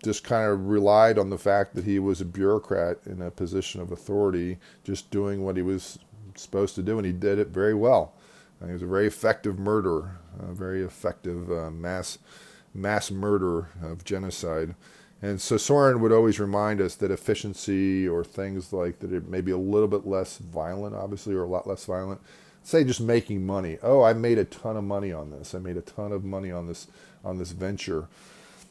just 0.05 0.23
kind 0.23 0.47
of 0.51 0.67
relied 0.67 1.19
on 1.19 1.31
the 1.31 1.39
fact 1.39 1.77
that 1.77 1.85
he 1.85 1.99
was 1.99 2.21
a 2.21 2.27
bureaucrat 2.27 2.99
in 3.07 3.23
a 3.23 3.31
position 3.31 3.81
of 3.81 3.91
authority, 3.91 4.59
just 4.85 5.11
doing 5.11 5.47
what 5.47 5.57
he 5.57 5.63
was 5.63 5.99
supposed 6.35 6.75
to 6.75 6.83
do, 6.83 6.99
and 6.99 7.07
he 7.07 7.13
did 7.13 7.39
it 7.39 7.49
very 7.49 7.73
well. 7.73 8.13
he 8.63 8.71
was 8.71 8.83
a 8.83 8.87
very 8.87 9.07
effective 9.07 9.59
murderer, 9.59 10.19
a 10.39 10.53
very 10.53 10.83
effective 10.83 11.51
uh, 11.51 11.71
mass 11.71 12.19
mass 12.75 13.11
murder 13.11 13.71
of 13.83 14.05
genocide. 14.05 14.75
And 15.23 15.41
so 15.41 15.57
Soren 15.57 16.01
would 16.01 16.13
always 16.13 16.39
remind 16.39 16.81
us 16.81 16.95
that 16.97 17.11
efficiency 17.11 18.07
or 18.07 18.23
things 18.23 18.73
like 18.73 18.99
that 18.99 19.13
it 19.13 19.29
may 19.29 19.41
be 19.41 19.51
a 19.51 19.59
little 19.59 19.89
bit 19.89 20.07
less 20.07 20.39
violent, 20.39 20.95
obviously, 20.95 21.35
or 21.35 21.43
a 21.43 21.49
lot 21.49 21.67
less 21.67 21.85
violent. 21.87 22.21
Say 22.63 22.85
just 22.85 23.01
making 23.01 23.47
money. 23.47 23.79
Oh, 23.83 24.03
I 24.03 24.13
made 24.13 24.39
a 24.39 24.45
ton 24.45 24.77
of 24.77 24.85
money 24.85 25.13
on 25.13 25.31
this. 25.31 25.55
I 25.55 25.59
made 25.59 25.77
a 25.77 25.83
ton 25.83 26.13
of 26.13 26.25
money 26.25 26.51
on 26.51 26.67
this 26.67 26.89
on 27.25 27.39
this 27.39 27.53
venture. 27.53 28.09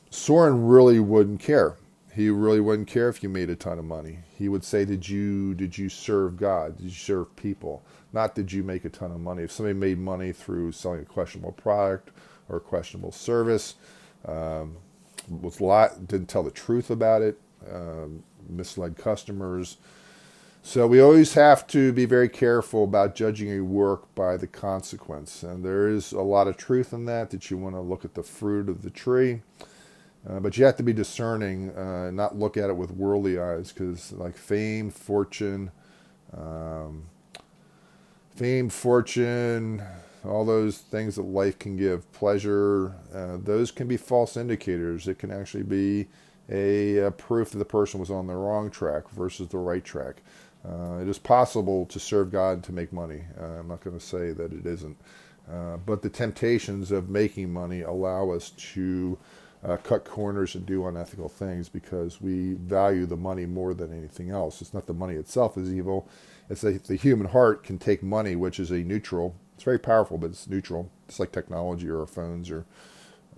Soren 0.09 0.67
really 0.67 0.99
wouldn't 0.99 1.39
care. 1.39 1.75
He 2.13 2.29
really 2.29 2.61
wouldn't 2.61 2.87
care 2.87 3.09
if 3.09 3.23
you 3.23 3.29
made 3.29 3.49
a 3.49 3.55
ton 3.55 3.79
of 3.79 3.85
money. 3.85 4.19
He 4.37 4.47
would 4.47 4.63
say, 4.63 4.85
"Did 4.85 5.07
you 5.07 5.53
did 5.55 5.77
you 5.77 5.89
serve 5.89 6.37
God? 6.37 6.77
Did 6.77 6.85
you 6.85 6.89
serve 6.91 7.35
people? 7.35 7.83
Not 8.13 8.35
did 8.35 8.51
you 8.51 8.63
make 8.63 8.85
a 8.85 8.89
ton 8.89 9.11
of 9.11 9.19
money? 9.19 9.43
If 9.43 9.51
somebody 9.51 9.73
made 9.77 9.97
money 9.97 10.31
through 10.31 10.73
selling 10.73 11.01
a 11.01 11.05
questionable 11.05 11.51
product 11.53 12.11
or 12.47 12.57
a 12.57 12.61
questionable 12.61 13.11
service, 13.11 13.75
um, 14.25 14.77
was 15.29 15.61
lot 15.61 16.07
didn't 16.07 16.27
tell 16.27 16.43
the 16.43 16.51
truth 16.51 16.89
about 16.89 17.21
it, 17.21 17.39
um, 17.71 18.23
misled 18.49 18.97
customers." 18.97 19.77
So 20.63 20.87
we 20.87 20.99
always 20.99 21.35
have 21.35 21.67
to 21.67 21.93
be 21.93 22.05
very 22.05 22.27
careful 22.27 22.85
about 22.85 23.13
judging 23.13 23.51
a 23.51 23.63
work 23.63 24.13
by 24.15 24.35
the 24.35 24.47
consequence, 24.47 25.43
and 25.43 25.63
there 25.63 25.87
is 25.87 26.11
a 26.11 26.21
lot 26.21 26.47
of 26.47 26.57
truth 26.57 26.91
in 26.91 27.05
that. 27.05 27.29
That 27.29 27.51
you 27.51 27.57
want 27.57 27.75
to 27.75 27.81
look 27.81 28.03
at 28.03 28.15
the 28.15 28.23
fruit 28.23 28.67
of 28.67 28.81
the 28.81 28.89
tree. 28.89 29.41
Uh, 30.27 30.39
but 30.39 30.57
you 30.57 30.65
have 30.65 30.75
to 30.75 30.81
be 30.81 30.91
discerning, 30.91 31.69
uh, 31.77 32.09
not 32.09 32.35
look 32.35 32.57
at 32.57 32.71
it 32.71 32.75
with 32.75 32.89
worldly 32.89 33.37
eyes, 33.37 33.71
because 33.71 34.11
like 34.13 34.35
fame, 34.35 34.89
fortune, 34.89 35.69
um, 36.35 37.03
fame, 38.35 38.69
fortune, 38.69 39.83
all 40.27 40.45
those 40.45 40.77
things 40.77 41.15
that 41.15 41.23
life 41.23 41.59
can 41.59 41.77
give, 41.77 42.11
pleasure, 42.13 42.95
uh, 43.13 43.37
those 43.37 43.71
can 43.71 43.87
be 43.87 43.97
false 43.97 44.37
indicators. 44.37 45.07
It 45.07 45.19
can 45.19 45.31
actually 45.31 45.63
be 45.63 46.07
a, 46.49 46.97
a, 46.97 47.11
proof 47.11 47.51
that 47.51 47.57
the 47.57 47.65
person 47.65 47.99
was 47.99 48.11
on 48.11 48.27
the 48.27 48.35
wrong 48.35 48.69
track 48.69 49.09
versus 49.09 49.47
the 49.47 49.57
right 49.57 49.83
track. 49.83 50.21
Uh, 50.67 50.99
it 51.01 51.07
is 51.07 51.19
possible 51.19 51.85
to 51.87 51.99
serve 51.99 52.31
God 52.31 52.63
to 52.63 52.71
make 52.71 52.91
money. 52.91 53.21
Uh, 53.39 53.59
I'm 53.59 53.67
not 53.67 53.83
going 53.83 53.97
to 53.97 54.05
say 54.05 54.31
that 54.31 54.53
it 54.53 54.65
isn't. 54.65 54.97
Uh, 55.51 55.77
but 55.77 56.01
the 56.01 56.09
temptations 56.09 56.91
of 56.91 57.09
making 57.09 57.53
money 57.53 57.81
allow 57.81 58.31
us 58.31 58.49
to 58.51 59.17
uh, 59.63 59.77
cut 59.77 60.05
corners 60.05 60.55
and 60.55 60.65
do 60.65 60.87
unethical 60.87 61.29
things 61.29 61.69
because 61.69 62.21
we 62.21 62.53
value 62.53 63.05
the 63.05 63.17
money 63.17 63.45
more 63.45 63.73
than 63.73 63.95
anything 63.95 64.29
else. 64.29 64.61
It's 64.61 64.73
not 64.73 64.85
the 64.85 64.93
money 64.93 65.15
itself 65.15 65.57
is 65.57 65.73
evil. 65.73 66.07
It's 66.49 66.61
that 66.61 66.85
the 66.85 66.95
human 66.95 67.27
heart 67.27 67.63
can 67.63 67.77
take 67.77 68.03
money, 68.03 68.35
which 68.35 68.59
is 68.59 68.71
a 68.71 68.77
neutral. 68.77 69.35
It's 69.55 69.63
very 69.63 69.79
powerful, 69.79 70.17
but 70.17 70.29
it's 70.31 70.47
neutral. 70.47 70.91
It's 71.07 71.19
like 71.19 71.31
technology 71.31 71.89
or 71.89 72.01
our 72.01 72.07
phones 72.07 72.51
or 72.51 72.65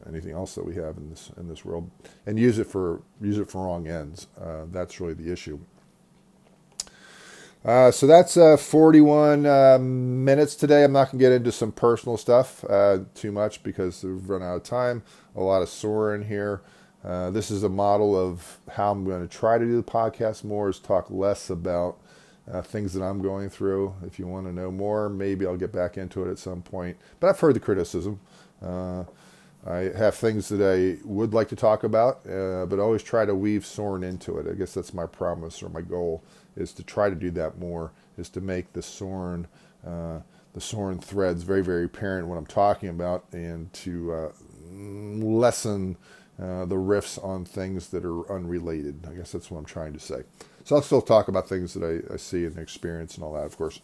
anything 0.08 0.32
else 0.32 0.56
that 0.56 0.66
we 0.66 0.76
have 0.76 0.98
in 0.98 1.10
this 1.10 1.32
in 1.38 1.48
this 1.48 1.64
world, 1.64 1.90
and 2.26 2.40
use 2.40 2.60
it 2.60 2.68
for 2.68 3.02
use 3.22 3.38
it 3.38 3.50
for 3.50 3.66
wrong 3.66 3.88
ends. 3.88 4.28
Uh, 4.40 4.66
that's 4.72 5.00
really 5.00 5.14
the 5.14 5.32
issue. 5.32 5.60
Uh, 7.66 7.92
so 7.92 8.08
that's 8.08 8.38
uh, 8.38 8.56
41 8.56 9.46
uh, 9.46 9.78
minutes 9.80 10.56
today. 10.56 10.84
I'm 10.86 10.94
not 10.94 11.12
going 11.12 11.20
to 11.20 11.26
get 11.26 11.32
into 11.34 11.52
some 11.52 11.72
personal 11.72 12.16
stuff 12.16 12.64
uh, 12.70 13.00
too 13.14 13.32
much 13.32 13.62
because 13.62 14.04
we've 14.04 14.30
run 14.30 14.42
out 14.42 14.56
of 14.56 14.64
time. 14.64 15.04
A 15.36 15.42
lot 15.42 15.62
of 15.62 15.68
Soren 15.68 16.24
here. 16.24 16.62
Uh, 17.04 17.30
this 17.30 17.52
is 17.52 17.64
a 17.64 17.70
model 17.70 18.16
of 18.16 18.60
how 18.72 18.92
I'm 18.92 19.04
going 19.04 19.22
to 19.22 19.28
try 19.28 19.58
to 19.58 19.66
do 19.66 19.76
the 19.76 19.84
podcast 19.84 20.44
more 20.44 20.70
is 20.70 20.80
talk 20.80 21.10
less 21.10 21.50
about 21.50 21.98
uh, 22.52 22.62
things 22.62 22.94
that 22.94 23.04
I'm 23.04 23.22
going 23.22 23.50
through. 23.50 23.96
If 24.06 24.20
you 24.20 24.28
want 24.28 24.48
to 24.48 24.54
know 24.54 24.72
more, 24.72 25.10
maybe 25.10 25.46
I'll 25.46 25.58
get 25.58 25.72
back 25.74 25.98
into 25.98 26.24
it 26.28 26.32
at 26.32 26.40
some 26.40 26.62
point. 26.62 26.98
But 27.20 27.30
I've 27.30 27.40
heard 27.40 27.56
the 27.56 27.60
criticism. 27.60 28.20
I 29.66 29.92
have 29.98 30.16
things 30.16 30.50
that 30.50 30.62
I 30.62 31.06
would 31.06 31.34
like 31.34 31.50
to 31.50 31.56
talk 31.56 31.84
about, 31.84 32.24
but 32.24 32.80
always 32.80 33.04
try 33.04 33.26
to 33.26 33.36
weave 33.36 33.66
Soren 33.66 34.04
into 34.04 34.38
it. 34.38 34.48
I 34.50 34.54
guess 34.54 34.74
that's 34.74 34.94
my 34.94 35.06
promise 35.06 35.62
or 35.62 35.70
my 35.70 35.82
goal 35.82 36.24
is 36.56 36.72
to 36.74 36.84
try 36.84 37.10
to 37.10 37.16
do 37.16 37.32
that 37.32 37.60
more, 37.60 37.92
is 38.18 38.30
to 38.30 38.42
make 38.42 38.74
the 38.74 38.82
Soren, 38.82 39.48
uh, 39.86 40.20
the 40.54 40.62
Soren 40.62 41.00
threads 41.00 41.44
very, 41.44 41.64
very 41.64 41.86
apparent 41.86 42.28
what 42.28 42.38
I'm 42.38 42.46
talking 42.46 42.90
about, 42.90 43.26
and 43.34 43.72
to 43.74 44.14
uh, 44.14 44.32
lessen 44.72 45.98
uh, 46.42 46.66
the 46.66 46.76
riffs 46.76 47.24
on 47.24 47.46
things 47.46 47.90
that 47.90 48.06
are 48.06 48.32
unrelated. 48.32 49.06
I 49.10 49.16
guess 49.16 49.32
that's 49.34 49.52
what 49.52 49.60
I'm 49.60 49.66
trying 49.66 49.94
to 49.94 50.00
say. 50.00 50.24
So 50.68 50.76
I'll 50.76 50.82
still 50.82 51.02
talk 51.02 51.30
about 51.30 51.48
things 51.48 51.74
that 51.76 52.04
I, 52.10 52.14
I 52.14 52.18
see 52.18 52.44
and 52.44 52.58
experience 52.58 53.16
and 53.16 53.24
all 53.24 53.32
that, 53.36 53.46
of 53.46 53.58
course. 53.58 53.80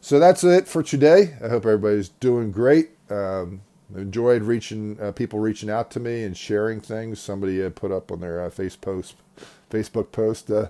So 0.00 0.18
that's 0.18 0.44
it 0.44 0.66
for 0.66 0.82
today. 0.82 1.34
I 1.44 1.48
hope 1.48 1.66
everybody's 1.66 2.08
doing 2.08 2.52
great. 2.52 2.88
Um, 3.10 3.60
enjoyed 3.94 4.40
reaching 4.40 4.98
uh, 4.98 5.12
people 5.12 5.40
reaching 5.40 5.68
out 5.68 5.90
to 5.90 6.00
me 6.00 6.24
and 6.24 6.34
sharing 6.34 6.80
things. 6.80 7.20
Somebody 7.20 7.60
had 7.60 7.76
put 7.76 7.92
up 7.92 8.10
on 8.10 8.20
their 8.20 8.42
uh, 8.42 8.48
face 8.48 8.76
post, 8.76 9.16
Facebook 9.70 10.10
post 10.10 10.50
uh, 10.50 10.68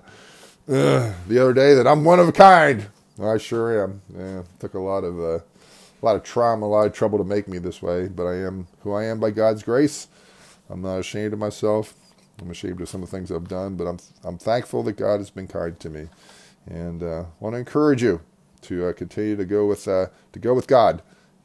uh, 0.67 1.13
the 1.29 1.39
other 1.39 1.53
day 1.53 1.73
that 1.75 1.87
I'm 1.87 2.03
one 2.03 2.19
of 2.19 2.27
a 2.27 2.33
kind. 2.33 2.87
I 3.23 3.37
sure 3.37 3.85
am. 3.85 4.01
Yeah, 4.17 4.43
took 4.59 4.73
a 4.73 4.79
lot 4.79 5.05
of 5.05 5.17
uh, 5.17 5.37
a 5.37 6.01
lot 6.01 6.17
of 6.17 6.23
trauma, 6.23 6.65
a 6.65 6.67
lot 6.67 6.87
of 6.87 6.91
trouble 6.91 7.19
to 7.19 7.23
make 7.23 7.47
me 7.47 7.57
this 7.57 7.81
way, 7.81 8.09
but 8.09 8.25
I 8.25 8.35
am 8.35 8.67
who 8.81 8.91
I 8.91 9.05
am 9.05 9.21
by 9.21 9.31
God's 9.31 9.63
grace. 9.63 10.09
I'm 10.69 10.81
not 10.81 10.99
ashamed 10.99 11.31
of 11.31 11.39
myself. 11.39 11.93
I'm 12.41 12.51
ashamed 12.51 12.81
of 12.81 12.89
some 12.89 13.03
of 13.03 13.09
the 13.09 13.17
things 13.17 13.31
I've 13.31 13.47
done, 13.47 13.75
but 13.75 13.85
I'm 13.87 13.97
I'm 14.23 14.37
thankful 14.37 14.83
that 14.83 14.93
God 14.93 15.17
has 15.17 15.29
been 15.29 15.47
kind 15.47 15.79
to 15.79 15.89
me, 15.89 16.07
and 16.67 17.01
uh, 17.01 17.25
want 17.39 17.53
to 17.53 17.59
encourage 17.59 18.03
you 18.03 18.21
to 18.61 18.87
uh, 18.87 18.93
continue 18.93 19.35
to 19.35 19.45
go 19.45 19.65
with 19.65 19.87
uh, 19.87 20.07
to 20.33 20.39
go 20.39 20.53
with 20.53 20.67
God, 20.67 21.01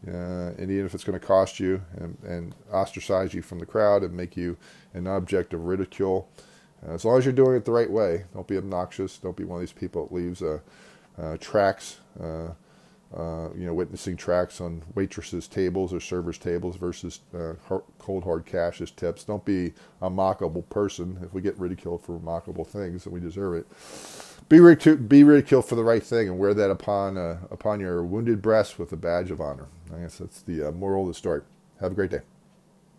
uh, 0.06 0.10
and 0.58 0.70
even 0.70 0.86
if 0.86 0.94
it's 0.94 1.04
going 1.04 1.18
to 1.18 1.26
cost 1.26 1.60
you 1.60 1.82
and, 1.96 2.16
and 2.24 2.54
ostracize 2.72 3.32
you 3.34 3.42
from 3.42 3.58
the 3.58 3.66
crowd 3.66 4.02
and 4.02 4.14
make 4.14 4.36
you 4.36 4.56
an 4.94 5.06
object 5.06 5.54
of 5.54 5.64
ridicule. 5.64 6.28
Uh, 6.86 6.92
as 6.92 7.04
long 7.04 7.16
as 7.18 7.24
you're 7.24 7.32
doing 7.32 7.56
it 7.56 7.64
the 7.64 7.72
right 7.72 7.90
way, 7.90 8.24
don't 8.34 8.48
be 8.48 8.56
obnoxious. 8.56 9.16
Don't 9.18 9.36
be 9.36 9.44
one 9.44 9.56
of 9.56 9.60
these 9.60 9.72
people 9.72 10.06
that 10.06 10.14
leaves 10.14 10.42
uh, 10.42 10.58
tracts, 11.40 11.98
uh, 13.16 13.42
uh, 13.42 13.48
you 13.56 13.66
know, 13.66 13.74
witnessing 13.74 14.16
tracts 14.16 14.60
on 14.60 14.82
waitresses' 14.94 15.48
tables 15.48 15.92
or 15.92 16.00
servers' 16.00 16.38
tables 16.38 16.76
versus 16.76 17.20
uh, 17.34 17.54
cold 17.98 18.24
hard 18.24 18.46
cash 18.46 18.80
as 18.80 18.90
tips. 18.90 19.24
Don't 19.24 19.44
be 19.44 19.72
a 20.00 20.10
mockable 20.10 20.68
person. 20.68 21.18
If 21.22 21.32
we 21.32 21.42
get 21.42 21.58
ridiculed 21.58 22.02
for 22.02 22.18
mockable 22.18 22.66
things, 22.66 23.04
then 23.04 23.12
we 23.12 23.20
deserve 23.20 23.54
it. 23.54 23.66
Be, 24.48 24.58
be 24.94 25.24
ridiculed 25.24 25.64
for 25.64 25.76
the 25.76 25.84
right 25.84 26.02
thing 26.02 26.28
and 26.28 26.38
wear 26.38 26.52
that 26.54 26.70
upon 26.70 27.16
upon 27.50 27.80
your 27.80 28.04
wounded 28.04 28.42
breast 28.42 28.78
with 28.78 28.92
a 28.92 28.96
badge 28.96 29.30
of 29.30 29.40
honor. 29.40 29.68
I 29.94 30.00
guess 30.00 30.18
that's 30.18 30.42
the 30.42 30.70
moral 30.72 31.02
of 31.02 31.08
the 31.08 31.14
story. 31.14 31.42
Have 31.80 31.92
a 31.92 31.94
great 31.94 32.10
day. 32.10 32.20